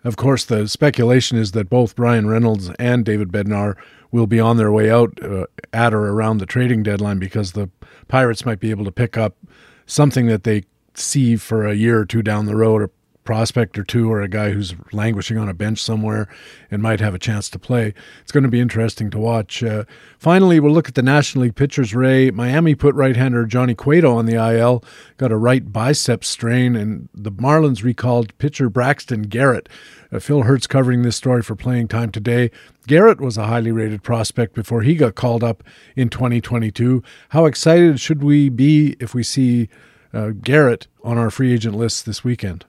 [0.04, 3.76] Of course, the speculation is that both Bryan Reynolds and David Bednar
[4.12, 7.70] will be on their way out uh, at or around the trading deadline because the
[8.06, 9.36] Pirates might be able to pick up
[9.84, 10.62] something that they
[10.94, 12.88] see for a year or two down the road,
[13.26, 16.28] prospect or two or a guy who's languishing on a bench somewhere
[16.70, 17.92] and might have a chance to play.
[18.22, 19.62] It's going to be interesting to watch.
[19.62, 19.84] Uh,
[20.18, 21.94] finally, we'll look at the National League pitchers.
[21.94, 24.82] Ray Miami put right-hander Johnny Cueto on the IL,
[25.18, 29.68] got a right bicep strain, and the Marlins recalled pitcher Braxton Garrett.
[30.12, 32.50] Uh, Phil Hertz covering this story for Playing Time today.
[32.86, 35.64] Garrett was a highly rated prospect before he got called up
[35.96, 37.02] in 2022.
[37.30, 39.68] How excited should we be if we see
[40.14, 42.64] uh, Garrett on our free agent list this weekend?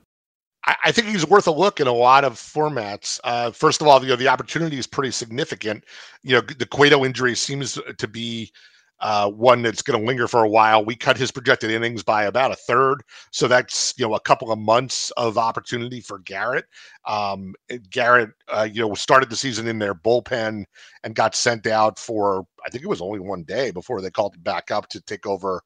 [0.68, 3.20] I, think he's worth a look in a lot of formats.
[3.24, 5.86] Uh, first of all, you know the opportunity is pretty significant.
[6.24, 8.52] You know the Cueto injury seems to be
[9.00, 10.84] uh, one that's going to linger for a while.
[10.84, 14.52] We cut his projected innings by about a third, so that's you know a couple
[14.52, 16.66] of months of opportunity for Garrett.
[17.06, 17.54] Um,
[17.90, 20.66] Garrett, uh, you know, started the season in their bullpen
[21.04, 24.36] and got sent out for I think it was only one day before they called
[24.36, 25.62] him back up to take over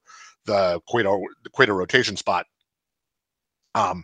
[0.46, 2.46] the Cueto the Cueto rotation spot.
[3.74, 4.04] Um,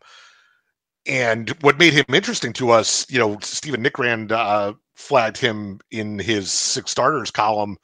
[1.07, 6.19] and what made him interesting to us, you know, Stephen Nickrand uh, flagged him in
[6.19, 7.77] his six starters column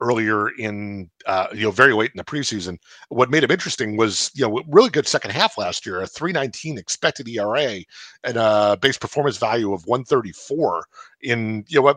[0.00, 2.78] earlier in, uh, you know, very late in the preseason.
[3.10, 6.78] What made him interesting was, you know, really good second half last year, a 319
[6.78, 7.80] expected ERA
[8.24, 10.84] and a base performance value of 134
[11.22, 11.96] in, you know, a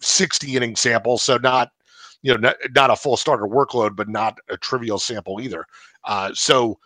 [0.00, 1.18] 60 inning sample.
[1.18, 1.68] So not,
[2.22, 5.66] you know, not, not a full starter workload, but not a trivial sample either.
[6.04, 6.78] Uh, so,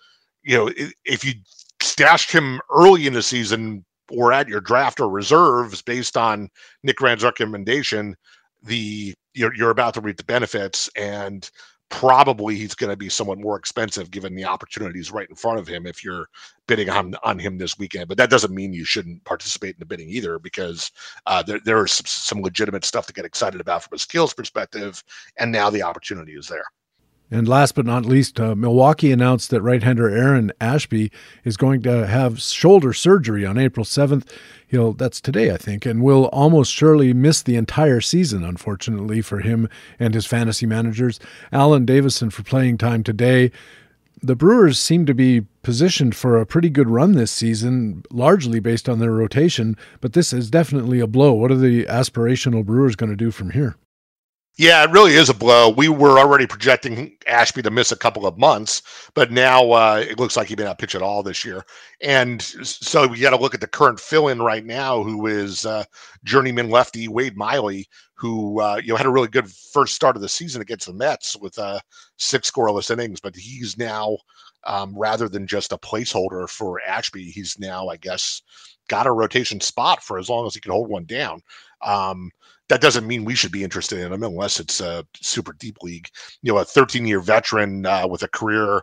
[0.42, 0.70] you know,
[1.04, 1.34] if you
[1.82, 6.48] stashed him early in the season or at your draft or reserves based on
[6.86, 8.16] Nickrand's recommendation,
[8.62, 11.50] the you're you're about to reap the benefits, and
[11.92, 15.68] probably he's going to be somewhat more expensive given the opportunities right in front of
[15.68, 16.26] him if you're
[16.66, 18.08] bidding on, on him this weekend.
[18.08, 20.90] But that doesn't mean you shouldn't participate in the bidding either because
[21.26, 24.32] uh, there, there is some, some legitimate stuff to get excited about from a skills
[24.32, 25.04] perspective.
[25.38, 26.64] And now the opportunity is there.
[27.32, 31.10] And last but not least, uh, Milwaukee announced that right-hander Aaron Ashby
[31.44, 34.28] is going to have shoulder surgery on April 7th.
[34.66, 39.40] He'll that's today, I think, and will almost surely miss the entire season, unfortunately for
[39.40, 41.18] him and his fantasy managers.
[41.50, 43.50] Alan Davison for playing time today.
[44.22, 48.90] The Brewers seem to be positioned for a pretty good run this season, largely based
[48.90, 51.32] on their rotation, but this is definitely a blow.
[51.32, 53.76] What are the aspirational Brewers going to do from here?
[54.58, 55.70] Yeah, it really is a blow.
[55.70, 58.82] We were already projecting Ashby to miss a couple of months,
[59.14, 61.64] but now uh, it looks like he may not pitch at all this year.
[62.02, 65.84] And so we got to look at the current fill-in right now, who is uh,
[66.24, 70.22] journeyman lefty Wade Miley, who uh, you know had a really good first start of
[70.22, 71.80] the season against the Mets with uh,
[72.18, 74.18] six scoreless innings, but he's now
[74.64, 78.42] um, rather than just a placeholder for Ashby, he's now, I guess,
[78.88, 81.40] got a rotation spot for as long as he can hold one down.
[81.80, 82.30] Um,
[82.72, 86.08] that doesn't mean we should be interested in him unless it's a super deep league.
[86.40, 88.80] You know, a 13 year veteran uh, with a career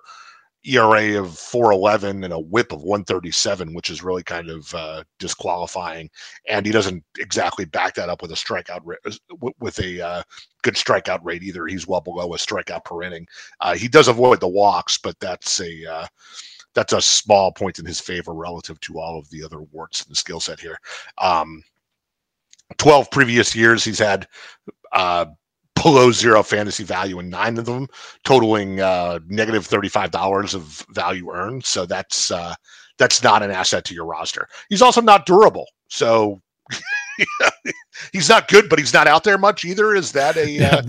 [0.64, 6.08] ERA of 411 and a whip of 137, which is really kind of uh, disqualifying.
[6.48, 10.24] And he doesn't exactly back that up with a strikeout rate, uh, with a uh,
[10.62, 11.66] good strikeout rate either.
[11.66, 13.26] He's well below a strikeout per inning.
[13.60, 16.06] Uh, he does avoid the walks, but that's a uh,
[16.76, 20.12] that's a small point in his favor relative to all of the other warts in
[20.12, 20.78] the skill set here.
[21.18, 21.64] Um,
[22.78, 24.28] 12 previous years, he's had
[24.92, 25.26] uh,
[25.82, 27.88] below zero fantasy value in nine of them,
[28.24, 31.66] totaling uh, negative $35 of value earned.
[31.66, 32.56] So that's uh,
[32.98, 34.48] that's not an asset to your roster.
[34.70, 35.66] He's also not durable.
[35.88, 36.42] So
[38.14, 39.96] he's not good, but he's not out there much either.
[39.96, 40.82] Is that a yeah, uh,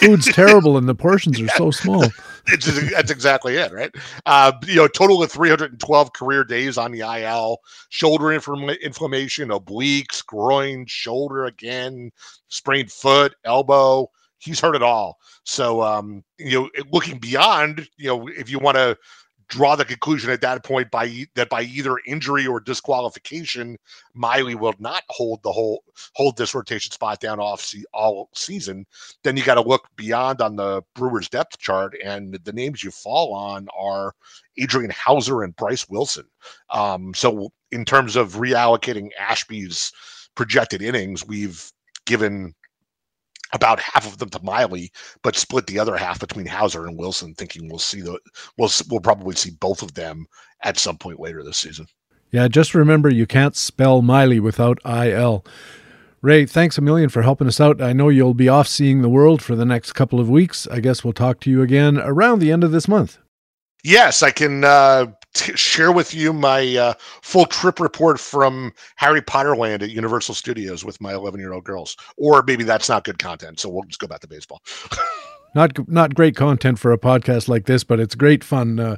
[0.00, 2.04] food's terrible and the portions are so small?
[2.46, 3.94] That's exactly it, right?
[4.24, 7.58] Uh, you know, total of 312 career days on the IL,
[7.90, 12.10] shoulder inflammation, obliques, groin, shoulder again,
[12.48, 14.10] sprained foot, elbow.
[14.38, 15.18] He's hurt it all.
[15.44, 18.96] So, um, you know, looking beyond, you know, if you want to
[19.48, 23.76] draw the conclusion at that point by that by either injury or disqualification,
[24.14, 25.82] Miley will not hold the whole
[26.14, 28.86] hold this rotation spot down off see, all season.
[29.24, 32.90] Then you got to look beyond on the Brewers depth chart, and the names you
[32.90, 34.12] fall on are
[34.58, 36.24] Adrian Houser and Bryce Wilson.
[36.70, 39.92] Um, so in terms of reallocating Ashby's
[40.34, 41.72] projected innings, we've
[42.06, 42.54] given
[43.52, 44.92] about half of them to Miley,
[45.22, 48.18] but split the other half between Houser and Wilson, thinking we'll see the
[48.56, 50.26] we'll we'll probably see both of them
[50.62, 51.86] at some point later this season.
[52.30, 55.44] Yeah, just remember you can't spell Miley without il.
[56.20, 57.80] Ray, thanks a million for helping us out.
[57.80, 60.66] I know you'll be off seeing the world for the next couple of weeks.
[60.66, 63.18] I guess we'll talk to you again around the end of this month.
[63.84, 69.22] Yes, I can uh, t- share with you my uh, full trip report from Harry
[69.22, 71.96] Potter Land at Universal Studios with my 11 year old girls.
[72.16, 74.62] Or maybe that's not good content, so we'll just go back to baseball.
[75.54, 78.78] not not great content for a podcast like this, but it's great fun.
[78.78, 78.96] Uh,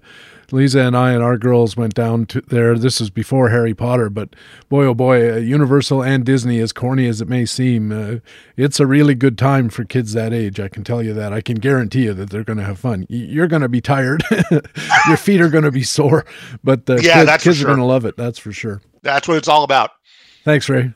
[0.52, 2.76] Lisa and I and our girls went down to there.
[2.76, 4.34] This was before Harry Potter, but
[4.68, 8.18] boy, oh boy, uh, Universal and Disney, as corny as it may seem, uh,
[8.56, 10.60] it's a really good time for kids that age.
[10.60, 11.32] I can tell you that.
[11.32, 13.06] I can guarantee you that they're going to have fun.
[13.08, 14.22] You're going to be tired,
[15.08, 16.26] your feet are going to be sore,
[16.64, 17.66] but the yeah, kids, kids sure.
[17.66, 18.16] are going to love it.
[18.16, 18.80] That's for sure.
[19.02, 19.90] That's what it's all about.
[20.44, 20.92] Thanks, Ray.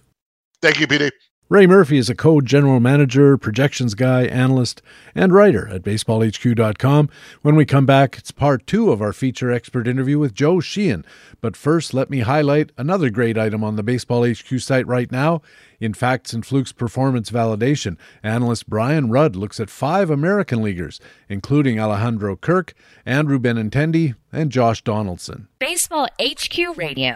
[0.60, 1.10] Thank you, PD.
[1.54, 4.82] Ray Murphy is a code general manager, projections guy, analyst,
[5.14, 7.08] and writer at baseballhq.com.
[7.42, 11.04] When we come back, it's part two of our feature expert interview with Joe Sheehan.
[11.40, 15.42] But first, let me highlight another great item on the Baseball HQ site right now.
[15.78, 21.78] In Facts and Flukes Performance Validation, analyst Brian Rudd looks at five American leaguers, including
[21.78, 22.74] Alejandro Kirk,
[23.06, 25.46] Andrew Benintendi, and Josh Donaldson.
[25.60, 27.14] Baseball HQ Radio.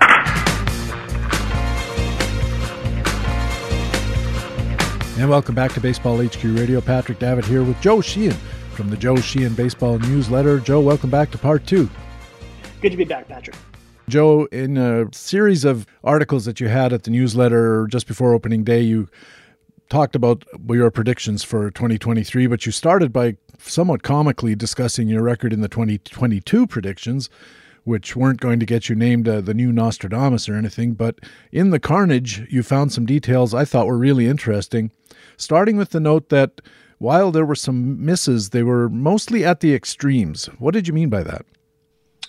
[5.18, 6.80] And welcome back to Baseball HQ Radio.
[6.80, 8.36] Patrick Davitt here with Joe Sheehan
[8.70, 10.60] from the Joe Sheehan Baseball Newsletter.
[10.60, 11.90] Joe, welcome back to part two.
[12.80, 13.56] Good to be back, Patrick.
[14.08, 18.62] Joe, in a series of articles that you had at the newsletter just before opening
[18.62, 19.08] day, you
[19.88, 25.52] talked about your predictions for 2023, but you started by somewhat comically discussing your record
[25.52, 27.28] in the 2022 predictions
[27.88, 31.18] which weren't going to get you named uh, the new Nostradamus or anything, but
[31.50, 34.92] in the carnage, you found some details I thought were really interesting,
[35.38, 36.60] starting with the note that
[36.98, 40.46] while there were some misses, they were mostly at the extremes.
[40.58, 41.46] What did you mean by that?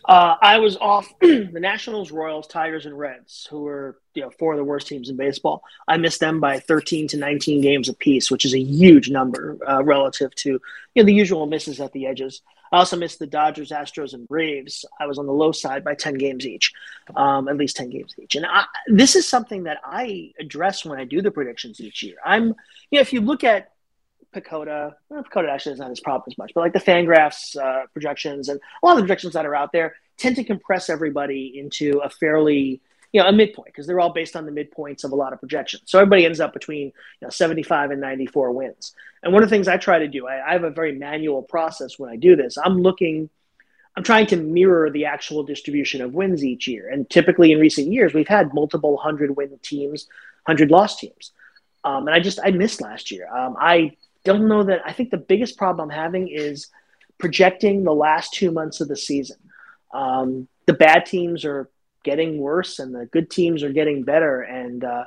[0.05, 4.53] Uh, I was off the Nationals, Royals, Tigers, and Reds, who were you know four
[4.53, 5.61] of the worst teams in baseball.
[5.87, 9.83] I missed them by 13 to 19 games apiece, which is a huge number uh,
[9.83, 10.61] relative to you
[10.95, 12.41] know the usual misses at the edges.
[12.71, 14.85] I also missed the Dodgers, Astros, and Braves.
[14.99, 16.71] I was on the low side by 10 games each,
[17.15, 18.35] um, at least 10 games each.
[18.35, 22.15] And I, this is something that I address when I do the predictions each year.
[22.23, 22.47] I'm,
[22.91, 23.71] you know, if you look at
[24.33, 27.87] PECOTA, well, PECOTA actually doesn't have this problem as much, but like the Fangraphs uh,
[27.93, 31.57] projections and a lot of the projections that are out there tend to compress everybody
[31.57, 32.81] into a fairly
[33.11, 35.39] you know a midpoint because they're all based on the midpoints of a lot of
[35.39, 35.83] projections.
[35.85, 38.93] So everybody ends up between you know 75 and 94 wins.
[39.23, 41.41] And one of the things I try to do, I, I have a very manual
[41.41, 42.57] process when I do this.
[42.57, 43.29] I'm looking,
[43.97, 46.89] I'm trying to mirror the actual distribution of wins each year.
[46.89, 50.07] And typically in recent years, we've had multiple hundred win teams,
[50.45, 51.31] hundred loss teams.
[51.83, 53.27] Um, and I just I missed last year.
[53.33, 54.81] Um, I don't know that.
[54.85, 56.67] I think the biggest problem I'm having is
[57.17, 59.37] projecting the last two months of the season.
[59.93, 61.69] Um, the bad teams are
[62.03, 64.41] getting worse, and the good teams are getting better.
[64.41, 65.05] And uh,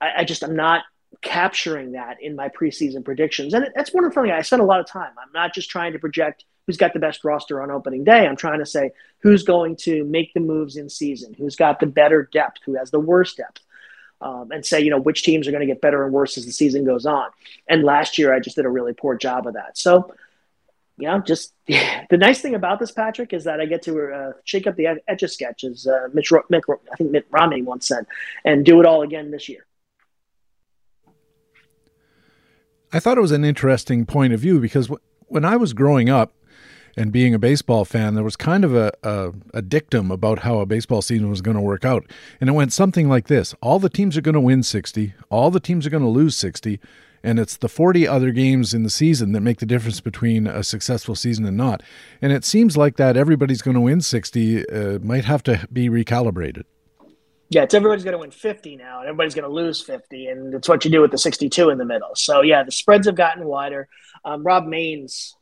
[0.00, 0.84] I, I, just I'm not
[1.22, 3.54] capturing that in my preseason predictions.
[3.54, 5.12] And that's one of the things I spend a lot of time.
[5.20, 8.26] I'm not just trying to project who's got the best roster on opening day.
[8.26, 11.86] I'm trying to say who's going to make the moves in season, who's got the
[11.86, 13.62] better depth, who has the worst depth
[14.20, 16.44] um, and say, you know, which teams are going to get better and worse as
[16.44, 17.30] the season goes on.
[17.68, 19.78] And last year, I just did a really poor job of that.
[19.78, 20.14] So,
[20.98, 24.32] you know, just the nice thing about this, Patrick, is that I get to uh,
[24.44, 27.88] shake up the etch a sketch, as uh, Mitch, Mitt, I think Mitt Romney once
[27.88, 28.06] said,
[28.44, 29.64] and do it all again this year.
[32.92, 36.08] I thought it was an interesting point of view because w- when I was growing
[36.08, 36.32] up,
[36.96, 40.58] and being a baseball fan, there was kind of a, a, a dictum about how
[40.58, 42.04] a baseball season was going to work out.
[42.40, 45.52] And it went something like this All the teams are going to win 60, all
[45.52, 46.80] the teams are going to lose 60,
[47.22, 50.62] and it's the 40 other games in the season that make the difference between a
[50.62, 51.82] successful season and not.
[52.22, 55.88] And it seems like that everybody's going to win 60 uh, might have to be
[55.88, 56.64] recalibrated.
[57.50, 60.54] Yeah, it's everybody's going to win 50 now, and everybody's going to lose 50, and
[60.54, 62.10] it's what you do with the 62 in the middle.
[62.14, 63.88] So, yeah, the spreads have gotten wider.
[64.24, 65.34] Um, Rob Mains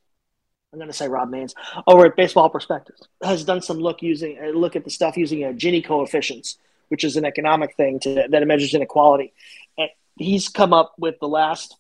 [0.77, 1.55] I'm going to say Rob Mains
[1.87, 5.43] over at Baseball Prospectus has done some look using uh, look at the stuff using
[5.43, 6.59] a Gini coefficients,
[6.89, 9.33] which is an economic thing to, that measures inequality.
[10.17, 11.77] He's come up with the last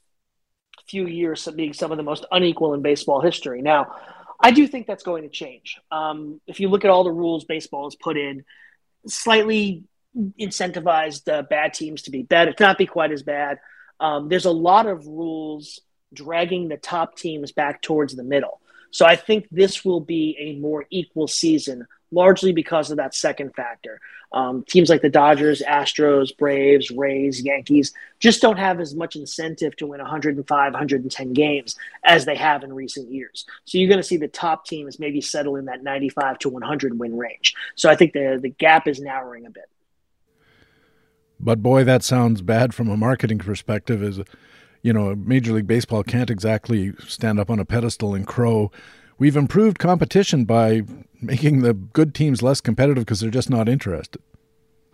[0.88, 3.62] few years being some of the most unequal in baseball history.
[3.62, 3.96] Now,
[4.40, 5.78] I do think that's going to change.
[5.90, 8.44] Um, if you look at all the rules baseball has put in,
[9.06, 9.84] slightly
[10.16, 13.58] incentivized uh, bad teams to be bad, better, not be quite as bad.
[14.00, 15.80] Um, there's a lot of rules
[16.12, 18.60] dragging the top teams back towards the middle.
[18.90, 21.86] So I think this will be a more equal season,
[22.16, 24.01] largely because of that second factor.
[24.32, 29.76] Um, teams like the Dodgers, Astros, Braves, Rays, Yankees just don't have as much incentive
[29.76, 33.44] to win 105, 110 games as they have in recent years.
[33.66, 36.98] So you're going to see the top teams maybe settle in that 95 to 100
[36.98, 37.55] win range.
[37.76, 39.68] So I think the the gap is narrowing a bit.
[41.38, 44.02] But boy, that sounds bad from a marketing perspective.
[44.02, 44.20] Is
[44.82, 48.70] you know, Major League Baseball can't exactly stand up on a pedestal and crow.
[49.18, 50.82] We've improved competition by
[51.20, 54.22] making the good teams less competitive because they're just not interested.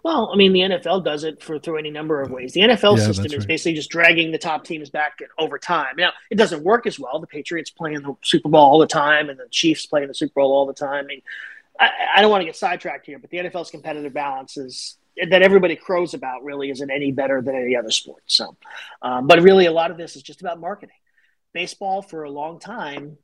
[0.02, 2.52] Well, I mean, the NFL does it for through any number of ways.
[2.52, 3.48] The NFL yeah, system is right.
[3.48, 5.94] basically just dragging the top teams back over time.
[5.96, 7.20] Now, it doesn't work as well.
[7.20, 10.08] The Patriots play in the Super Bowl all the time, and the Chiefs play in
[10.08, 11.04] the Super Bowl all the time.
[11.04, 11.22] I mean,
[11.78, 14.96] I, I don't want to get sidetracked here, but the NFL's competitive balance is
[15.30, 18.24] that everybody crows about really isn't any better than any other sport.
[18.26, 18.56] So,
[19.02, 20.96] um, but really, a lot of this is just about marketing.
[21.52, 23.18] Baseball for a long time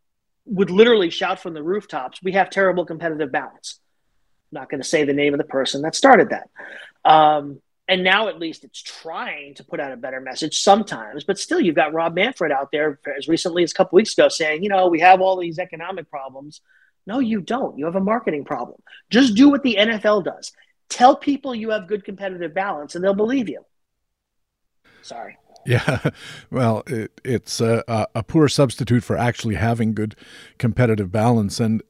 [0.49, 3.81] would literally shout from the rooftops, "We have terrible competitive balance."
[4.51, 6.49] I'm not going to say the name of the person that started that.
[7.05, 11.39] Um, and now at least it's trying to put out a better message sometimes, but
[11.39, 14.63] still, you've got Rob Manfred out there as recently as a couple weeks ago saying,
[14.63, 16.61] you know, we have all these economic problems.
[17.07, 17.79] No, you don't.
[17.79, 18.83] You have a marketing problem.
[19.09, 20.53] Just do what the NFL does.
[20.91, 23.65] Tell people you have good competitive balance and they'll believe you.
[25.01, 25.39] Sorry.
[25.69, 26.11] Yeah,
[26.51, 27.85] well, it, it's a,
[28.15, 30.17] a, poor substitute for actually having good
[30.57, 31.61] competitive balance.
[31.61, 31.83] And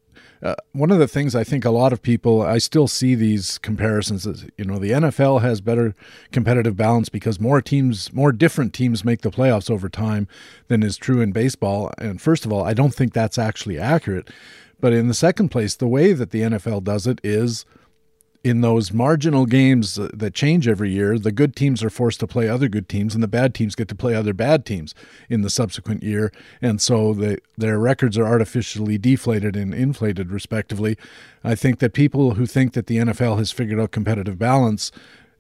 [0.43, 3.57] uh, one of the things I think a lot of people, I still see these
[3.59, 5.95] comparisons as, you know, the NFL has better
[6.33, 10.27] competitive balance because more teams, more different teams make the playoffs over time
[10.67, 11.93] than is true in baseball.
[11.99, 14.29] And first of all, I don't think that's actually accurate.
[14.81, 17.65] But in the second place, the way that the NFL does it is
[18.49, 22.49] in those marginal games that change every year, the good teams are forced to play
[22.49, 24.95] other good teams, and the bad teams get to play other bad teams
[25.29, 26.33] in the subsequent year.
[26.61, 30.97] And so the, their records are artificially deflated and inflated, respectively.
[31.45, 34.91] I think that people who think that the NFL has figured out competitive balance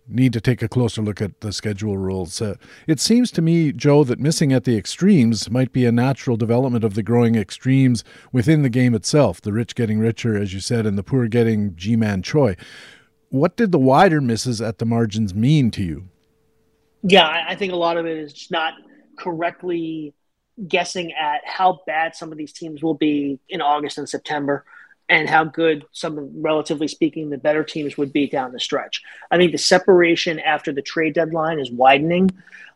[0.08, 2.40] need to take a closer look at the schedule rules.
[2.40, 2.54] Uh,
[2.86, 6.84] it seems to me, Joe, that missing at the extremes might be a natural development
[6.84, 9.40] of the growing extremes within the game itself.
[9.40, 12.56] The rich getting richer, as you said, and the poor getting Ji-Man Choi.
[13.30, 16.08] What did the wider misses at the margins mean to you?
[17.02, 18.74] Yeah, I think a lot of it is just not
[19.16, 20.14] correctly
[20.66, 24.64] guessing at how bad some of these teams will be in August and September
[25.08, 29.02] and how good some, relatively speaking, the better teams would be down the stretch.
[29.30, 32.30] I think the separation after the trade deadline is widening,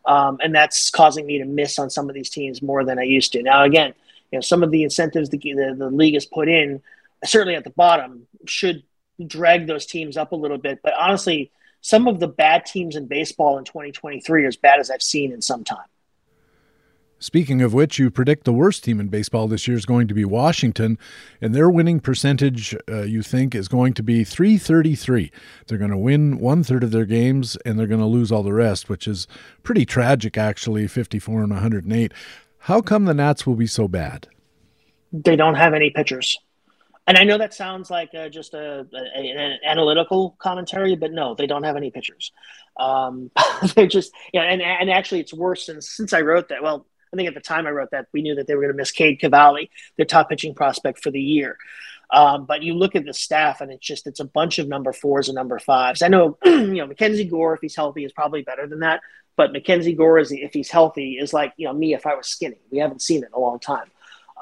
[0.05, 3.03] um, and that's causing me to miss on some of these teams more than I
[3.03, 3.43] used to.
[3.43, 3.93] Now, again,
[4.31, 6.81] you know, some of the incentives the, the, the league has put in,
[7.23, 8.83] certainly at the bottom, should
[9.25, 10.79] drag those teams up a little bit.
[10.83, 14.89] But honestly, some of the bad teams in baseball in 2023 are as bad as
[14.89, 15.85] I've seen in some time.
[17.23, 20.13] Speaking of which, you predict the worst team in baseball this year is going to
[20.13, 20.99] be Washington,
[21.39, 25.31] and their winning percentage, uh, you think, is going to be 333.
[25.67, 28.43] They're going to win one third of their games, and they're going to lose all
[28.43, 29.25] the rest, which is
[29.63, 32.13] pretty tragic, actually 54 and 108.
[32.57, 34.27] How come the Nats will be so bad?
[35.13, 36.37] They don't have any pitchers.
[37.05, 41.47] And I know that sounds like just a, a, an analytical commentary, but no, they
[41.47, 42.31] don't have any pitchers.
[42.77, 43.29] Um,
[43.75, 46.63] they're just, yeah, and, and actually, it's worse since since I wrote that.
[46.63, 48.73] Well, I think at the time I wrote that we knew that they were going
[48.73, 51.57] to miss Cade Cavalli, their top pitching prospect for the year.
[52.11, 54.93] Um, but you look at the staff, and it's just it's a bunch of number
[54.93, 56.01] fours and number fives.
[56.01, 59.01] I know you know Mackenzie Gore, if he's healthy, is probably better than that.
[59.35, 62.27] But Mackenzie Gore, is if he's healthy, is like you know me if I was
[62.27, 62.59] skinny.
[62.71, 63.89] We haven't seen it in a long time.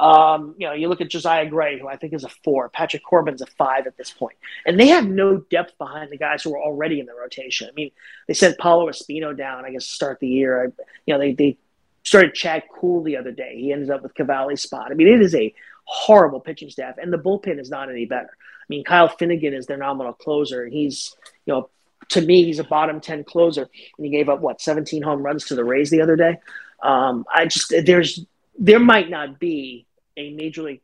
[0.02, 2.70] Um, you know, you look at Josiah Gray, who I think is a four.
[2.70, 6.42] Patrick Corbin's a five at this point, and they have no depth behind the guys
[6.42, 7.70] who are already in the rotation.
[7.70, 7.92] I mean,
[8.28, 10.64] they sent Paolo Espino down, I guess, to start the year.
[10.64, 11.58] I, you know, they they
[12.02, 13.56] started Chad Kuhl the other day.
[13.58, 14.90] He ended up with Cavalli's spot.
[14.90, 15.54] I mean, it is a
[15.84, 18.32] horrible pitching staff, and the bullpen is not any better.
[18.32, 21.16] I mean, Kyle Finnegan is their nominal closer, and he's,
[21.46, 21.70] you know,
[22.10, 25.46] to me, he's a bottom 10 closer, and he gave up, what, 17 home runs
[25.46, 26.40] to the Rays the other day?
[26.82, 28.26] Um, I just, there's,
[28.58, 29.86] there might not be
[30.18, 30.82] a major league.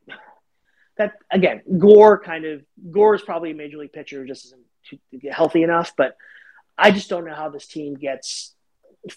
[0.97, 5.63] That, again, Gore kind of, Gore is probably a major league pitcher, just isn't healthy
[5.63, 6.17] enough, but
[6.77, 8.53] I just don't know how this team gets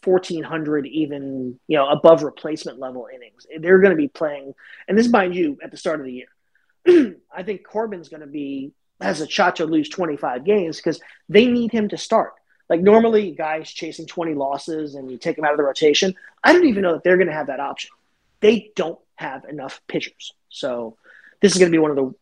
[0.04, 3.46] 1400 even you know above replacement level innings.
[3.58, 4.54] They're going to be playing
[4.88, 7.16] and this mind you at the start of the year.
[7.34, 11.46] I think corbin's going to be has a shot to lose 25 games because they
[11.46, 12.34] need him to start.
[12.68, 16.14] Like normally guys chasing 20 losses and you take him out of the rotation
[16.44, 17.90] i don't even know that they're going to have that option.
[18.40, 20.96] They don't have enough pitchers so
[21.40, 22.14] this is going to be one of the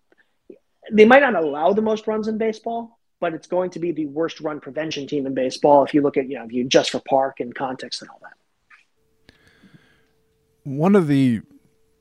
[0.91, 4.07] they might not allow the most runs in baseball but it's going to be the
[4.07, 6.91] worst run prevention team in baseball if you look at, you know, if you just
[6.91, 9.35] for park and context and all that.
[10.65, 11.41] One of the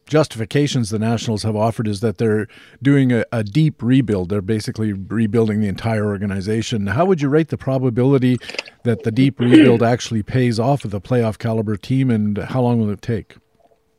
[0.05, 2.47] justifications the Nationals have offered is that they're
[2.81, 4.29] doing a, a, deep rebuild.
[4.29, 6.87] They're basically rebuilding the entire organization.
[6.87, 8.37] How would you rate the probability
[8.83, 12.79] that the deep rebuild actually pays off with a playoff caliber team, and how long
[12.79, 13.35] will it take?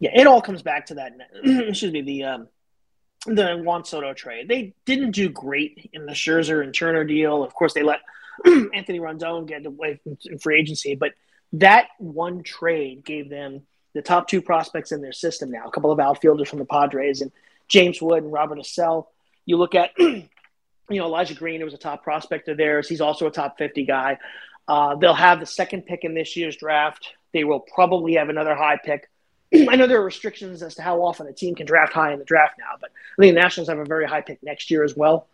[0.01, 1.13] Yeah, it all comes back to that.
[1.45, 2.49] excuse me, the um,
[3.27, 4.49] the Juan Soto trade.
[4.49, 7.43] They didn't do great in the Scherzer and Turner deal.
[7.43, 8.01] Of course, they let
[8.47, 11.13] Anthony Rendon get away from free agency, but
[11.55, 13.63] that one trade gave them
[13.95, 15.67] the top two prospects in their system now.
[15.67, 17.33] A couple of outfielders from the Padres and
[17.69, 19.07] James Wood and Robert Hassell.
[19.47, 20.29] You look at, you
[20.91, 22.89] know, Elijah Green who was a top prospect of theirs.
[22.89, 24.19] He's also a top 50 guy.
[24.69, 27.15] Uh, they'll have the second pick in this year's draft.
[27.33, 29.09] They will probably have another high pick
[29.69, 32.19] I know there are restrictions as to how often a team can draft high in
[32.19, 34.85] the draft now, but I think the Nationals have a very high pick next year
[34.85, 35.29] as well.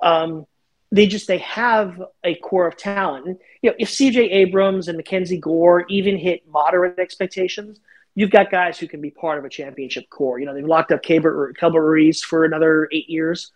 [0.00, 0.46] Um,
[0.90, 3.40] they just they have a core of talent.
[3.60, 4.30] You know, if C.J.
[4.30, 7.80] Abrams and Mackenzie Gore even hit moderate expectations,
[8.14, 10.38] you've got guys who can be part of a championship core.
[10.38, 13.52] You know, they've locked up Keibert Ruiz for another eight years.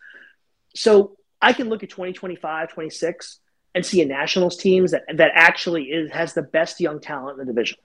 [0.74, 3.38] So I can look at 2025, 26
[3.74, 7.46] and see a Nationals teams that that actually is has the best young talent in
[7.46, 7.78] the division.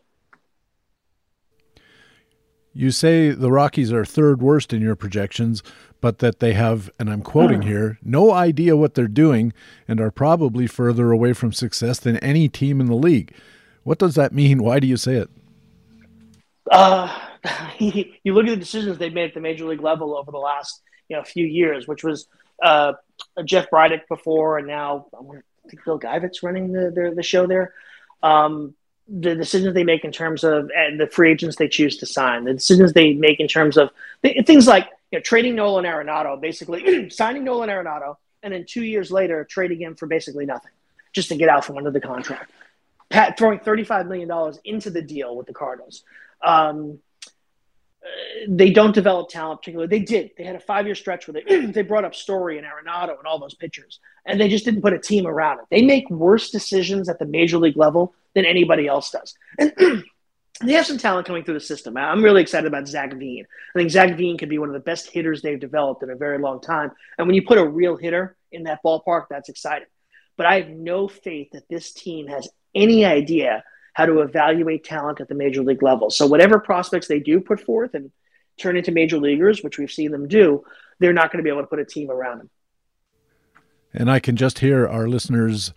[2.78, 5.64] You say the Rockies are third worst in your projections,
[6.00, 7.68] but that they have, and I'm quoting hmm.
[7.68, 9.52] here, no idea what they're doing
[9.88, 13.34] and are probably further away from success than any team in the league.
[13.82, 14.62] What does that mean?
[14.64, 15.30] Why do you say it?
[16.70, 17.12] Uh,
[17.80, 20.84] you look at the decisions they've made at the major league level over the last
[21.10, 22.28] you know few years, which was
[22.62, 22.94] uh,
[23.44, 27.74] Jeff Bridich before, and now I think Bill Geivitz running the, the, the show there.
[28.22, 28.76] Um,
[29.08, 32.54] the decisions they make in terms of the free agents they choose to sign, the
[32.54, 33.90] decisions they make in terms of
[34.46, 39.12] things like you know, trading Nolan Arenado, basically signing Nolan Arenado, and then two years
[39.12, 40.72] later trading him for basically nothing,
[41.14, 42.52] just to get out from under the contract.
[43.10, 46.04] Pat throwing thirty-five million dollars into the deal with the Cardinals.
[46.44, 47.00] Um,
[48.48, 49.90] they don't develop talent particularly.
[49.90, 50.32] They did.
[50.38, 53.28] They had a five year stretch where they they brought up Story and Arenado and
[53.28, 55.66] all those pitchers, and they just didn't put a team around it.
[55.70, 59.36] They make worse decisions at the major league level than anybody else does.
[59.58, 59.74] And
[60.62, 61.98] they have some talent coming through the system.
[61.98, 63.46] I'm really excited about Zach Veen.
[63.76, 66.16] I think Zach Veen could be one of the best hitters they've developed in a
[66.16, 66.92] very long time.
[67.18, 69.88] And when you put a real hitter in that ballpark, that's exciting.
[70.36, 73.64] But I have no faith that this team has any idea
[73.98, 76.12] how to evaluate talent at the major league level.
[76.12, 78.12] So whatever prospects they do put forth and
[78.56, 80.64] turn into major leaguers, which we've seen them do,
[81.00, 82.50] they're not going to be able to put a team around them.
[83.96, 85.74] And I can just hear our listeners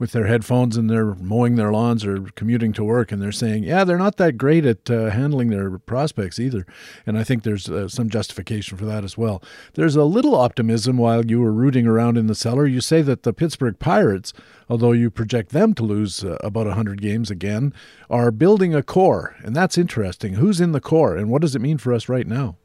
[0.00, 3.62] with their headphones and they're mowing their lawns or commuting to work and they're saying,
[3.62, 6.66] yeah, they're not that great at uh, handling their prospects either.
[7.06, 9.42] And I think there's uh, some justification for that as well.
[9.74, 12.66] There's a little optimism while you were rooting around in the cellar.
[12.66, 14.32] You say that the Pittsburgh Pirates,
[14.70, 17.74] although you project them to lose uh, about 100 games again,
[18.08, 19.36] are building a core.
[19.44, 20.34] And that's interesting.
[20.34, 22.56] Who's in the core and what does it mean for us right now?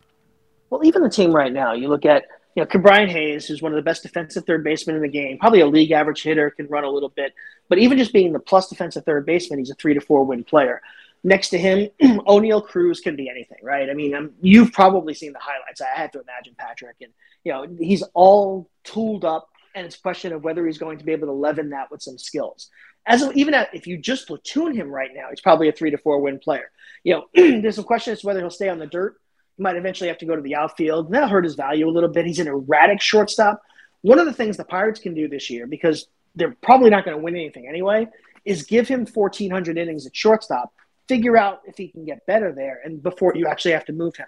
[0.69, 2.23] Well, even the team right now, you look at
[2.55, 5.37] you know, Ke'Bryan Hayes, who's one of the best defensive third basemen in the game,
[5.37, 7.33] probably a league average hitter, can run a little bit.
[7.67, 10.45] But even just being the plus defensive third baseman, he's a three to four win
[10.45, 10.81] player.
[11.23, 13.89] Next to him, Oneil Cruz can be anything, right?
[13.89, 15.81] I mean, um, you've probably seen the highlights.
[15.81, 17.11] I have to imagine Patrick, and
[17.43, 21.03] you know, he's all tooled up, and it's a question of whether he's going to
[21.03, 22.69] be able to leaven that with some skills.
[23.07, 25.91] As of, even at, if you just platoon him right now, he's probably a three
[25.91, 26.71] to four win player.
[27.03, 27.25] You know,
[27.61, 29.17] there's some question as to whether he'll stay on the dirt
[29.57, 31.11] he might eventually have to go to the outfield.
[31.11, 32.25] That'll hurt his value a little bit.
[32.25, 33.61] He's an erratic shortstop.
[34.01, 37.17] One of the things the Pirates can do this year, because they're probably not going
[37.17, 38.07] to win anything anyway,
[38.43, 40.73] is give him 1,400 innings at shortstop.
[41.07, 44.15] Figure out if he can get better there, and before you actually have to move
[44.15, 44.27] him.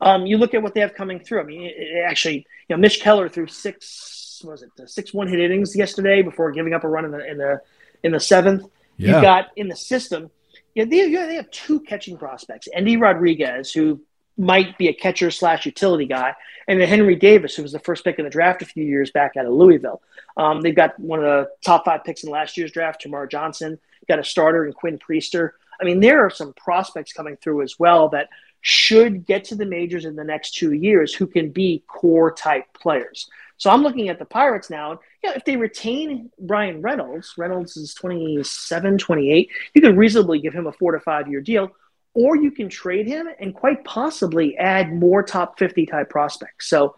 [0.00, 1.40] Um, you look at what they have coming through.
[1.40, 5.26] I mean, it, it actually, you know, Mitch Keller threw six, was it, six one
[5.26, 7.60] hit innings yesterday before giving up a run in the in the
[8.02, 8.70] in the seventh.
[8.96, 9.12] Yeah.
[9.12, 10.30] You've got in the system.
[10.74, 12.68] Yeah, they, they have two catching prospects.
[12.72, 14.00] Endy Rodriguez, who
[14.38, 16.34] might be a catcher slash utility guy,
[16.68, 19.10] and then Henry Davis, who was the first pick in the draft a few years
[19.10, 20.00] back out of Louisville.
[20.36, 23.78] Um, they've got one of the top five picks in last year's draft, Termarr Johnson.
[24.06, 25.50] Got a starter in Quinn Priester.
[25.80, 28.28] I mean, there are some prospects coming through as well that
[28.60, 32.64] should get to the majors in the next two years who can be core type
[32.74, 33.28] players.
[33.56, 35.00] So I'm looking at the Pirates now.
[35.22, 40.66] Yeah, if they retain Bryan Reynolds, Reynolds is 27, 28, you could reasonably give him
[40.66, 41.72] a four to five year deal
[42.14, 46.68] or you can trade him and quite possibly add more top 50 type prospects.
[46.68, 46.96] So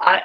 [0.00, 0.22] I,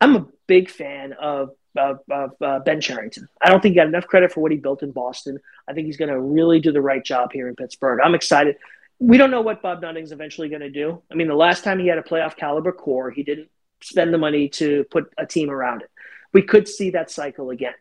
[0.00, 3.28] I'm a big fan of, of, of uh, Ben Cherington.
[3.40, 5.38] I don't think he got enough credit for what he built in Boston.
[5.68, 8.00] I think he's going to really do the right job here in Pittsburgh.
[8.02, 8.56] I'm excited.
[8.98, 11.02] We don't know what Bob Nutting's eventually going to do.
[11.10, 13.48] I mean, the last time he had a playoff caliber core, he didn't
[13.82, 15.90] spend the money to put a team around it.
[16.32, 17.74] We could see that cycle again.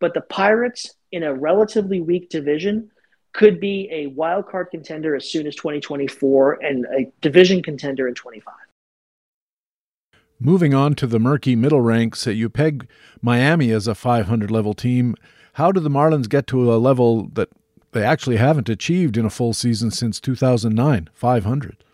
[0.00, 2.90] But the Pirates, in a relatively weak division,
[3.34, 8.14] could be a wild card contender as soon as 2024 and a division contender in
[8.14, 8.54] 25.
[10.40, 12.88] Moving on to the murky middle ranks, you peg
[13.20, 15.16] Miami as a 500 level team.
[15.54, 17.48] How do the Marlins get to a level that
[17.92, 21.84] they actually haven't achieved in a full season since 2009, 500?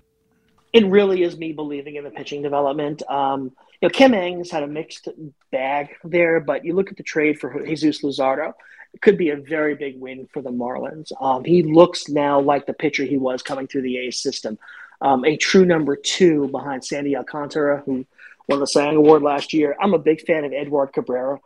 [0.73, 3.03] It really is me believing in the pitching development.
[3.09, 5.09] Um, you know, Kim Ng's had a mixed
[5.51, 8.53] bag there, but you look at the trade for Jesus Luzardo
[9.01, 11.13] could be a very big win for the Marlins.
[11.21, 14.59] Um, he looks now like the pitcher he was coming through the A's system,
[15.01, 18.05] um, a true number two behind Sandy Alcantara, who
[18.49, 19.77] won the Cy Award last year.
[19.81, 21.39] I'm a big fan of Edward Cabrera.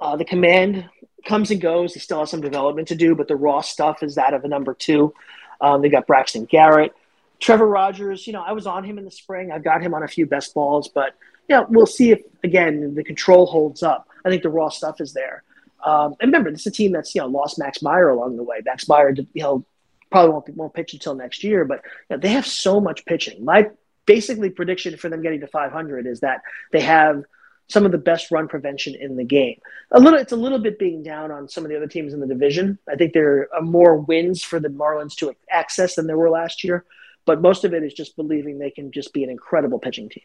[0.00, 0.88] Uh, the command
[1.24, 1.94] comes and goes.
[1.94, 4.48] He still has some development to do, but the raw stuff is that of a
[4.48, 5.14] number two.
[5.60, 6.92] Um, they got Braxton Garrett.
[7.38, 9.50] Trevor Rogers, you know, I was on him in the spring.
[9.50, 11.14] I've got him on a few best balls, but
[11.48, 14.08] yeah, we'll see if again the control holds up.
[14.24, 15.42] I think the raw stuff is there.
[15.84, 18.42] Um, and remember, this is a team that's you know lost Max Meyer along the
[18.42, 18.60] way.
[18.64, 19.64] Max Meyer, you know,
[20.10, 23.44] probably won't won't pitch until next year, but you know, they have so much pitching.
[23.44, 23.70] My
[24.06, 26.42] basically prediction for them getting to 500 is that
[26.72, 27.22] they have
[27.68, 29.60] some of the best run prevention in the game.
[29.92, 32.18] A little, it's a little bit being down on some of the other teams in
[32.18, 32.78] the division.
[32.88, 36.64] I think there are more wins for the Marlins to access than there were last
[36.64, 36.84] year,
[37.24, 40.24] but most of it is just believing they can just be an incredible pitching team.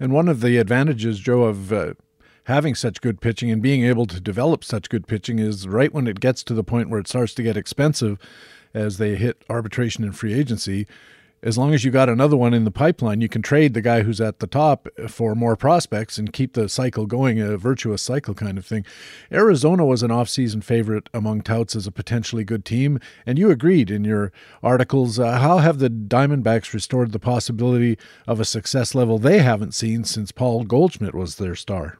[0.00, 1.94] And one of the advantages, Joe, of uh,
[2.44, 6.06] having such good pitching and being able to develop such good pitching is right when
[6.06, 8.18] it gets to the point where it starts to get expensive
[8.72, 10.86] as they hit arbitration and free agency.
[11.42, 14.00] As long as you got another one in the pipeline, you can trade the guy
[14.00, 18.32] who's at the top for more prospects and keep the cycle going, a virtuous cycle
[18.32, 18.86] kind of thing.
[19.30, 23.90] Arizona was an offseason favorite among touts as a potentially good team, and you agreed
[23.90, 25.18] in your articles.
[25.18, 30.04] Uh, how have the Diamondbacks restored the possibility of a success level they haven't seen
[30.04, 31.98] since Paul Goldschmidt was their star?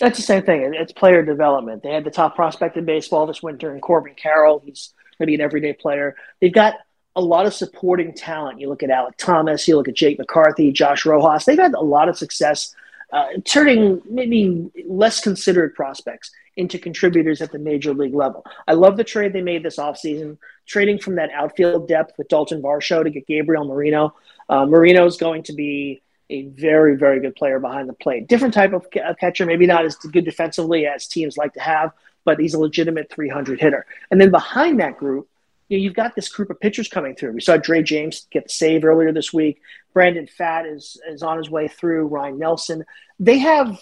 [0.00, 0.74] That's the same thing.
[0.74, 1.82] It's player development.
[1.82, 4.60] They had the top prospect in baseball this winter in Corbin Carroll.
[4.64, 6.16] He's going to be an everyday player.
[6.40, 6.74] They've got
[7.16, 8.60] a lot of supporting talent.
[8.60, 11.44] You look at Alek Thomas, you look at Jake McCarthy, Josh Rojas.
[11.44, 12.74] They've had a lot of success
[13.12, 18.44] uh, turning maybe less considered prospects into contributors at the major league level.
[18.66, 22.62] I love the trade they made this offseason, trading from that outfield depth with Dalton
[22.62, 24.14] Varsho to get Gabriel Moreno.
[24.48, 28.28] Uh, Moreno is going to be a very, very good player behind the plate.
[28.28, 28.86] Different type of
[29.18, 31.92] catcher, maybe not as good defensively as teams like to have,
[32.24, 33.86] but he's a legitimate 300 hitter.
[34.10, 35.28] And then behind that group,
[35.68, 37.32] you know, you've got this group of pitchers coming through.
[37.32, 39.60] We saw Drey Jameson get the save earlier this week.
[39.92, 42.06] Brandon Pfaadt is, is on his way through.
[42.06, 42.84] Ryan Nelson.
[43.18, 43.80] They have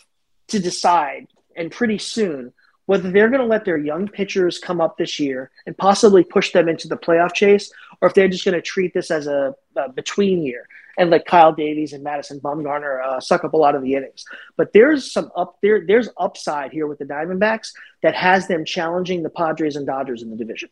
[0.48, 2.52] to decide, and pretty soon,
[2.86, 6.52] whether they're going to let their young pitchers come up this year and possibly push
[6.52, 9.54] them into the playoff chase, or if they're just going to treat this as a,
[9.76, 10.66] a between year
[10.98, 14.24] and let Kyle Davies and Madison Bumgarner uh, suck up a lot of the innings.
[14.56, 15.84] But there's some up there.
[15.86, 20.30] There's upside here with the Diamondbacks that has them challenging the Padres and Dodgers in
[20.30, 20.70] the division.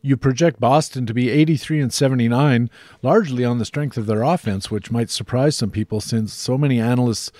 [0.00, 2.68] You project Boston to be 83 and 79,
[3.00, 6.78] largely on the strength of their offense, which might surprise some people since so many
[6.78, 7.32] analysts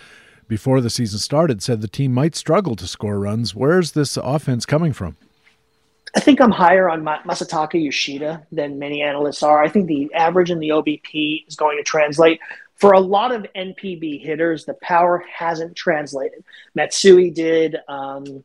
[0.48, 3.54] before the season started said the team might struggle to score runs.
[3.54, 5.16] Where's this offense coming from?
[6.16, 9.62] I think I'm higher on Masataka Yoshida than many analysts are.
[9.62, 12.40] I think the average in the OBP is going to translate.
[12.76, 16.44] For a lot of NPB hitters, the power hasn't translated.
[16.74, 17.76] Matsui did.
[17.88, 18.44] Um,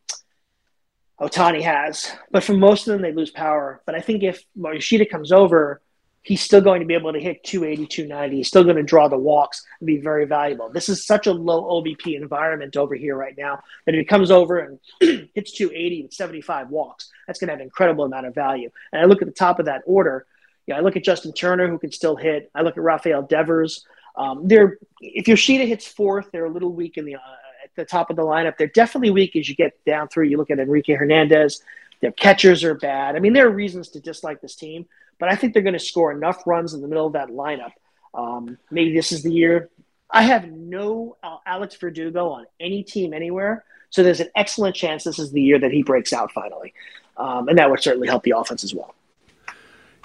[1.20, 3.82] Ohtani has, but for most of them, they lose power.
[3.86, 5.82] But I think if Yoshida comes over,
[6.22, 8.38] he's still going to be able to hit 280, 290.
[8.38, 10.70] He's still going to draw the walks and be very valuable.
[10.70, 14.32] This is such a low OBP environment over here right now that if he comes
[14.32, 14.80] over and
[15.34, 18.70] hits 280 with 75 walks, that's going to have an incredible amount of value.
[18.92, 20.26] And I look at the top of that order.
[20.68, 22.52] Yeah, I look at Justin Turner, who can still hit.
[22.54, 23.86] I look at Rafael Devers.
[24.16, 27.20] Um, they're if Yoshida hits fourth, they're a little weak in the uh,
[27.64, 28.58] at the top of the lineup.
[28.58, 30.26] They're definitely weak as you get down through.
[30.26, 31.64] You look at Enrique Hernandez.
[32.02, 33.16] Their catchers are bad.
[33.16, 34.86] I mean, there are reasons to dislike this team,
[35.20, 37.72] but I think they're going to score enough runs in the middle of that lineup.
[38.14, 39.70] Um, maybe this is the year.
[40.10, 45.04] I have no uh, Alex Verdugo on any team anywhere, so there's an excellent chance
[45.04, 46.74] this is the year that he breaks out finally,
[47.18, 48.96] um, and that would certainly help the offense as well.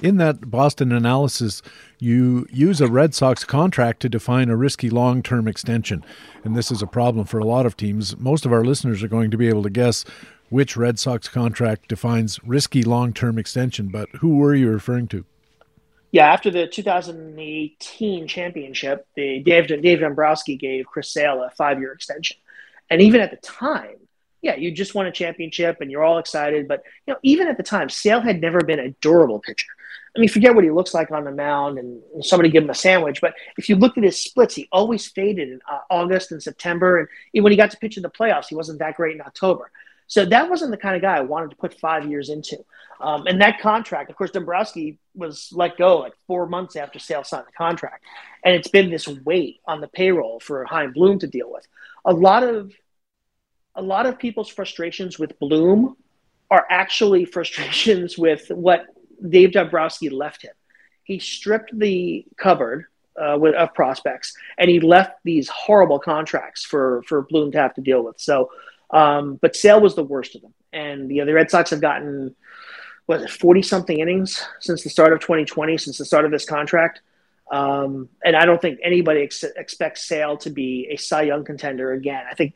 [0.03, 1.63] In that Boston analysis,
[1.99, 6.05] you use a Red Sox contract to define a risky long term extension.
[6.43, 8.19] And this is a problem for a lot of teams.
[8.19, 10.05] Most of our listeners are going to be able to guess
[10.55, 15.25] which Red Sox contract defines risky long term extension, but who were you referring to?
[16.13, 21.91] Yeah, after the 2018 championship, the Dave, Dave Dombrowski gave Chris Sale a five year
[21.91, 22.37] extension.
[22.89, 23.97] And even at the time,
[24.43, 26.69] yeah, you just won a championship and you're all excited.
[26.69, 29.67] But you know, even at the time, Sale had never been a durable pitcher.
[30.17, 32.77] I mean, forget what he looks like on the mound and somebody give him a
[32.77, 33.21] sandwich.
[33.21, 37.11] But if you looked at his splits, he always faded in uh, August and September.
[37.35, 39.73] And when he got to pitch in the playoffs, he wasn't that great in October.
[40.07, 42.59] So that wasn't the kind of guy I wanted to put five years into.
[43.01, 47.25] Um, and that contract, of course, Dombrowski was let go like four months after Sale
[47.25, 48.05] signed the contract.
[48.45, 51.67] And it's been this weight on the payroll for Chaim Bloom to deal with.
[52.05, 52.73] A lot of
[53.77, 55.97] a lot of people's frustrations with Bloom
[56.51, 58.87] are actually frustrations with what
[59.29, 60.53] Dave Dombrowski left him.
[61.03, 62.87] He stripped the cupboard
[63.21, 67.75] uh, with, of prospects, and he left these horrible contracts for for Bloom to have
[67.75, 68.21] to deal with.
[68.21, 68.51] So
[68.95, 70.55] um, but Sale was the worst of them.
[70.73, 72.35] And you know, the Red Sox have gotten
[73.07, 77.03] what 40 something innings since the start of 2020, since the start of this contract.
[77.51, 81.93] Um, and I don't think anybody ex- expects Sale to be a Cy Young contender
[81.93, 82.25] again.
[82.31, 82.55] I think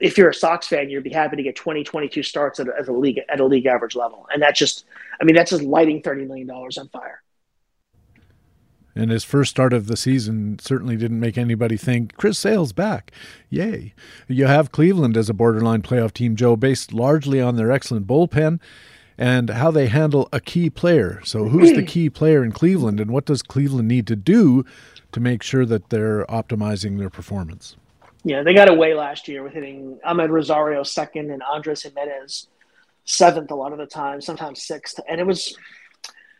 [0.00, 2.72] if you're a Sox fan, you'd be happy to get 20, 22 starts at a,
[2.78, 4.26] at a league at a league average level.
[4.32, 4.86] And that's just,
[5.20, 7.22] I mean, that's just lighting $30 million on fire
[8.98, 13.12] and his first start of the season certainly didn't make anybody think Chris Sale's back.
[13.48, 13.94] Yay.
[14.26, 18.58] You have Cleveland as a borderline playoff team, Joe, based largely on their excellent bullpen
[19.16, 21.20] and how they handle a key player.
[21.24, 24.64] So, who's the key player in Cleveland, and what does Cleveland need to do
[25.12, 27.76] to make sure that they're optimizing their performance?
[28.24, 32.48] Yeah, they got away last year with hitting Amed Rosario second and Andres Gimenez
[33.04, 35.00] seventh a lot of the time, sometimes sixth.
[35.08, 35.56] And it was,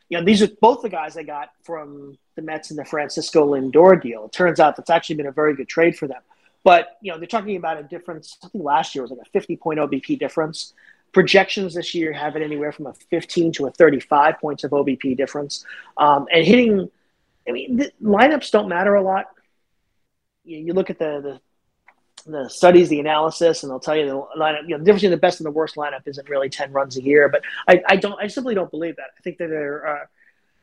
[0.08, 3.54] you know, these are both the guys they got from the Mets and the Francisco
[3.54, 4.24] Lindor deal.
[4.24, 6.22] It turns out that's actually been a very good trade for them.
[6.64, 8.38] But you know, they're talking about a difference.
[8.42, 10.72] I think last year was like a 50 point OBP difference.
[11.12, 15.16] Projections this year have it anywhere from a 15 to a 35 points of OBP
[15.16, 15.64] difference.
[15.96, 16.90] Um, and hitting,
[17.48, 19.26] I mean, lineups don't matter a lot.
[20.44, 21.40] You, you look at the, the,
[22.28, 24.62] the studies, the analysis, and they'll tell you the lineup.
[24.62, 26.96] You know, the difference between the best and the worst lineup isn't really 10 runs
[26.96, 27.28] a year.
[27.28, 28.20] But I, I don't.
[28.20, 29.10] I simply don't believe that.
[29.18, 30.06] I think that there are uh,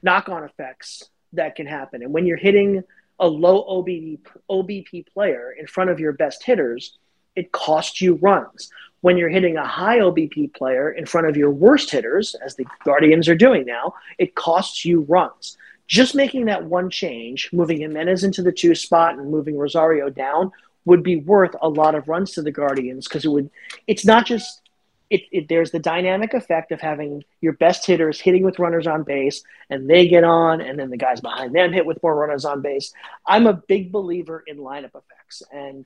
[0.04, 2.04] knock-on effects that can happen.
[2.04, 2.84] And when you're hitting
[3.20, 4.20] a low OBP,
[4.50, 6.98] OBP player in front of your best hitters,
[7.36, 8.72] it costs you runs.
[9.02, 12.66] when you're hitting a high OBP player in front of your worst hitters, as the
[12.84, 15.58] Guardians are doing now, it costs you runs.
[15.88, 20.52] Just making that one change, moving Gimenez into the two spot and moving Rosario down,
[20.86, 23.50] would be worth a lot of runs to the Guardians because it would.
[23.88, 24.62] It's not just
[25.10, 29.04] it, it, there's the dynamic effect of having your best hitters hitting with runners on
[29.04, 32.46] base and they get on and then the guys behind them hit with more runners
[32.46, 32.92] on base
[33.26, 35.86] i'm a big believer in lineup effects and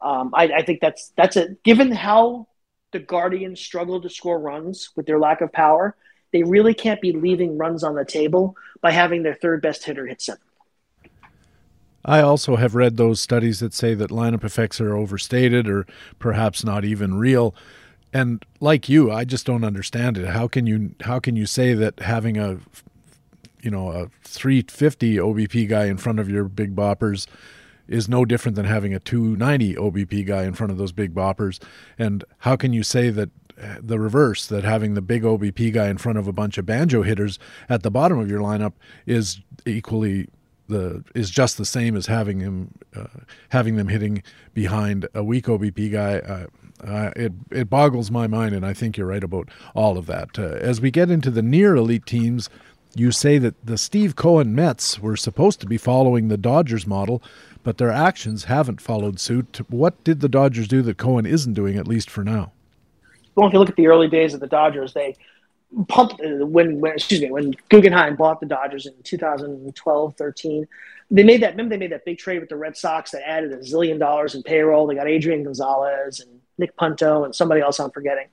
[0.00, 2.46] um, I, I, think that's that's a given how
[2.92, 5.96] the guardians struggle to score runs with their lack of power
[6.32, 10.06] they really can't be leaving runs on the table by having their third best hitter
[10.06, 10.42] hit seven
[12.08, 15.86] I also have read those studies that say that lineup effects are overstated or
[16.18, 17.54] perhaps not even real
[18.12, 20.28] and like you, I just don't understand it.
[20.28, 22.58] How can you how can you say that having a
[23.60, 27.26] you know a 350 OBP guy in front of your big boppers
[27.86, 31.62] is no different than having a 290 OBP guy in front of those big boppers?
[31.98, 35.88] And how can you say that eh, the reverse that having the big OBP guy
[35.88, 38.72] in front of a bunch of banjo hitters at the bottom of your lineup
[39.06, 40.28] is equally
[40.68, 43.06] the is just the same as having him uh,
[43.50, 44.22] having them hitting
[44.54, 46.18] behind a weak OBP guy.
[46.18, 46.46] Uh,
[46.86, 50.38] uh, it it boggles my mind, and I think you're right about all of that.
[50.38, 52.48] Uh, as we get into the near elite teams,
[52.94, 57.22] you say that the Steve Cohen Mets were supposed to be following the Dodgers model,
[57.62, 59.60] but their actions haven't followed suit.
[59.68, 62.52] What did the Dodgers do that Cohen isn't doing, at least for now?
[63.34, 65.16] Well, if you look at the early days of the Dodgers, they
[65.88, 70.66] pumped uh, when, when excuse me when Guggenheim bought the Dodgers in 2012 13
[71.10, 73.52] they made that remember they made that big trade with the Red Sox that added
[73.52, 77.78] a zillion dollars in payroll they got Adrian Gonzalez and Nick Punto and somebody else
[77.78, 78.26] I'm forgetting.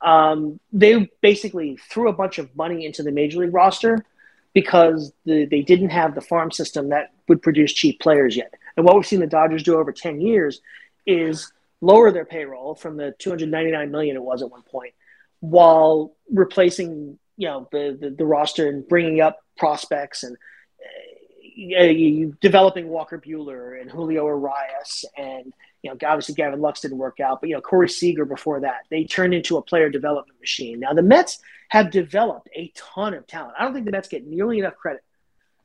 [0.00, 4.04] Um, they basically threw a bunch of money into the major league roster
[4.52, 8.54] because the, they didn't have the farm system that would produce cheap players yet.
[8.76, 10.60] And what we've seen the Dodgers do over 10 years
[11.06, 14.94] is lower their payroll from the 299 million it was at one point
[15.40, 20.36] while replacing you know the, the, the roster and bringing up prospects and
[20.80, 25.52] uh, developing Walker Buehler and Julio Urias and
[25.82, 28.80] you know, obviously Gavin Lux didn't work out, but you know, Corey Seager before that,
[28.90, 30.80] they turned into a player development machine.
[30.80, 31.38] Now the Mets
[31.68, 33.54] have developed a ton of talent.
[33.58, 35.04] I don't think the Mets get nearly enough credit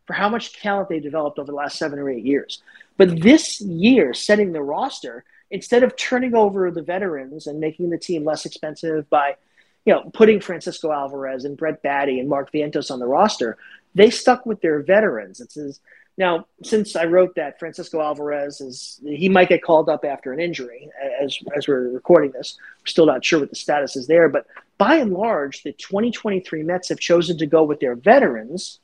[0.05, 2.61] for how much talent they developed over the last seven or eight years.
[2.97, 7.97] But this year, setting the roster, instead of turning over the veterans and making the
[7.97, 9.35] team less expensive by,
[9.85, 13.57] you know, putting Francisco Alvarez and Brett Baty and Mark Vientos on the roster,
[13.95, 15.41] they stuck with their veterans.
[15.41, 15.79] It's
[16.17, 20.39] now, since I wrote that Francisco Alvarez is he might get called up after an
[20.39, 20.89] injury,
[21.19, 24.29] as as we're recording this, we're still not sure what the status is there.
[24.29, 24.45] But
[24.77, 28.79] by and large, the 2023 Mets have chosen to go with their veterans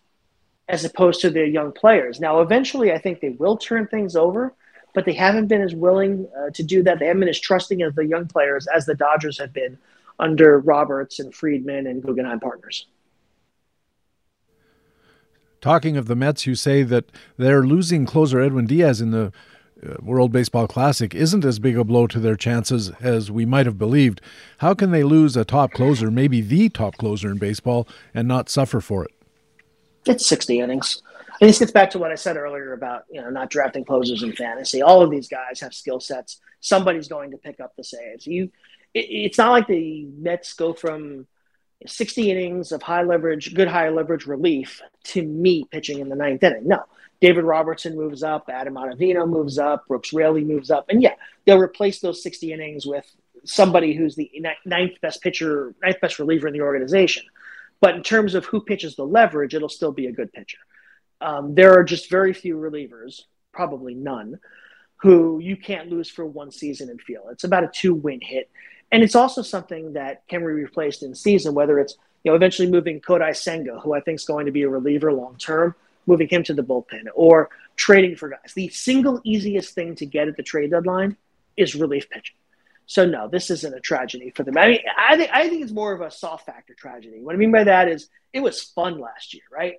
[0.68, 2.20] as opposed to their young players.
[2.20, 4.54] Now, eventually, I think they will turn things over,
[4.94, 7.00] but they haven't been as willing uh, to do that.
[7.00, 9.78] They haven't been as trusting of the young players as the Dodgers have been
[10.20, 12.88] under Roberts and Friedman and Guggenheim partners.
[15.62, 17.06] Talking of the Mets, you say that
[17.38, 19.32] they're losing closer Edwin Diaz in the
[19.86, 23.66] uh, World Baseball Classic isn't as big a blow to their chances as we might
[23.66, 24.22] have believed.
[24.60, 28.50] How can they lose a top closer, maybe the top closer in baseball, and not
[28.50, 29.12] suffer for it?
[30.06, 31.02] It's 60 innings.
[31.42, 34.24] And this gets back to what I said earlier about you know not drafting closers
[34.24, 34.82] in fantasy.
[34.82, 36.40] All of these guys have skill sets.
[36.60, 38.28] Somebody's going to pick up the saves.
[38.28, 38.52] You,
[38.94, 41.28] it, it's not like the Mets go from
[41.86, 46.44] 60 innings of high leverage, good high leverage relief to me pitching in the ninth
[46.44, 46.68] inning.
[46.68, 46.84] No,
[47.22, 51.60] David Robertson moves up, Adam Ottavino moves up, Brooks Raley moves up, and yeah, they'll
[51.60, 53.06] replace those 60 innings with
[53.46, 54.32] somebody who's the
[54.66, 57.24] ninth best pitcher, ninth best reliever in the organization.
[57.82, 60.58] But in terms of who pitches the leverage, it'll still be a good pitcher.
[61.22, 63.22] Um, there are just very few relievers,
[63.54, 64.40] probably none,
[64.98, 67.28] who you can't lose for one season and feel.
[67.32, 68.50] It's about a two win hit.
[68.92, 72.70] And it's also something that can be replaced in season, whether it's you know eventually
[72.70, 75.76] moving Kodai Senga, who I think is going to be a reliever long term,
[76.06, 78.54] moving him to the bullpen, or trading for guys.
[78.56, 81.18] The single easiest thing to get at the trade deadline
[81.56, 82.36] is relief pitching.
[82.90, 84.58] So no, this isn't a tragedy for them.
[84.58, 87.22] I mean, I think I think it's more of a soft factor tragedy.
[87.22, 89.76] What I mean by that is it was fun last year, right?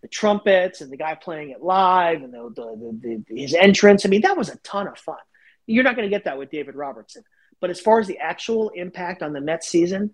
[0.00, 4.06] The trumpets and the guy playing it live and the, the, the, the his entrance.
[4.06, 5.18] I mean, that was a ton of fun.
[5.66, 7.24] You're not going to get that with David Robertson.
[7.60, 10.12] But as far as the actual impact on the Mets season,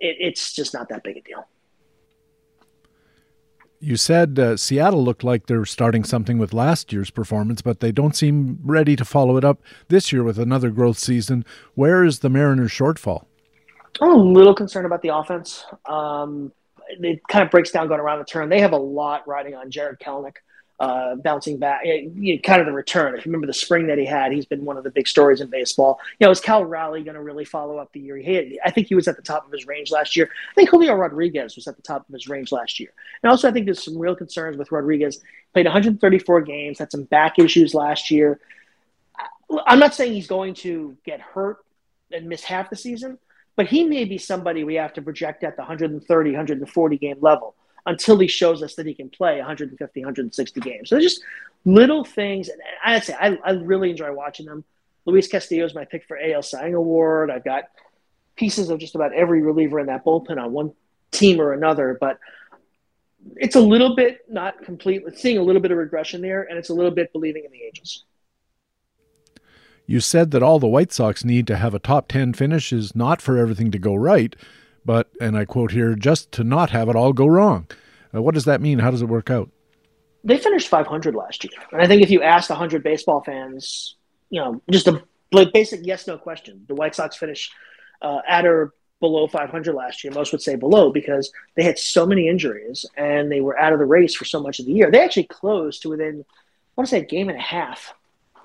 [0.00, 1.46] it, it's just not that big a deal.
[3.80, 7.90] You said uh, Seattle looked like they're starting something with last year's performance, but they
[7.90, 11.44] don't seem ready to follow it up this year with another growth season.
[11.74, 13.24] Where is the Mariners' shortfall?
[14.00, 15.64] I'm a little concerned about the offense.
[15.86, 16.52] Um,
[16.88, 18.48] it kind of breaks down going around the turn.
[18.48, 20.36] They have a lot riding on Jarred Kelenic.
[20.80, 23.14] Uh, bouncing back, kind of the return.
[23.14, 25.40] If you remember the spring that he had, he's been one of the big stories
[25.40, 26.00] in baseball.
[26.18, 28.52] You know, is Cal Raleigh going to really follow up the year he had?
[28.64, 30.28] I think he was at the top of his range last year.
[30.50, 32.92] I think Julio Rodriguez was at the top of his range last year.
[33.22, 35.20] And also, I think there's some real concerns with Rodriguez.
[35.52, 38.40] Played 134 games, had some back issues last year.
[39.66, 41.58] I'm not saying he's going to get hurt
[42.10, 43.18] and miss half the season,
[43.54, 47.54] but he may be somebody we have to project at the 130, 140 game level
[47.86, 50.88] until he shows us that he can play 150, 160 games.
[50.88, 51.22] So just
[51.64, 52.48] little things.
[52.48, 54.64] And I'd say I, I really enjoy watching them.
[55.04, 57.30] Luis Castillo is my pick for AL Cy Award.
[57.30, 57.64] I've got
[58.36, 60.72] pieces of just about every reliever in that bullpen on one
[61.10, 62.18] team or another, but
[63.36, 66.70] it's a little bit not complete, seeing a little bit of regression there, and it's
[66.70, 68.04] a little bit believing in the Angels.
[69.86, 72.94] You said that all the White Sox need to have a top 10 finish is
[72.94, 74.34] not for everything to go right,
[74.84, 77.66] but, and I quote here, just to not have it all go wrong.
[78.14, 78.78] Uh, what does that mean?
[78.78, 79.50] How does it work out?
[80.24, 81.52] They finished 500 last year.
[81.72, 83.96] And I think if you asked 100 baseball fans,
[84.30, 85.02] you know, just a
[85.52, 87.52] basic yes no question, the White Sox finished
[88.02, 90.12] uh, at or below 500 last year.
[90.12, 93.80] Most would say below because they had so many injuries and they were out of
[93.80, 94.90] the race for so much of the year.
[94.90, 97.94] They actually closed to within, I want to say, a game and a half.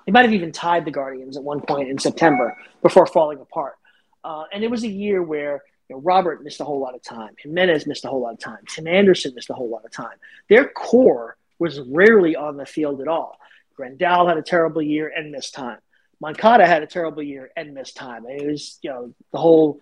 [0.05, 3.76] They might have even tied the Guardians at one point in September before falling apart.
[4.23, 7.01] Uh, and it was a year where you know, Robert missed a whole lot of
[7.01, 7.35] time.
[7.38, 8.59] Jimenez missed a whole lot of time.
[8.68, 10.18] Tim Anderson missed a whole lot of time.
[10.49, 13.39] Their core was rarely on the field at all.
[13.77, 15.80] Grandal had a terrible year and missed time.
[16.19, 18.26] Moncada had a terrible year and missed time.
[18.27, 19.81] It was, you know, the whole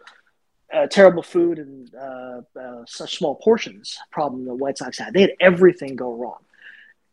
[0.73, 5.13] uh, terrible food and uh, uh, such small portions problem the White Sox had.
[5.13, 6.39] They had everything go wrong.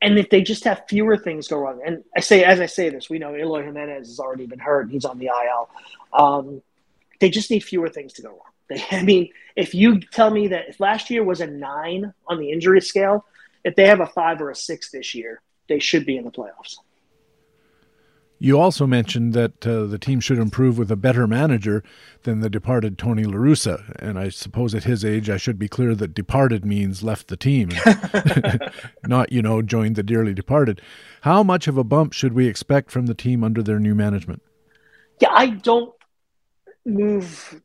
[0.00, 2.88] And if they just have fewer things go wrong, and I say, as I say
[2.88, 4.90] this, we know Eloy Jimenez has already been hurt.
[4.90, 5.68] He's on the IL.
[6.12, 6.62] Um,
[7.20, 8.51] they just need fewer things to go wrong.
[8.90, 12.50] I mean, if you tell me that if last year was a nine on the
[12.50, 13.24] injury scale,
[13.64, 16.30] if they have a five or a six this year, they should be in the
[16.30, 16.76] playoffs.
[18.38, 21.84] You also mentioned that uh, the team should improve with a better manager
[22.24, 23.94] than the departed Tony La Russa.
[24.00, 27.36] And I suppose at his age, I should be clear that departed means left the
[27.36, 27.68] team,
[29.06, 30.82] not, you know, joined the dearly departed.
[31.20, 34.42] How much of a bump should we expect from the team under their new management?
[35.20, 35.94] Yeah, I don't
[36.84, 37.62] move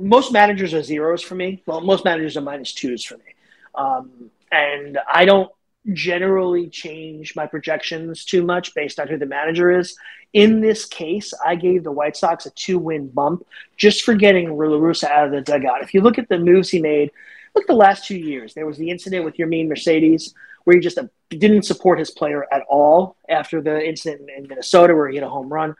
[0.00, 1.62] most managers are zeros for me.
[1.66, 3.34] Well, most managers are minus twos for me.
[3.74, 5.50] Um, and I don't
[5.92, 9.96] generally change my projections too much based on who the manager is.
[10.32, 13.46] In this case, I gave the White Sox a two win bump
[13.76, 14.66] just for getting La
[15.08, 15.82] out of the dugout.
[15.82, 17.10] If you look at the moves he made,
[17.54, 18.54] look at the last two years.
[18.54, 22.46] There was the incident with Yermin Mercedes where he just uh, didn't support his player
[22.52, 25.74] at all after the incident in Minnesota where he hit a home run.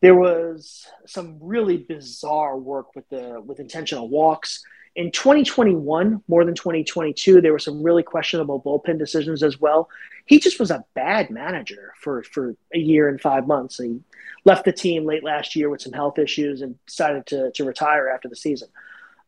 [0.00, 4.64] There was some really bizarre work with the with intentional walks.
[4.94, 9.88] In 2021, more than 2022, there were some really questionable bullpen decisions as well.
[10.26, 13.78] He just was a bad manager for, for a year and five months.
[13.78, 14.00] He
[14.44, 18.08] left the team late last year with some health issues and decided to, to retire
[18.08, 18.68] after the season.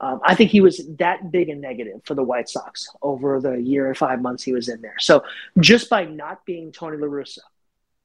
[0.01, 3.61] Um, I think he was that big a negative for the White Sox over the
[3.61, 4.99] year and five months he was in there.
[4.99, 5.25] So
[5.59, 7.41] just by not being Tony La Russa,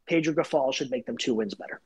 [0.06, 1.82] Pedro Grifol should make them two wins better.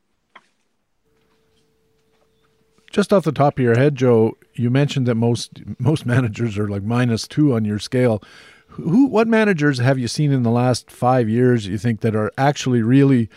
[3.00, 6.68] Just off the top of your head, Joe, you mentioned that most most managers are
[6.68, 8.22] like minus two on your scale.
[8.68, 12.30] Who, what managers have you seen in the last five years you think that are
[12.38, 13.30] actually really,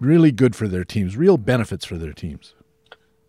[0.00, 2.54] really good for their teams, real benefits for their teams?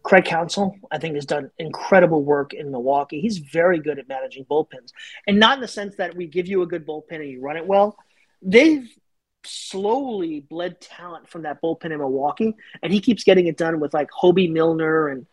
[0.02, 3.22] Craig Counsell, I think, has done incredible work in Milwaukee.
[3.22, 4.94] He's very good at managing bullpens,
[5.28, 7.58] and not in the sense that we give you a good bullpen and you run
[7.58, 7.96] it well.
[8.42, 8.90] They've
[9.44, 13.94] slowly bled talent from that bullpen in Milwaukee, and he keeps getting it done with
[13.94, 15.28] like Hobie Milner and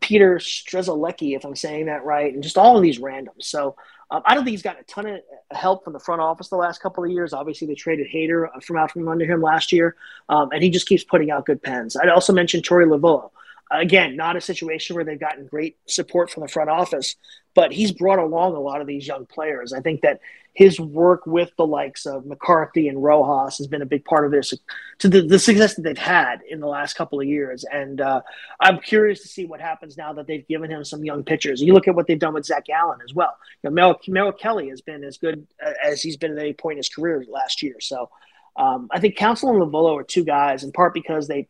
[0.00, 3.44] Peter Strzelecki, if I'm saying that right, and just all of these randoms.
[3.44, 3.76] So
[4.10, 5.20] um, I don't think he's gotten a ton of
[5.52, 7.32] help from the front office the last couple of years.
[7.32, 9.96] Obviously, they traded Hader uh, from out from under him last year,
[10.28, 11.96] um, and he just keeps putting out good pens.
[11.96, 13.30] I'd also mention Torey Lovullo.
[13.70, 17.16] Again, not a situation where they've gotten great support from the front office,
[17.54, 19.72] but he's brought along a lot of these young players.
[19.72, 20.20] I think that
[20.54, 24.32] his work with the likes of McCarthy and Rojas has been a big part of
[24.32, 24.52] this
[24.98, 27.64] to the, the success that they've had in the last couple of years.
[27.70, 28.22] And uh,
[28.60, 31.62] I'm curious to see what happens now that they've given him some young pitchers.
[31.62, 33.36] You look at what they've done with Zach Allen as well.
[33.62, 36.74] You know, Merrill Kelly has been as good uh, as he's been at any point
[36.74, 37.76] in his career last year.
[37.80, 38.10] So
[38.56, 41.46] um, I think Counsell and Lovullo are two guys, in part because they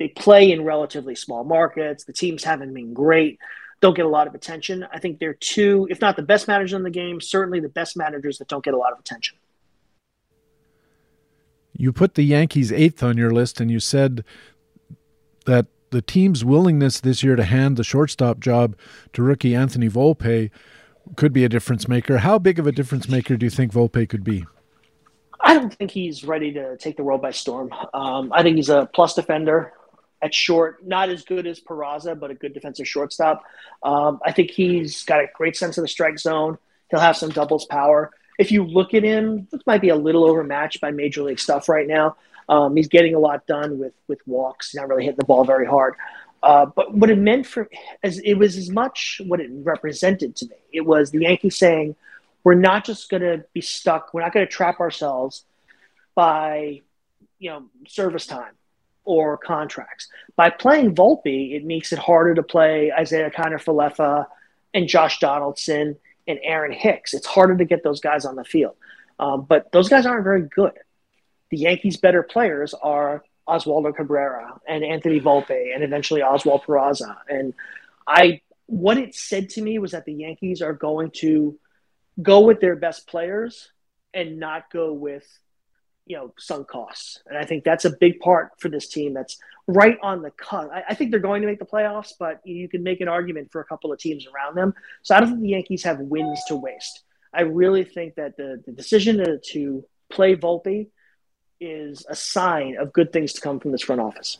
[0.00, 2.02] they play in relatively small markets.
[2.02, 3.38] The teams haven't been great
[3.80, 4.86] don't get a lot of attention.
[4.92, 7.96] I think they're two, if not the best managers in the game, certainly the best
[7.96, 9.38] managers that don't get a lot of attention.
[11.74, 14.22] You put the Yankees eighth on your list, and you said
[15.46, 18.76] that the team's willingness this year to hand the shortstop job
[19.14, 20.50] to rookie Anthony Volpe
[21.16, 22.18] could be a difference maker.
[22.18, 24.44] How big of a difference maker do you think Volpe could be?
[25.40, 27.72] I don't think he's ready to take the world by storm.
[27.94, 29.72] Um, I think he's a plus defender
[30.22, 33.44] at short, not as good as Peraza, but a good defensive shortstop.
[33.82, 36.58] Um, I think he's got a great sense of the strike zone.
[36.90, 38.10] He'll have some doubles power.
[38.38, 41.68] If you look at him, this might be a little overmatched by major league stuff
[41.68, 42.16] right now.
[42.48, 44.70] Um, he's getting a lot done with with walks.
[44.70, 45.94] He's not really hitting the ball very hard.
[46.42, 47.68] Uh, but what it meant for
[48.02, 50.56] as it was as much what it represented to me.
[50.72, 51.96] It was the Yankees saying,
[52.42, 54.12] "We're not just going to be stuck.
[54.12, 55.44] We're not going to trap ourselves
[56.14, 56.80] by,
[57.38, 58.54] you know, service time
[59.04, 60.08] or contracts.
[60.36, 64.26] By playing Volpe, it makes it harder to play Isaiah Kiner-Falefa
[64.74, 65.96] and Josh Donaldson
[66.28, 67.14] and Aaron Hicks.
[67.14, 68.76] It's harder to get those guys on the field.
[69.18, 70.72] Um, but those guys aren't very good.
[71.50, 77.16] The Yankees' better players are Oswaldo Cabrera and Anthony Volpe and eventually Oswald Peraza.
[77.28, 77.52] And
[78.06, 81.58] I, what it said to me was that the Yankees are going to
[82.22, 83.70] go with their best players
[84.14, 85.26] and not go with
[86.10, 87.22] you know sunk costs.
[87.26, 89.38] And i think that's a big part for this team that's
[89.68, 92.68] right on the cut I, I, think they're going to make the playoffs but you
[92.68, 94.74] can make an argument for a couple of teams around them.
[95.02, 97.04] So i don't think the yankees have wins to waste.
[97.32, 100.88] I really think that the, the decision to, to play volpe
[101.60, 104.38] is a sign of good things to come from this front office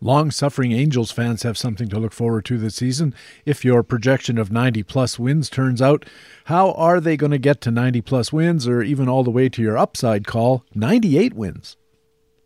[0.00, 3.14] Long suffering Angels fans have something to look forward to this season.
[3.44, 6.06] If your projection of 90 plus wins turns out,
[6.44, 9.48] how are they going to get to 90 plus wins or even all the way
[9.48, 11.76] to your upside call, 98 wins?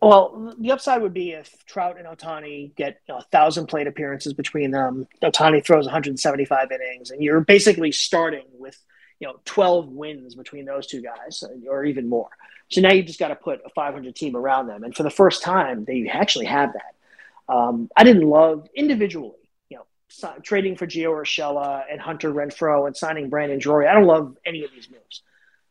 [0.01, 4.71] Well, the upside would be if Trout and Ohtani get a thousand plate appearances between
[4.71, 5.07] them.
[5.21, 8.77] Ohtani throws 175 innings, and you're basically starting with
[9.19, 12.29] you know 12 wins between those two guys, or even more.
[12.69, 15.09] So now you just got to put a 500 team around them, and for the
[15.09, 16.92] first time, they actually have that.
[17.49, 22.87] Um, I didn't love individually, you know, so, trading for Gio Urshela and Hunter Renfroe
[22.87, 23.87] and signing Brandon Drury.
[23.87, 25.21] I don't love any of these moves.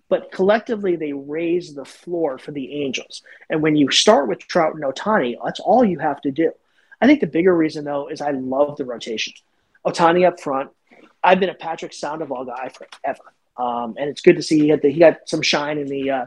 [0.08, 3.22] But collectively, they raise the floor for the Angels.
[3.48, 6.52] And when you start with Trout and Ohtani, that's all you have to do.
[7.00, 9.32] I think the bigger reason, though, is I love the rotation.
[9.86, 10.70] Ohtani up front.
[11.24, 13.32] I've been a Patrick Sandoval guy forever.
[13.56, 16.26] Um, and it's good to see he, the, he got some shine in the uh,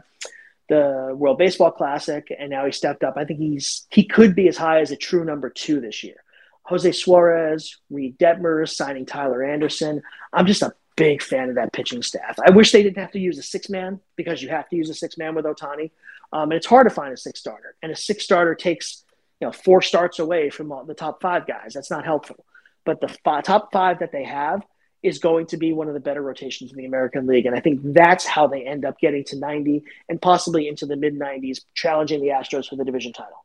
[0.68, 3.14] the World Baseball Classic, and now he stepped up.
[3.16, 6.22] I think he's he could be as high as a true number two this year.
[6.64, 10.02] Jose Suarez, Reid Detmers, signing Tyler Anderson.
[10.32, 12.38] I'm just a big fan of that pitching staff.
[12.44, 14.90] I wish they didn't have to use a six man because you have to use
[14.90, 15.90] a six man with Ohtani,
[16.32, 17.76] um, and it's hard to find a six starter.
[17.82, 19.04] And a six starter takes
[19.40, 21.74] you know four starts away from the top five guys.
[21.74, 22.44] That's not helpful.
[22.84, 24.62] But the f- top five that they have
[25.06, 27.46] is going to be one of the better rotations in the American League.
[27.46, 30.96] And I think that's how they end up getting to 90 and possibly into the
[30.96, 33.44] mid 90s, challenging the Astros for the division title.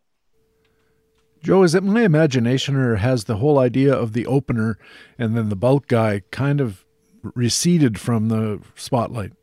[1.44, 4.78] Joe, is it my imagination or has the whole idea of the opener
[5.18, 6.84] and then the bulk guy kind of
[7.24, 9.34] receded from the spotlight?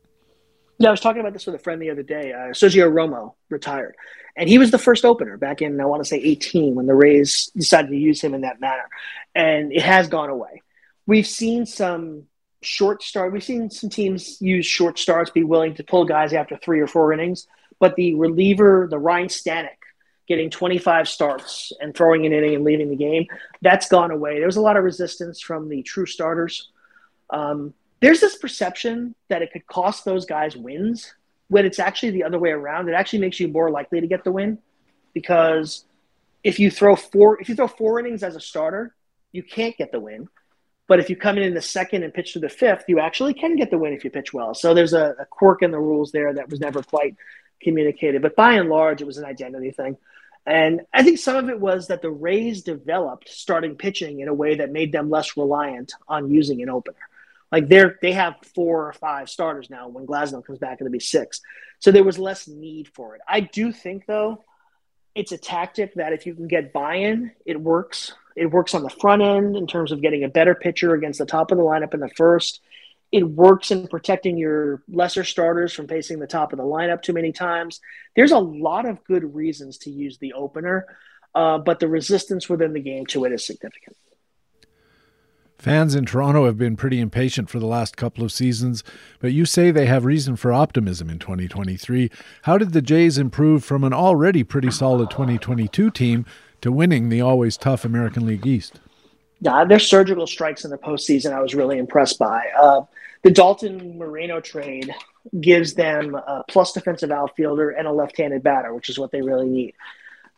[0.77, 2.31] Yeah, I was talking about this with a friend the other day.
[2.31, 3.95] Uh, Sergio Romo retired,
[4.37, 6.95] and he was the first opener back in I want to say 18 when the
[6.95, 8.87] Rays decided to use him in that manner,
[9.35, 10.61] and it has gone away
[11.09, 12.25] we've seen some
[12.61, 13.33] short start.
[13.33, 16.85] We've seen some teams use short starts, be willing to pull guys after three or
[16.85, 17.47] four innings.
[17.79, 19.79] But the reliever, the Ryan Stanek,
[20.27, 23.25] getting 25 starts and throwing an inning and leaving the game,
[23.63, 24.37] that's gone away.
[24.37, 26.69] There was a lot of resistance from the true starters.
[27.31, 31.15] Um, there's this perception that it could cost those guys wins
[31.47, 32.87] when it's actually the other way around.
[32.87, 34.59] It actually makes you more likely to get the win
[35.15, 35.85] because
[36.43, 38.93] if you throw four if you throw four innings as a starter,
[39.31, 40.29] you can't get the win.
[40.89, 43.35] But if you come in in the second and pitch to the fifth, you actually
[43.35, 44.55] can get the win if you pitch well.
[44.55, 47.15] So there's a, a quirk in the rules there that was never quite
[47.61, 48.23] communicated.
[48.23, 49.97] But by and large, it was an identity thing.
[50.47, 54.33] And I think some of it was that the Rays developed starting pitching in a
[54.33, 56.97] way that made them less reliant on using an opener.
[57.51, 59.89] Like they're they have four or five starters now.
[59.89, 61.41] When Glasnow comes back, it'll be six.
[61.77, 63.21] So there was less need for it.
[63.27, 64.43] I do think though,
[65.13, 68.13] it's a tactic that if you can get buy-in, it works.
[68.35, 71.25] It works on the front end in terms of getting a better pitcher against the
[71.25, 72.61] top of the lineup in the first.
[73.11, 77.13] It works in protecting your lesser starters from facing the top of the lineup too
[77.13, 77.81] many times.
[78.15, 80.85] There's a lot of good reasons to use the opener,
[81.33, 83.97] uh, but the resistance within the game to it is significant.
[85.59, 88.81] Fans in Toronto have been pretty impatient for the last couple of seasons,
[89.19, 92.09] but you say they have reason for optimism in 2023.
[92.43, 96.25] How did the Jays improve from an already pretty solid 2022 team
[96.61, 98.79] to winning the always tough American League East.
[99.41, 102.43] Yeah, their surgical strikes in the postseason, I was really impressed by.
[102.59, 102.81] Uh,
[103.23, 104.93] the Dalton Moreno trade
[105.39, 109.47] gives them a plus defensive outfielder and a left-handed batter, which is what they really
[109.47, 109.73] need.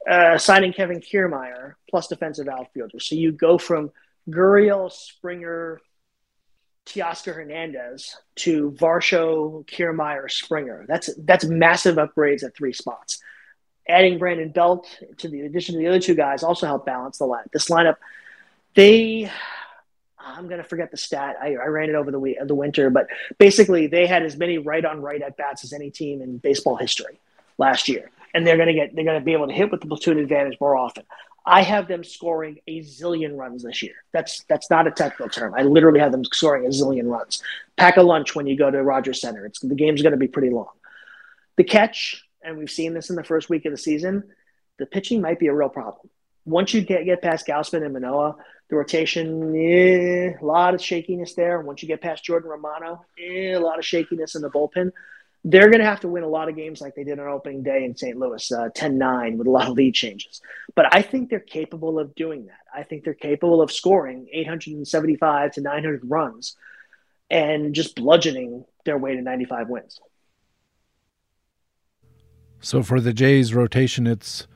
[0.10, 3.92] Uh, signing Kevin Kiermaier plus defensive outfielder, so you go from
[4.30, 5.80] Gurriel, Springer,
[6.88, 10.86] Teoscar Hernandez to Varsho, Kiermaier, Springer.
[10.88, 13.22] That's that's massive upgrades at three spots.
[13.92, 14.88] Adding Brandon Belt
[15.18, 17.46] to the addition to the other two guys also help balance the line.
[17.52, 17.98] This lineup,
[18.76, 19.30] they
[20.20, 21.38] I'm gonna forget the stat.
[21.42, 23.08] I, I ran it over the week, the winter, but
[23.38, 26.76] basically they had as many right on right at bats as any team in baseball
[26.76, 27.20] history
[27.58, 30.20] last year, and they're gonna get they're gonna be able to hit with the platoon
[30.20, 31.04] advantage more often.
[31.46, 33.96] I have them scoring a zillion runs this year.
[34.12, 35.56] That's that's not a technical term.
[35.56, 37.42] I literally have them scoring a zillion runs.
[37.78, 39.46] Pack a lunch when you go to Rogers Center.
[39.46, 40.70] It's the game's going to be pretty long.
[41.58, 44.24] The catch, and we've seen this in the first week of the season,
[44.80, 46.10] the pitching might be a real problem.
[46.46, 48.36] Once you get get past Gausman and Manoah,
[48.70, 51.62] the rotation, eh, a lot of shakiness there.
[51.62, 54.92] Once you get past Jordan Romano, eh, a lot of shakiness in the bullpen
[55.44, 57.64] they're going to have to win a lot of games like they did on opening
[57.64, 58.18] day in St.
[58.18, 60.42] Louis, uh, 10-9 with a lot of lead changes.
[60.76, 62.60] But I think they're capable of doing that.
[62.74, 66.56] I think they're capable of scoring 875 to 900 runs
[67.30, 70.00] and just bludgeoning their way to 95 wins.
[72.62, 74.48] So for the Jays rotation, it's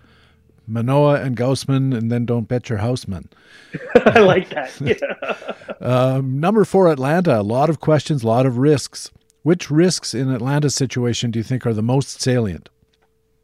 [0.67, 3.29] Manoah and Gausman, and then don't bet your houseman.
[3.95, 4.71] I like that.
[4.81, 5.35] Yeah.
[5.81, 7.39] um, number four, Atlanta.
[7.39, 9.11] A lot of questions, a lot of risks.
[9.43, 12.69] Which risks in Atlanta's situation do you think are the most salient?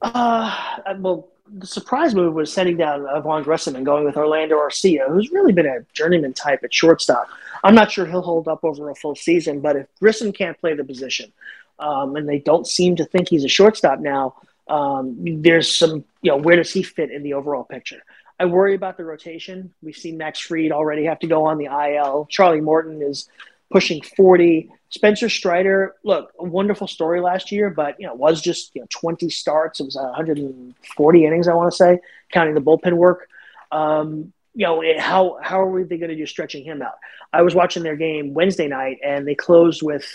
[0.02, 0.56] Uh,
[0.98, 1.28] well,
[1.58, 5.54] the surprise move was sending down Vaughn Grissom and going with Orlando Arcia, who's really
[5.54, 7.28] been a journeyman type at shortstop.
[7.64, 10.74] I'm not sure he'll hold up over a full season, but if Grissom can't play
[10.74, 11.32] the position,
[11.78, 14.36] um, and they don't seem to think he's a shortstop now,
[14.72, 18.02] um, there's some, you know, where does he fit in the overall picture?
[18.40, 19.74] I worry about the rotation.
[19.84, 22.26] We've seen Max Fried already have to go on the IL.
[22.30, 23.30] Charlie Morton is
[23.70, 24.72] pushing 40.
[24.90, 28.88] Spencer Strider, look, a wonderful story last year, but you know, was just you know
[28.90, 29.80] 20 starts.
[29.80, 32.00] It was 140 innings, I want to say,
[32.32, 33.28] counting the bullpen work.
[33.72, 36.96] Um, you know, how how are they going to do stretching him out?
[37.32, 40.06] I was watching their game Wednesday night, and they closed with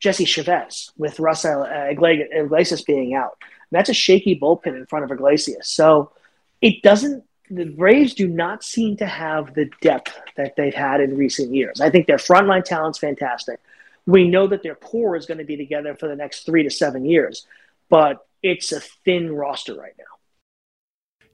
[0.00, 3.38] Jesse Chavez, with Raisel Iglesias being out.
[3.70, 5.68] That's a shaky bullpen in front of Iglesias.
[5.68, 6.12] So
[6.60, 11.16] it doesn't the Braves do not seem to have the depth that they've had in
[11.16, 11.80] recent years.
[11.80, 13.60] I think their frontline talent's fantastic.
[14.06, 16.70] We know that their core is going to be together for the next three to
[16.70, 17.46] seven years,
[17.88, 20.04] but it's a thin roster right now.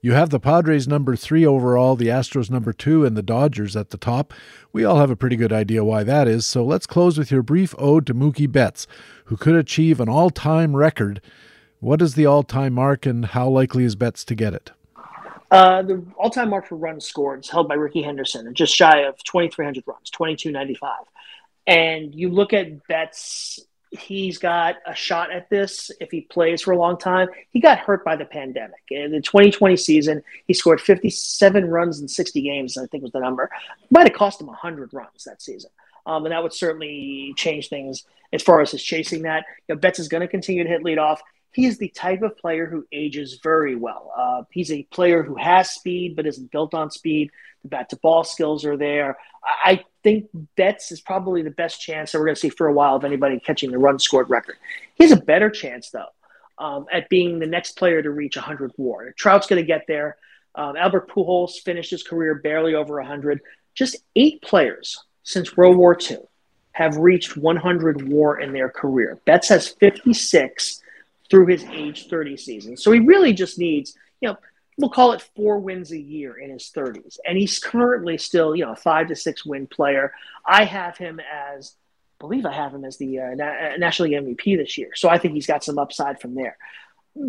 [0.01, 3.89] You have the Padres number three overall, the Astros number two, and the Dodgers at
[3.89, 4.33] the top.
[4.71, 7.41] We all have a pretty good idea why that is, so let's close with your
[7.41, 8.85] brief ode to Mookie Betts,
[9.25, 11.21] who could achieve an all time record.
[11.79, 14.71] What is the all time mark, and how likely is Betts to get it?
[15.51, 19.21] Uh, the all-time mark for runs scored is held by Rickey Henderson, just shy of
[19.23, 20.91] 2,300 runs, 2,295.
[21.67, 23.59] And you look at Betts,
[23.91, 27.29] he's got a shot at this if he plays for a long time.
[27.51, 28.81] He got hurt by the pandemic.
[28.89, 33.19] In the 2020 season, he scored 57 runs in 60 games, I think was the
[33.19, 33.49] number.
[33.91, 35.69] Might have cost him 100 runs that season.
[36.07, 38.03] Um, and that would certainly change things
[38.33, 39.45] as far as his chasing that.
[39.67, 41.19] You know, Betts is going to continue to hit leadoff
[41.55, 44.11] he is the type of player who ages very well.
[44.15, 47.31] Uh, he's a player who has speed but isn't built on speed.
[47.63, 49.17] The bat to ball skills are there.
[49.41, 50.27] I think
[50.57, 53.05] Betts is probably the best chance that we're going to see for a while of
[53.05, 54.57] anybody catching the run scored record.
[54.95, 56.09] He has a better chance, though,
[56.57, 59.13] um, at being the next player to reach 100 WAR.
[59.13, 60.17] Trout's going to get there.
[60.55, 63.39] Um, Albert Pujols finished his career barely over 100.
[63.75, 66.17] Just eight players since World War II
[66.73, 69.19] have reached 100 WAR in their career.
[69.25, 70.81] Betts has 56
[71.29, 72.77] through his age 30 season.
[72.77, 74.37] So he really just needs, you know,
[74.77, 77.17] we'll call it four wins a year in his 30s.
[77.25, 80.13] And he's currently still, you know, a five to six win player.
[80.45, 81.75] I have him as,
[82.19, 84.91] I believe I have him as the uh, Na- National League MVP this year.
[84.95, 86.57] So I think he's got some upside from there.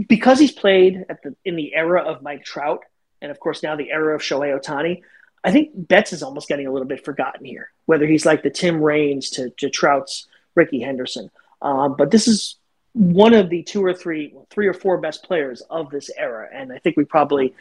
[0.09, 2.83] Because he's played at the, in the era of Mike Trout,
[3.23, 5.03] and of course now the era of Shohei Ohtani,
[5.45, 8.51] I think Betts is almost getting a little bit forgotten here, whether he's like the
[8.51, 11.31] Tim Raines to, to Trout's Rickey Henderson.
[11.63, 12.57] Um, but this is
[12.97, 16.73] one of the two or three, three or four best players of this era, and
[16.73, 17.55] I think we probably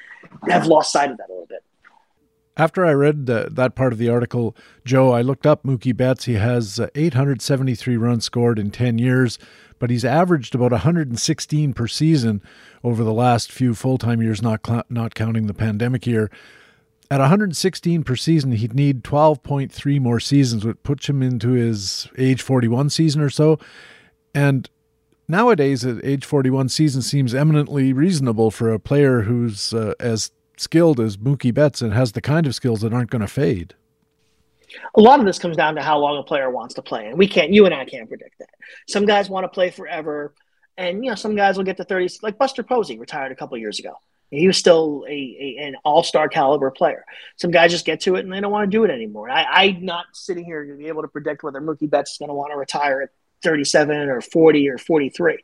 [0.48, 1.62] have lost sight of that a little bit.
[2.56, 4.56] After I read that part of the article,
[4.86, 6.24] Joe, I looked up Mookie Betts.
[6.24, 9.38] He has uh, 873 runs scored in 10 years,
[9.78, 12.42] but he's averaged about 116 per season
[12.82, 16.32] over the last few full time years, not cl- not counting the pandemic year.
[17.12, 22.42] At 116 per season, he'd need 12.3 more seasons, which puts him into his age
[22.42, 23.60] 41 season or so.
[24.34, 24.70] And
[25.28, 31.00] Nowadays, at age 41, season seems eminently reasonable for a player who's uh, as skilled
[31.00, 33.74] as Mookie Betts and has the kind of skills that aren't going to fade.
[34.96, 37.18] A lot of this comes down to how long a player wants to play, and
[37.18, 37.52] we can't.
[37.52, 38.50] You and I can't predict that.
[38.88, 40.34] Some guys want to play forever,
[40.78, 42.20] and you know some guys will get to 30.
[42.22, 43.94] Like Buster Posey retired a couple years ago.
[44.32, 47.06] He was still a, a an all star caliber player.
[47.38, 49.30] Some guys just get to it and they don't want to do it anymore.
[49.30, 52.30] I, I'm not sitting here to be able to predict whether Mookie Betts is going
[52.30, 53.10] to want to retire at
[53.46, 55.38] 37 or 40 or 43.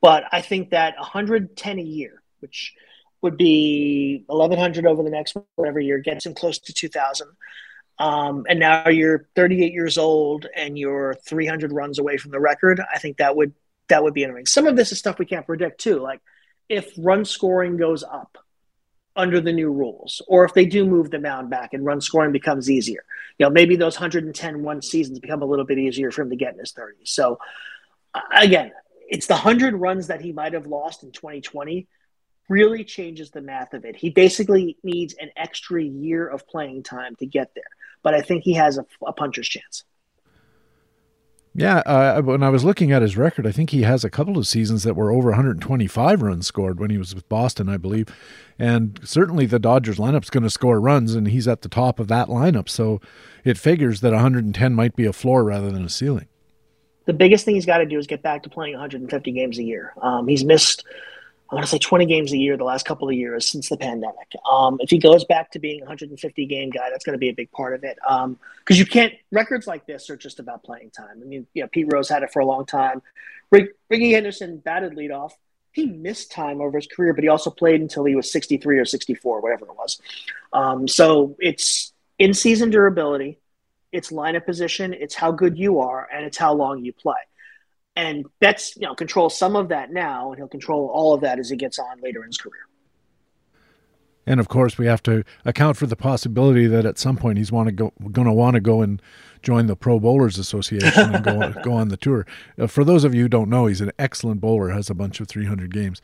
[0.00, 2.74] But I think that 110 a year, which
[3.20, 7.28] would be 1100 over the next whatever year, gets him close to 2000.
[7.98, 12.80] Um, and now you're 38 years old and you're 300 runs away from the record.
[12.92, 13.54] I think that would
[13.88, 14.46] that would be interesting.
[14.46, 16.00] Some of this is stuff we can't predict too.
[16.00, 16.20] Like
[16.68, 18.38] if run scoring goes up
[19.14, 22.32] under the new rules, or if they do move the mound back and run scoring
[22.32, 23.04] becomes easier,
[23.38, 26.36] you know, maybe those 110 one seasons become a little bit easier for him to
[26.36, 27.08] get in his 30s.
[27.08, 27.38] So
[28.34, 28.72] again,
[29.08, 31.86] it's the 100 runs that he might have lost in 2020
[32.48, 33.96] really changes the math of it.
[33.96, 37.64] He basically needs an extra year of playing time to get there,
[38.02, 39.84] but I think he has a, a puncher's chance.
[41.54, 44.38] Yeah, uh, when I was looking at his record, I think he has a couple
[44.38, 48.08] of seasons that were over 125 runs scored when he was with Boston, I believe.
[48.58, 52.08] And certainly the Dodgers lineup's going to score runs, and he's at the top of
[52.08, 52.70] that lineup.
[52.70, 53.02] So
[53.44, 56.28] it figures that 110 might be a floor rather than a ceiling.
[57.04, 59.62] The biggest thing he's got to do is get back to playing 150 games a
[59.62, 59.92] year.
[60.00, 60.84] Um, he's missed
[61.52, 63.76] I want to say 20 games a year the last couple of years since the
[63.76, 64.32] pandemic.
[64.50, 67.34] Um, if he goes back to being 150 game guy, that's going to be a
[67.34, 67.98] big part of it.
[68.00, 68.38] Because um,
[68.68, 71.20] you can't records like this are just about playing time.
[71.20, 73.02] I mean, know, Pete Rose had it for a long time.
[73.50, 75.32] Rick, Rickey Henderson batted leadoff.
[75.72, 78.86] He missed time over his career, but he also played until he was 63 or
[78.86, 80.00] 64, whatever it was.
[80.54, 83.40] Um, so it's in season durability,
[83.90, 87.16] it's lineup position, it's how good you are, and it's how long you play
[87.96, 91.38] and Betts, you know, controls some of that now, and he'll control all of that
[91.38, 92.66] as he gets on later in his career.
[94.26, 97.50] And of course, we have to account for the possibility that at some point he's
[97.50, 99.02] want to go, going to want to go and
[99.42, 102.24] join the Pro Bowlers Association and go go on the tour.
[102.58, 105.20] Uh, for those of you who don't know, he's an excellent bowler, has a bunch
[105.20, 106.00] of 300 games.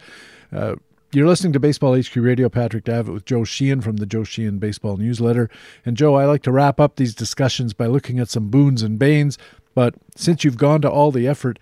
[0.53, 0.75] Uh,
[1.13, 2.51] you're listening to Baseball HQ Radio.
[2.51, 5.49] Patrick Davitt with Joe Sheehan from the Joe Sheehan Baseball Newsletter.
[5.87, 8.99] And Joe, I like to wrap up these discussions by looking at some boons and
[8.99, 9.39] banes
[9.79, 11.57] but since you've gone to all the effort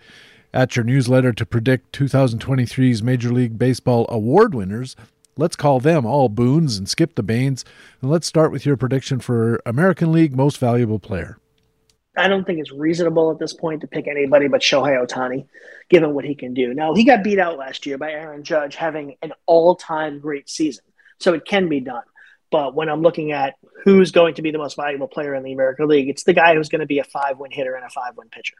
[0.51, 4.95] at your newsletter to predict 2023's Major League Baseball award winners,
[5.37, 7.63] let's call them all boons and skip the banes.
[8.01, 11.37] And let's start with your prediction for American League Most Valuable Player.
[12.17, 15.45] I don't think it's reasonable at this point to pick anybody but Shohei Ohtani,
[15.87, 16.73] given what he can do.
[16.73, 20.49] Now, he got beat out last year by Aaron Judge having an all time great
[20.49, 20.85] season,
[21.19, 22.01] so it can be done.
[22.49, 25.53] But when I'm looking at who's going to be the most valuable player in the
[25.53, 27.89] American League, it's the guy who's going to be a five win hitter and a
[27.89, 28.55] five win pitcher.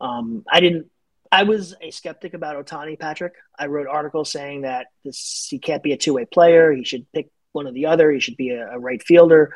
[0.00, 0.86] Um, I didn't.
[1.30, 3.32] I was a skeptic about Ohtani Patrick.
[3.58, 6.72] I wrote articles saying that this he can't be a two way player.
[6.72, 8.10] He should pick one or the other.
[8.10, 9.54] He should be a, a right fielder.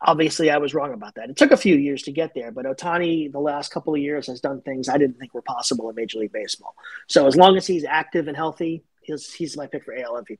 [0.00, 1.30] Obviously, I was wrong about that.
[1.30, 4.26] It took a few years to get there, but Ohtani, the last couple of years,
[4.26, 6.74] has done things I didn't think were possible in Major League Baseball.
[7.08, 10.38] So as long as he's active and healthy, he's he's my pick for AL MVP.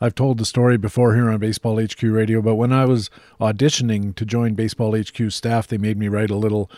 [0.00, 3.08] I've told the story before here on Baseball HQ Radio, but when I was
[3.40, 6.70] auditioning to join Baseball HQ staff, they made me write a little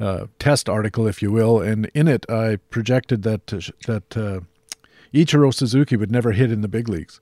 [0.00, 4.40] uh, test article, if you will, and in it I projected that uh, that uh,
[5.12, 7.20] Ichiro Suzuki would never hit in the big leagues.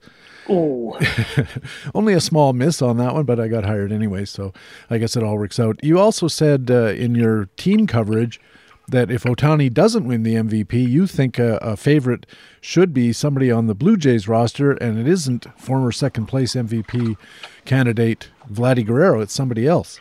[0.49, 0.99] Oh,
[1.95, 4.53] only a small miss on that one, but I got hired anyway, so
[4.89, 5.79] I guess it all works out.
[5.83, 8.41] You also said uh, in your team coverage
[8.87, 12.25] that if Ohtani doesn't win the MVP, you think a, a, favorite
[12.59, 17.15] should be somebody on the Blue Jays roster, and it isn't former second place MVP
[17.65, 19.21] candidate Vladdy Guerrero.
[19.21, 19.99] It's somebody else.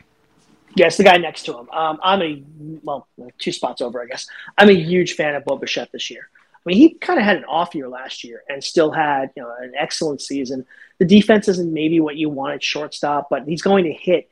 [0.75, 1.71] Yes, the guy next to him.
[1.71, 2.43] Um, I'm a
[2.83, 3.07] well,
[3.39, 4.27] two spots over, I guess.
[4.59, 6.29] I'm a huge fan of Bo this year.
[6.55, 9.43] I mean, he kind of had an off year last year and still had you
[9.43, 10.65] know an excellent season.
[10.99, 14.29] The defense isn't maybe what you want at shortstop, but he's going to hit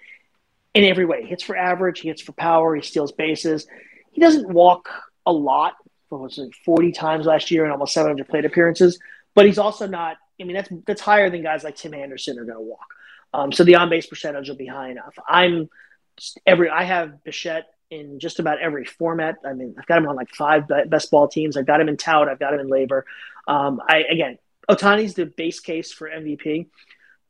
[0.73, 1.23] in every way.
[1.23, 3.67] He hits for average, he hits for power, he steals bases
[4.11, 4.89] he doesn't walk
[5.27, 5.75] a lot.
[6.09, 8.99] What was it, 40 times last year and almost 700 plate appearances.
[9.35, 10.17] But he's also not.
[10.41, 12.87] I mean, that's that's higher than guys like Tim Anderson are going to walk.
[13.33, 15.15] Um, so the on base percentage will be high enough.
[15.29, 15.69] I'm
[16.47, 16.69] every.
[16.69, 19.37] I have Bichette in just about every format.
[19.45, 21.57] I mean, I've got him on like five best ball teams.
[21.57, 22.29] I've got him in tout.
[22.29, 23.03] I've got him in LABR.
[23.47, 24.39] Um, I again,
[24.69, 26.67] Ohtani's the base case for MVP,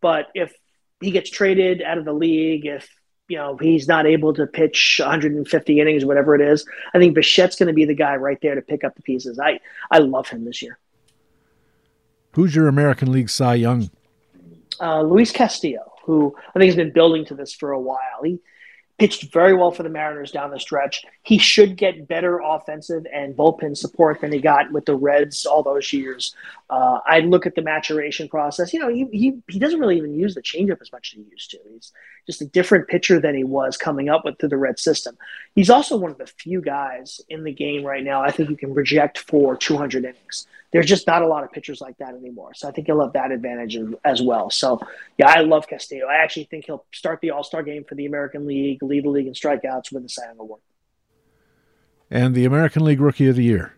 [0.00, 0.54] but if
[1.00, 2.88] he gets traded out of the league, if
[3.30, 6.66] you know he's not able to pitch 150 innings, whatever it is.
[6.92, 9.38] I think Bichette's going to be the guy right there to pick up the pieces.
[9.38, 10.78] I I love him this year.
[12.32, 13.90] Who's your American League Cy Young?
[14.80, 18.22] Uh, Luis Castillo, who I think has been building to this for a while.
[18.24, 18.40] He
[19.00, 21.04] pitched very well for the Mariners down the stretch.
[21.22, 25.62] He should get better offensive and bullpen support than he got with the Reds all
[25.62, 26.34] those years.
[26.68, 28.74] Uh, I look at the maturation process.
[28.74, 31.30] You know, he, he, he doesn't really even use the changeup as much as he
[31.30, 31.58] used to.
[31.72, 31.92] He's
[32.30, 35.18] just a different pitcher than he was coming up with through the Red system.
[35.54, 38.56] He's also one of the few guys in the game right now I think you
[38.56, 40.46] can project for 200 innings.
[40.72, 42.54] There's just not a lot of pitchers like that anymore.
[42.54, 44.50] So I think he'll have that advantage as well.
[44.50, 44.80] So,
[45.18, 46.06] yeah, I love Castillo.
[46.06, 49.08] I actually think he'll start the All Star game for the American League, lead the
[49.08, 50.60] league in strikeouts, win the Cy Young Award.
[52.08, 53.74] And the American League Rookie of the Year.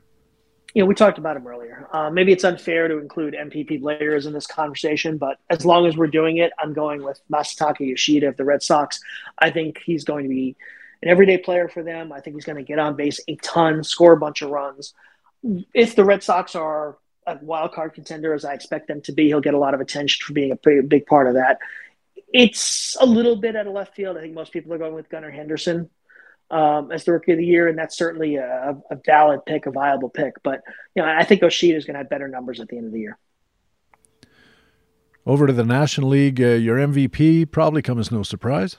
[0.74, 1.86] You know, we talked about him earlier.
[1.92, 5.96] Uh, maybe it's unfair to include NPB players in this conversation, but as long as
[5.96, 9.00] we're doing it, I'm going with Masataka Yoshida of the Red Sox.
[9.38, 10.56] I think he's going to be
[11.02, 12.10] an everyday player for them.
[12.10, 14.94] I think he's going to get on base a ton, score a bunch of runs.
[15.74, 16.96] If the Red Sox are
[17.26, 19.80] a wild card contender, as I expect them to be, he'll get a lot of
[19.80, 21.58] attention for being a big, big part of that.
[22.32, 24.16] It's a little bit out of left field.
[24.16, 25.90] I think most people are going with Gunnar Henderson
[26.52, 29.70] um, as the rookie of the year, and that's certainly a, a, valid pick, a
[29.70, 30.34] viable pick.
[30.42, 30.60] But
[30.94, 32.92] you know, I think Yoshida is going to have better numbers at the end of
[32.92, 33.18] the year.
[35.24, 38.76] Over to the National League, uh, your MVP probably comes as no surprise.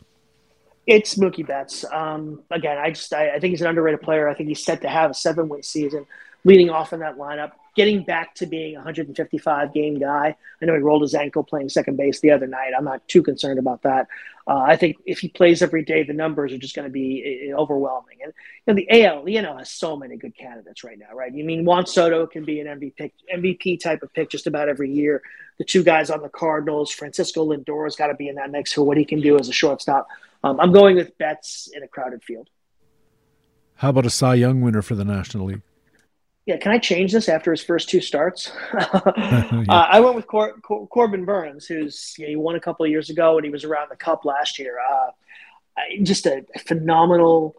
[0.85, 1.83] It's Mookie Betts.
[1.91, 4.27] Um, again, I just I, I, think he's an underrated player.
[4.27, 6.05] I think he's set to have a seven win season,
[6.43, 10.35] leading off in that lineup getting back to being a 155 game guy.
[10.61, 12.73] I know he rolled his ankle playing second base the other night.
[12.77, 14.07] I'm not too concerned about that.
[14.45, 17.51] Uh, I think if he plays every day, the numbers are just going to be
[17.51, 18.17] uh, overwhelming.
[18.23, 18.33] And
[18.67, 21.33] you know, the AL, the NL has so many good candidates right now, right?
[21.33, 24.91] You mean Juan Soto can be an MVP MVP type of pick just about every
[24.91, 25.21] year.
[25.59, 28.83] The two guys on the Cardinals, Francisco Lindor's got to be in that mix for
[28.83, 30.07] what he can do as a shortstop.
[30.43, 32.49] Um, I'm going with Betts in a crowded field.
[33.75, 35.61] How about a Cy Young winner for the National League?
[36.45, 38.51] Yeah, can I change this after his first two starts?
[38.73, 43.09] uh, I went with Cor- Cor- Corbin Burnes, who's he won a couple of years
[43.09, 44.77] ago and he was around the Cup last year.
[44.79, 45.11] Uh,
[46.03, 47.55] just a phenomenal,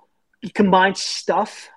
[0.54, 1.70] combined stuff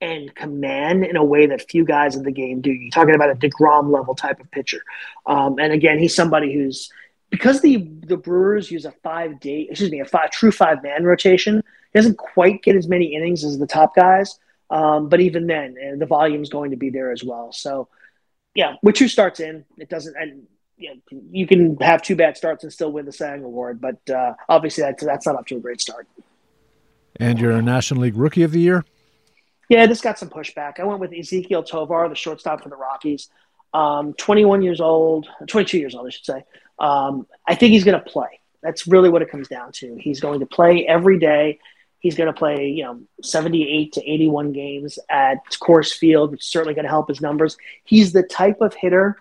[0.00, 2.70] and command in a way that few guys in the game do.
[2.70, 4.82] You're talking about a Degrom level type of pitcher,
[5.26, 6.90] um, and again, he's somebody who's
[7.30, 11.04] because the the Brewers use a five day, excuse me, a five true five man
[11.04, 11.62] rotation.
[11.92, 14.38] He doesn't quite get as many innings as the top guys
[14.70, 17.52] um, but even then, uh, the volume is going to be there as well.
[17.52, 17.88] So,
[18.54, 20.16] yeah, with two starts in, it doesn't.
[20.16, 23.44] And you, know, you can have two bad starts and still win the Cy Young
[23.44, 26.06] Award, but uh, obviously that's that's not up to a great start.
[27.18, 28.84] And your National League Rookie of the Year?
[29.68, 30.78] Yeah, this got some pushback.
[30.78, 33.28] I went with Ezequiel Tovar, the shortstop for the Rockies.
[33.74, 36.44] Um, 21 years old, 22 years old, I should say.
[36.78, 38.40] Um, I think he's going to play.
[38.62, 39.96] That's really what it comes down to.
[39.96, 41.58] He's going to play every day.
[41.98, 46.46] He's going to play, you know, 78 to 81 games at Coors Field, which is
[46.46, 47.56] certainly going to help his numbers.
[47.84, 49.16] He's the type of hitter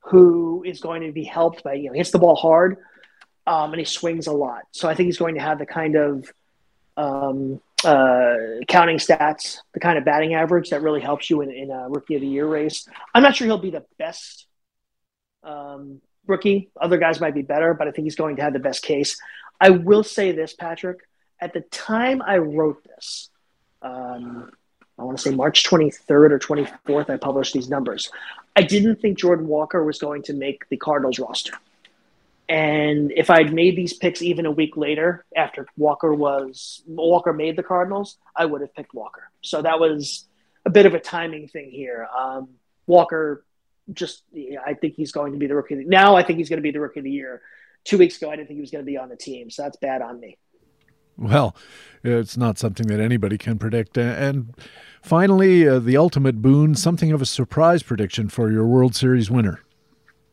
[0.00, 2.78] who is going to be helped by, you know, hits the ball hard
[3.46, 4.62] um, and he swings a lot.
[4.72, 6.32] So I think he's going to have the kind of
[6.96, 8.34] um, uh,
[8.68, 12.16] counting stats, the kind of batting average that really helps you in, in a rookie
[12.16, 12.88] of the year race.
[13.14, 14.46] I'm not sure he'll be the best
[15.42, 16.70] um, rookie.
[16.80, 19.16] Other guys might be better, but I think he's going to have the best case.
[19.60, 20.98] I will say this, Patrick
[21.40, 23.30] at the time I wrote this,
[23.82, 24.50] um,
[24.98, 28.10] I want to say March 23rd or 24th, I published these numbers.
[28.54, 31.52] I didn't think Jordan Walker was going to make the Cardinals roster.
[32.48, 37.56] And if I'd made these picks even a week later, after Walker was Walker made
[37.56, 39.30] the Cardinals, I would have picked Walker.
[39.42, 40.26] So that was
[40.64, 42.08] a bit of a timing thing here.
[42.16, 42.50] Um,
[42.86, 43.44] Walker,
[43.92, 44.22] just
[44.64, 45.74] I think he's going to be the rookie.
[45.74, 47.42] Now I think he's going to be the rookie of the year.
[47.84, 49.62] Two weeks ago, I didn't think he was going to be on the team, so
[49.62, 50.38] that's bad on me.
[51.18, 51.56] Well,
[52.04, 53.96] it's not something that anybody can predict.
[53.96, 54.54] And
[55.02, 59.62] finally, uh, the ultimate boon, something of a surprise prediction for your World Series winner.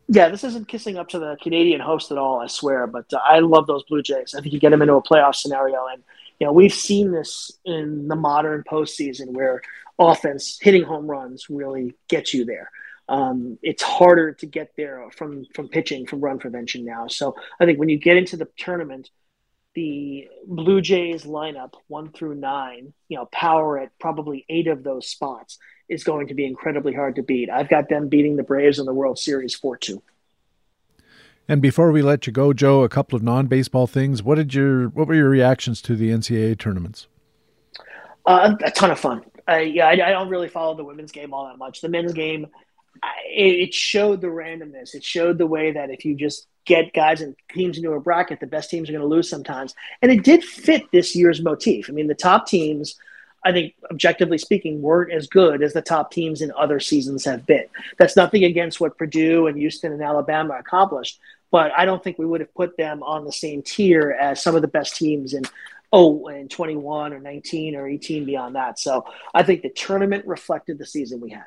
[0.10, 3.20] Yeah, this isn't kissing up to the Canadian host at all, I swear, but uh,
[3.24, 4.36] I love those Blue Jays.
[4.38, 5.88] I think you get them into a playoff scenario.
[5.88, 6.04] And,
[6.40, 9.62] you know, we've seen this in the modern postseason where
[9.98, 12.70] offense, hitting home runs really gets you there.
[13.08, 17.08] Um, it's harder to get there from, from pitching, from run prevention now.
[17.08, 19.10] So I think when you get into the tournament–
[19.76, 25.08] the Blue Jays lineup, one through nine, you know, power at probably eight of those
[25.08, 25.58] spots
[25.90, 27.50] is going to be incredibly hard to beat.
[27.50, 30.02] I've got them beating the Braves in the World Series 4 2.
[31.48, 34.24] And before we let you go, Joe, a couple of non-baseball things.
[34.24, 37.08] What did your what were your reactions to the NCAA tournaments?
[38.26, 39.24] Uh, a ton of fun.
[39.50, 41.82] Uh, yeah, I, I, don't really follow the women's game all that much.
[41.82, 42.48] The men's game,
[43.26, 44.96] it showed the randomness.
[44.96, 48.40] It showed the way that if you just get guys and teams into a bracket,
[48.40, 49.76] the best teams are going to lose sometimes.
[50.02, 51.90] And it did fit this year's motif.
[51.90, 52.96] I mean, the top teams,
[53.44, 57.46] I think, objectively speaking, weren't as good as the top teams in other seasons have
[57.46, 57.66] been.
[57.98, 61.20] That's nothing against what Purdue and Houston and Alabama accomplished,
[61.52, 64.56] but I don't think we would have put them on the same tier as some
[64.56, 65.44] of the best teams in
[65.92, 68.80] oh, and 21 or 19 or 18 beyond that.
[68.80, 71.46] So I think the tournament reflected the season we had.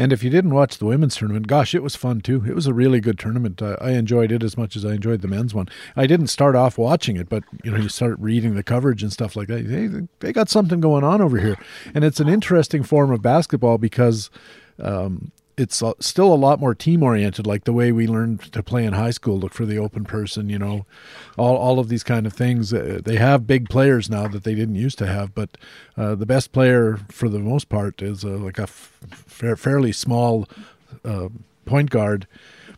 [0.00, 2.42] And if you didn't watch the women's tournament, gosh, it was fun too.
[2.48, 3.60] It was a really good tournament.
[3.60, 5.68] I, I, enjoyed it as much as I enjoyed the men's one.
[5.94, 9.12] I didn't start off watching it, but you know, you start reading the coverage and
[9.12, 9.68] stuff like that.
[9.68, 11.58] They, they got something going on over here,
[11.94, 14.30] and it's an interesting form of basketball because
[14.78, 18.84] um, it's still a lot more team oriented, like the way we learned to play
[18.84, 19.38] in high school.
[19.38, 20.86] Look for the open person, you know,
[21.36, 22.72] all all of these kind of things.
[22.72, 25.58] Uh, they have big players now that they didn't used to have, but
[25.96, 28.92] uh, the best player for the most part is uh, like a f-
[29.56, 30.48] fairly small
[31.04, 31.28] uh,
[31.66, 32.26] point guard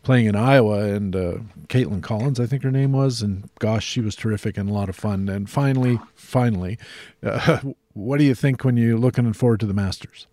[0.02, 1.34] playing in Iowa, and uh,
[1.68, 4.88] Caitlin Collins, I think her name was, and gosh, she was terrific and a lot
[4.88, 5.28] of fun.
[5.28, 6.78] And finally, finally,
[7.22, 7.60] uh,
[7.94, 10.26] what do you think when you're looking forward to the Masters?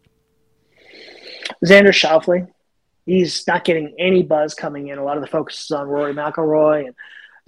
[1.65, 2.47] Xander Schauffele,
[3.05, 4.97] he's not getting any buzz coming in.
[4.97, 6.95] A lot of the focus is on Rory McIlroy and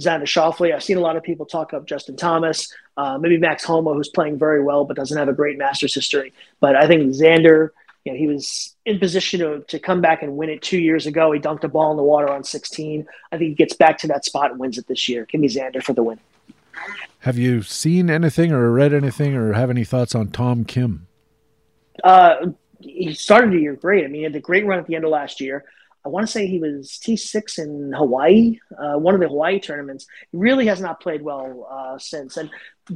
[0.01, 0.73] Xander Schauffele.
[0.73, 4.09] I've seen a lot of people talk up Justin Thomas, uh, maybe Max Homa, who's
[4.09, 6.33] playing very well but doesn't have a great Masters history.
[6.59, 7.69] But I think Xander,
[8.05, 11.05] you know, he was in position to, to come back and win it two years
[11.05, 11.31] ago.
[11.31, 13.05] He dunked a ball in the water on 16.
[13.31, 15.25] I think he gets back to that spot and wins it this year.
[15.25, 16.19] Give me Xander for the win.
[17.19, 21.07] Have you seen anything or read anything or have any thoughts on Tom Kim?
[22.03, 22.47] Uh,
[22.81, 24.03] he started the year great.
[24.03, 25.65] I mean, he had the great run at the end of last year.
[26.03, 30.07] I want to say he was T6 in Hawaii, uh, one of the Hawaii tournaments.
[30.31, 32.37] He really has not played well uh, since.
[32.37, 32.49] And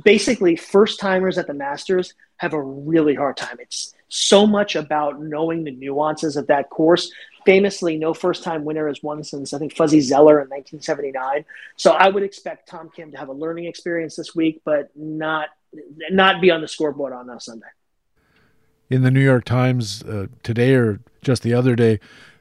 [0.04, 3.58] basically, first timers at the Masters have a really hard time.
[3.60, 7.12] It's so much about knowing the nuances of that course.
[7.46, 11.46] Famously, no first time winner has won since I think Fuzzy Zoeller in 1979.
[11.76, 15.50] So I would expect Tom Kim to have a learning experience this week, but not
[16.10, 17.68] not be on the scoreboard on a Sunday
[18.90, 22.00] in the New York Times uh, today or just the other day,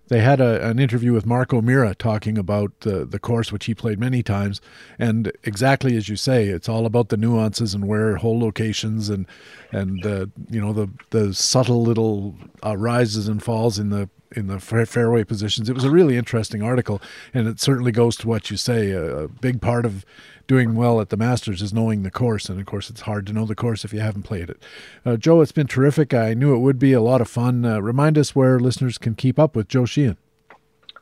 [0.09, 3.75] they had a, an interview with Mark O'Meara talking about uh, the course, which he
[3.75, 4.61] played many times.
[4.99, 9.27] And exactly as you say, it's all about the nuances and where hole locations and
[9.73, 14.49] and uh, you know the the subtle little uh, rises and falls in the in
[14.49, 15.71] the fairway positions.
[15.71, 17.01] It was a really interesting article,
[17.33, 18.91] and it certainly goes to what you say.
[18.91, 20.05] A, a big part of
[20.47, 23.33] doing well at the Masters is knowing the course, and of course, it's hard to
[23.33, 24.63] know the course if you haven't played it.
[25.05, 26.13] Uh, Joe, it's been terrific.
[26.13, 27.65] I knew it would be a lot of fun.
[27.65, 30.17] Uh, remind us where listeners can keep up with Joe Sheehan.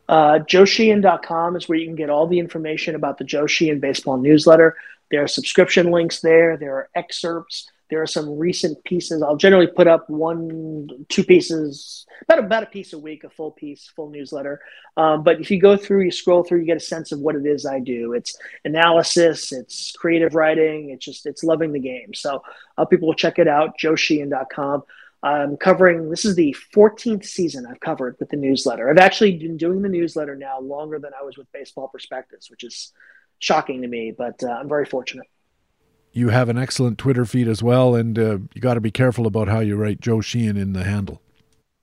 [0.08, 4.18] Uh, JoeSheehan.com is where you can get all the information about the Joe Sheehan Baseball
[4.18, 4.76] newsletter.
[5.10, 6.56] There are subscription links there.
[6.56, 7.70] There are excerpts.
[7.92, 9.22] There are some recent pieces.
[9.22, 13.50] I'll generally put up one, two pieces, about about a piece a week, a full
[13.50, 14.62] piece, full newsletter.
[14.96, 17.36] Um, but if you go through, you scroll through, you get a sense of what
[17.36, 18.14] it is I do.
[18.14, 22.14] It's analysis, it's creative writing, it's just it's loving the game.
[22.14, 22.42] So
[22.78, 23.78] uh, people will check it out.
[23.78, 24.84] JoeSheehan.com.
[25.22, 26.08] I'm covering.
[26.08, 28.88] This is the 14th season I've covered with the newsletter.
[28.88, 32.64] I've actually been doing the newsletter now longer than I was with Baseball Prospectus, which
[32.64, 32.90] is
[33.38, 35.26] shocking to me, but uh, I'm very fortunate
[36.12, 39.26] you have an excellent Twitter feed as well, and uh, you got to be careful
[39.26, 41.20] about how you write Joe Sheehan in the handle.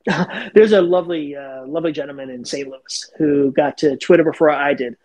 [0.54, 2.68] There's a lovely, uh, lovely gentleman in St.
[2.68, 4.98] Louis who got to Twitter before I did,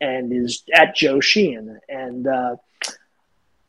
[0.00, 1.78] and is at Joe Sheehan.
[1.88, 2.56] And uh,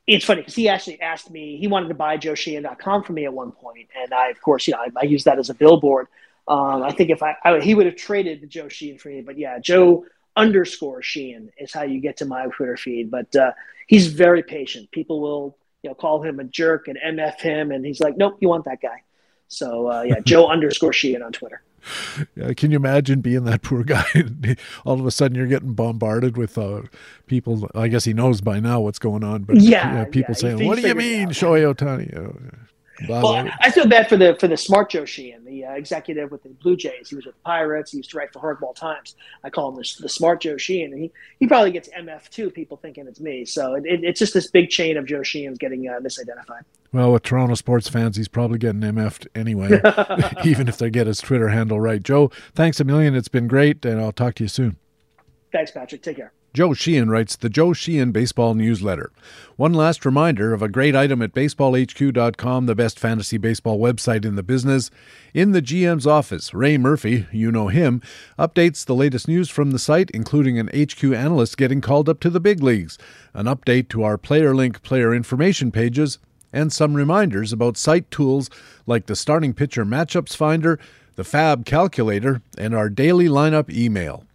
[0.07, 1.57] it's funny because he actually asked me.
[1.57, 4.73] He wanted to buy JoeSheehan.com for me at one point, and I, of course, you
[4.73, 6.07] know, I, I use that as a billboard.
[6.47, 9.21] Um, I think if I, I, he would have traded the Joe Sheehan for me,
[9.21, 10.05] but yeah, Joe
[10.35, 13.11] underscore Sheehan is how you get to my Twitter feed.
[13.11, 13.51] But uh,
[13.91, 14.89] he's very patient.
[14.89, 18.37] People will you know call him a jerk and mf him, and he's like, nope,
[18.39, 19.03] you want that guy.
[19.49, 21.61] So uh, yeah, Joe underscore Sheehan on Twitter.
[22.35, 24.05] Yeah, can you imagine being that poor guy?
[24.85, 26.83] All of a sudden, you're getting bombarded with uh,
[27.25, 27.69] people.
[27.73, 30.77] I guess he knows by now what's going on, but yeah, people yeah, saying, "What
[30.77, 32.67] do you mean, Shohei Ohtani?"
[33.07, 33.49] Blah, well.
[33.61, 36.49] I feel bad for the for the smart Joe Sheehan, the uh, executive with the
[36.49, 37.09] Blue Jays.
[37.09, 37.91] He was with the Pirates.
[37.91, 39.15] He used to write for Hardball Times.
[39.43, 42.49] I call him the, the smart Joe Sheehan, and he, he probably gets MF too.
[42.49, 43.45] People thinking it's me.
[43.45, 46.63] So it, it, it's just this big chain of Joe Sheehans getting uh, misidentified.
[46.93, 49.81] Well, with Toronto sports fans, he's probably getting MF'd anyway,
[50.45, 52.03] even if they get his Twitter handle right.
[52.03, 53.15] Joe, thanks a million.
[53.15, 54.77] It's been great, and I'll talk to you soon.
[55.51, 56.01] Thanks, Patrick.
[56.01, 56.33] Take care.
[56.53, 59.11] Joe Sheehan writes the Joe Sheehan Baseball Newsletter.
[59.55, 64.35] One last reminder of a great item at baseballhq.com, the best fantasy baseball website in
[64.35, 64.91] the business.
[65.33, 68.01] In the GM's office, Ray Murphy, you know him,
[68.37, 72.29] updates the latest news from the site, including an HQ analyst getting called up to
[72.29, 72.97] the big leagues,
[73.33, 76.17] an update to our player link player information pages,
[76.51, 78.49] and some reminders about site tools
[78.85, 80.77] like the starting pitcher matchups finder,
[81.15, 84.25] the FAAB calculator, and our daily lineup email.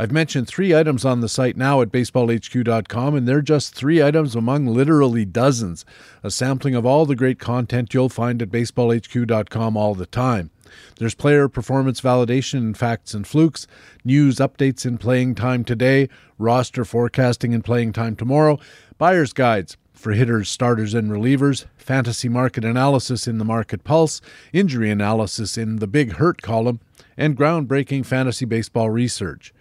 [0.00, 4.36] I've mentioned three items on the site now at baseballhq.com, and they're just three items
[4.36, 5.84] among literally dozens,
[6.22, 10.50] a sampling of all the great content you'll find at baseballhq.com all the time.
[10.98, 13.66] There's player performance validation and facts and flukes,
[14.04, 18.60] news updates in playing time today, roster forecasting in playing time tomorrow,
[18.98, 24.20] buyer's guides for hitters, starters, and relievers, fantasy market analysis in the Market Pulse,
[24.52, 26.78] injury analysis in the Big Hurt column,
[27.16, 29.52] and groundbreaking fantasy baseball research.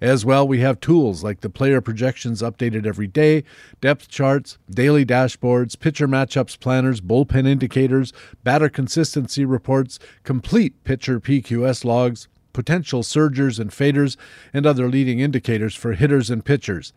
[0.00, 3.44] As well, we have tools like the player projections updated every day,
[3.80, 8.12] depth charts, daily dashboards, pitcher matchups planners, bullpen indicators,
[8.44, 14.16] batter consistency reports, complete pitcher PQS logs, potential surgers and faders,
[14.52, 16.92] and other leading indicators for hitters and pitchers.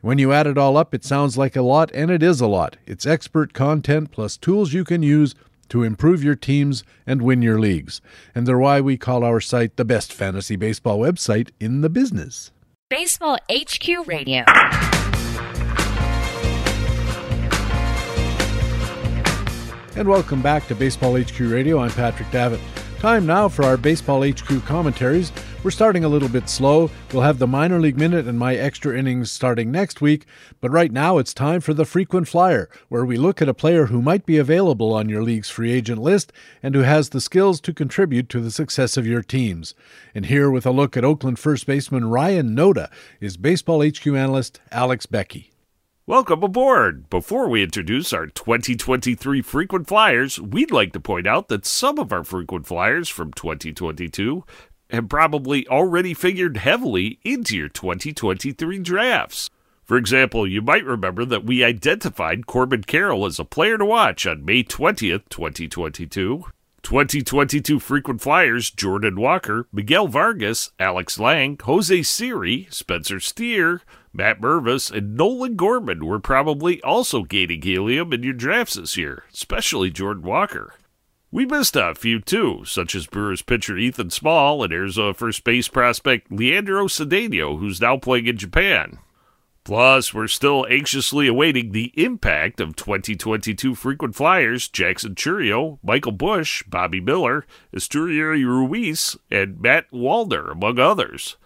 [0.00, 2.46] When you add it all up, it sounds like a lot, and it is a
[2.46, 2.76] lot.
[2.86, 5.34] It's expert content plus tools you can use
[5.68, 8.00] to improve your teams and win your leagues.
[8.34, 12.52] And they're why we call our site the best fantasy baseball website in the business.
[12.88, 14.44] Baseball HQ Radio.
[19.96, 21.78] And welcome back to Baseball HQ Radio.
[21.78, 22.60] I'm Patrick Davitt.
[22.98, 25.30] Time now for our Baseball HQ commentaries.
[25.62, 26.90] We're starting a little bit slow.
[27.12, 30.24] We'll have the minor league minute and my extra innings starting next week,
[30.62, 33.86] but right now it's time for the frequent flyer, where we look at a player
[33.86, 37.60] who might be available on your league's free agent list and who has the skills
[37.60, 39.74] to contribute to the success of your teams.
[40.14, 44.58] And here with a look at Oakland first baseman Ryan Noda is Baseball HQ analyst
[44.72, 45.50] Alex Beckey.
[46.08, 47.10] Welcome aboard!
[47.10, 52.12] Before we introduce our 2023 frequent flyers, we'd like to point out that some of
[52.12, 54.44] our frequent flyers from 2022
[54.90, 59.50] have probably already figured heavily into your 2023 drafts.
[59.82, 64.28] For example, you might remember that we identified Corbin Carroll as a player to watch
[64.28, 66.44] on May 20th, 2022.
[66.84, 73.82] 2022 frequent flyers Jordan Walker, Miguel Vargas, Alex Lange, Jose Siri, Spencer Steer,
[74.16, 79.24] Matt Mervis, and Nolan Gorman were probably also gaining helium in your drafts this year,
[79.32, 80.74] especially Jordan Walker.
[81.30, 85.68] We missed a few too, such as Brewers pitcher Ethan Small and Arizona first base
[85.68, 88.98] prospect Leandro Cedeno, who's now playing in Japan.
[89.66, 96.62] Plus, we're still anxiously awaiting the impact of 2022 frequent flyers Jackson Chourio, Michael Busch,
[96.68, 101.36] Bobby Miller, Esteury Ruiz, and Matt Wallner, among others.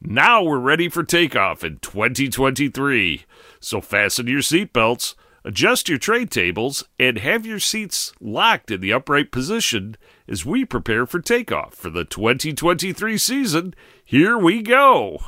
[0.00, 3.24] Now we're ready for takeoff in 2023.
[3.58, 8.92] So fasten your seatbelts, adjust your tray tables, and have your seats locked in the
[8.92, 9.96] upright position
[10.28, 13.74] as we prepare for takeoff for the 2023 season.
[14.04, 15.18] Here we go.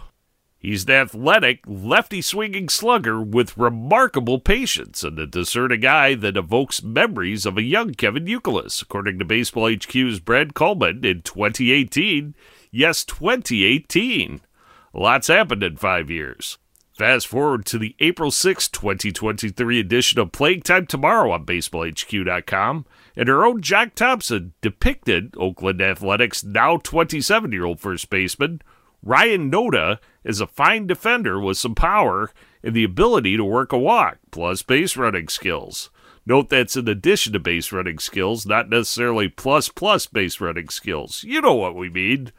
[0.57, 6.81] He's an athletic, lefty swinging slugger with remarkable patience and a discerning eye that evokes
[6.81, 12.37] memories of a young Kevin Youkilis, according to Baseball HQ's Brad Coleman in 2018.
[12.71, 14.43] Yes, 2018.
[14.93, 16.59] Lots happened in five years.
[16.99, 22.85] Fast forward to the April 6, 2023 edition of Playing Time Tomorrow on BaseballHQ.com,
[23.17, 28.61] and our own Jack Thompson depicted Oakland Athletics' now 27 year old first baseman,
[29.03, 33.79] Ryan Noda, as a fine defender with some power and the ability to work a
[33.79, 35.89] walk, plus base running skills.
[36.27, 41.25] Note that's in addition to base running skills, not necessarily plus plus base running skills.
[41.25, 42.33] You know what we mean.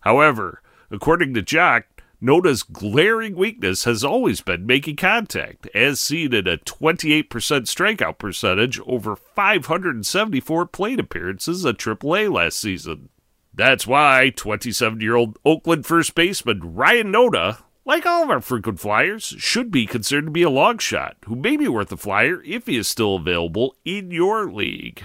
[0.00, 6.46] However, according to Jack, Noda's glaring weakness has always been making contact, as seen in
[6.46, 13.08] a 28% strikeout percentage over 574 plate appearances at AAA last season.
[13.54, 18.80] That's why 27 year old Oakland first baseman Ryan Noda, like all of our frequent
[18.80, 22.42] flyers, should be considered to be a long shot who may be worth a flyer
[22.44, 25.04] if he is still available in your league.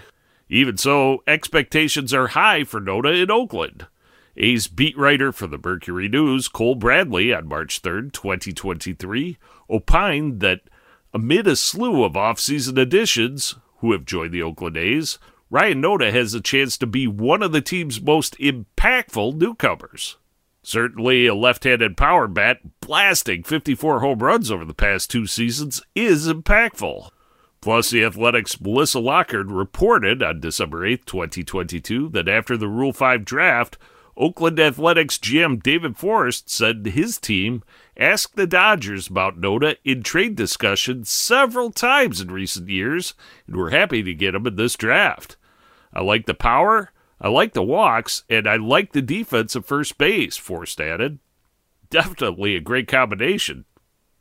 [0.49, 3.87] Even so, expectations are high for Noda in Oakland.
[4.37, 9.37] A's beat writer for the Mercury News, Cole Bradley, on March 3, 2023,
[9.69, 10.61] opined that
[11.13, 15.17] amid a slew of offseason additions who have joined the Oakland A's,
[15.49, 20.17] Ryan Noda has a chance to be one of the team's most impactful newcomers.
[20.63, 25.81] Certainly, a left handed power bat blasting 54 home runs over the past two seasons
[25.93, 27.09] is impactful.
[27.61, 33.23] Plus, the Athletics' Melissa Lockard reported on December 8, 2022, that after the Rule 5
[33.23, 33.77] draft,
[34.17, 37.63] Oakland Athletics GM David Forst said his team
[37.97, 43.13] asked the Dodgers about Noda in trade discussions several times in recent years,
[43.45, 45.35] and we're happy to get him in this draft.
[45.93, 49.97] I like the power, I like the walks, and I like the defense at first
[49.97, 51.19] base, Forst added.
[51.89, 53.65] Definitely a great combination.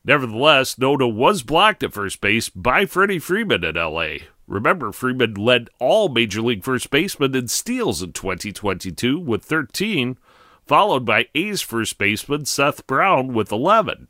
[0.05, 4.17] Nevertheless, Noda was blocked at first base by Freddie Freeman in LA.
[4.47, 10.19] Remember, Freeman led all Major League first basemen in steals in 2022 with 13,
[10.67, 14.09] followed by A's first baseman Seth Brown with 11.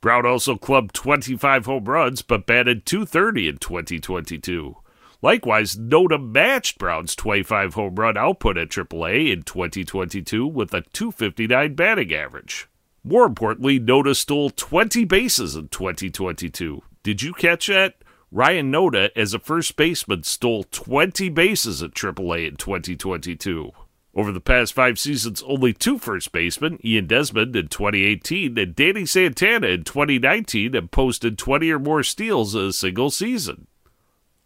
[0.00, 4.76] Brown also clubbed 25 home runs but batted 230 in 2022.
[5.22, 11.74] Likewise, Noda matched Brown's 25 home run output at AAA in 2022 with a 259
[11.74, 12.68] batting average.
[13.04, 16.82] More importantly, Noda stole 20 bases in 2022.
[17.02, 17.96] Did you catch that?
[18.32, 23.72] Ryan Noda, as a first baseman, stole 20 bases at AAA in 2022.
[24.14, 29.04] Over the past five seasons, only two first basemen, Ian Desmond in 2018 and Danny
[29.04, 33.66] Santana in 2019, have posted 20 or more steals in a single season.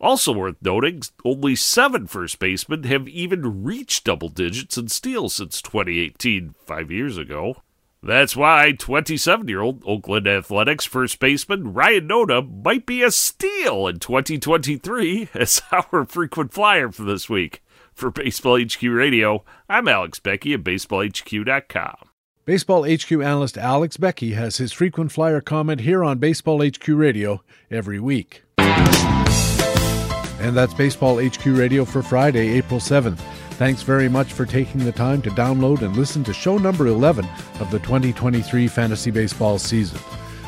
[0.00, 5.60] Also worth noting, only seven first basemen have even reached double digits in steals since
[5.60, 7.56] 2018, five years ago.
[8.06, 13.86] That's why 27 year old Oakland Athletics first baseman Ryan Noda might be a steal
[13.86, 17.62] in 2023 as our frequent flyer for this week.
[17.94, 21.94] For Baseball HQ Radio, I'm Alex Beckey at BaseballHQ.com.
[22.44, 27.42] Baseball HQ analyst Alex Beckey has his frequent flyer comment here on Baseball HQ Radio
[27.70, 28.42] every week.
[28.58, 33.20] And that's Baseball HQ Radio for Friday, April 7th.
[33.56, 37.24] Thanks very much for taking the time to download and listen to show number 11
[37.60, 40.00] of the 2023 fantasy baseball season.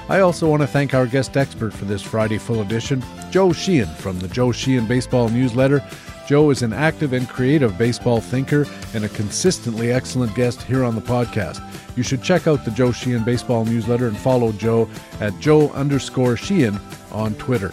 [0.09, 3.95] I also want to thank our guest expert for this Friday full edition, Joe Sheehan
[3.95, 5.85] from the Joe Sheehan Baseball Newsletter.
[6.27, 10.97] Joe is an active and creative baseball thinker and a consistently excellent guest here on
[10.97, 11.63] the podcast.
[11.97, 14.89] You should check out the Joe Sheehan Baseball Newsletter and follow Joe
[15.21, 16.81] at Joe underscore Sheehan
[17.13, 17.71] on Twitter.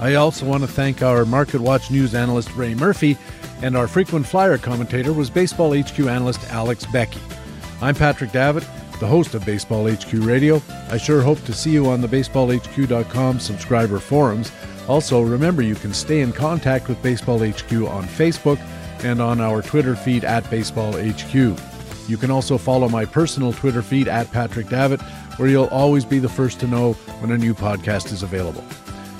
[0.00, 3.18] I also want to thank our Market Watch News analyst Ray Murphy,
[3.62, 7.20] and our frequent flyer commentator was Baseball HQ analyst Alex Beckey.
[7.80, 8.66] I'm Patrick Davitt,
[9.00, 10.62] the host of Baseball HQ Radio.
[10.90, 14.52] I sure hope to see you on the baseballhq.com subscriber forums.
[14.88, 18.58] Also, remember you can stay in contact with Baseball HQ on Facebook
[19.04, 21.34] and on our Twitter feed at Baseball HQ.
[22.08, 25.02] You can also follow my personal Twitter feed at Patrick Davitt,
[25.36, 28.64] where you'll always be the first to know when a new podcast is available.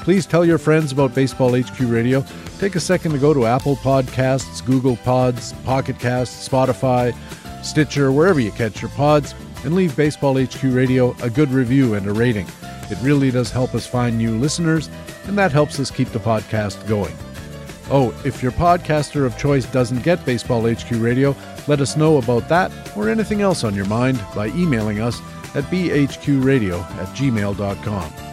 [0.09, 2.25] Please tell your friends about Baseball HQ Radio.
[2.59, 7.15] Take a second to go to Apple Podcasts, Google Pods, Pocket Casts, Spotify,
[7.63, 12.07] Stitcher, wherever you catch your pods, and leave Baseball HQ Radio a good review and
[12.07, 12.47] a rating.
[12.91, 14.89] It really does help us find new listeners,
[15.27, 17.15] and that helps us keep the podcast going.
[17.91, 22.49] Oh, if your podcaster of choice doesn't get Baseball HQ Radio, let us know about
[22.49, 25.21] that or anything else on your mind by emailing us
[25.55, 28.28] at bhqradio at gmail.com.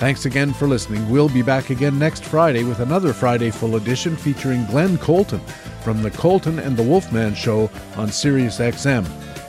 [0.00, 1.10] Thanks again for listening.
[1.10, 5.40] We'll be back again next Friday with another Friday full edition featuring Glenn Colton
[5.84, 9.06] from the Colton and the Wolfman Show on Sirius XM.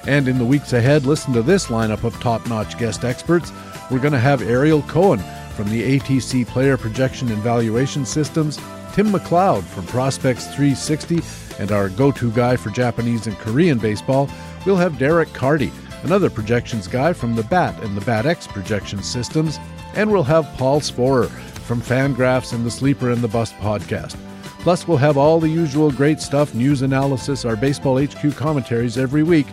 [0.07, 3.49] And in the weeks ahead, listen to this lineup of top notch guest experts.
[3.89, 5.19] We're going to have Ariel Cohen
[5.55, 8.57] from the ATC Player Projection and Valuation Systems,
[8.91, 11.21] Tim McLeod from Prospects 360,
[11.59, 14.29] and our go to guy for Japanese and Korean baseball.
[14.65, 15.71] We'll have Derek Carty,
[16.03, 19.57] another projections guy from the BAT and the BAT-X projection systems,
[19.95, 24.17] and we'll have Paul Sporer from Fangraphs and the Sleeper and the Bust podcast.
[24.59, 29.23] Plus, we'll have all the usual great stuff news analysis, our Baseball HQ commentaries every
[29.23, 29.47] week,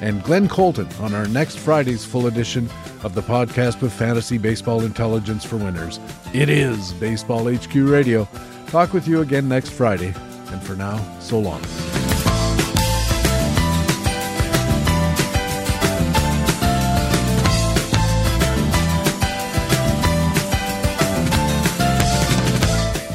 [0.00, 2.68] and Glenn Colton on our next Friday's full edition
[3.02, 6.00] of the podcast with fantasy baseball intelligence for winners.
[6.32, 8.26] It is Baseball HQ Radio.
[8.68, 10.14] Talk with you again next Friday.
[10.48, 11.62] And for now, so long.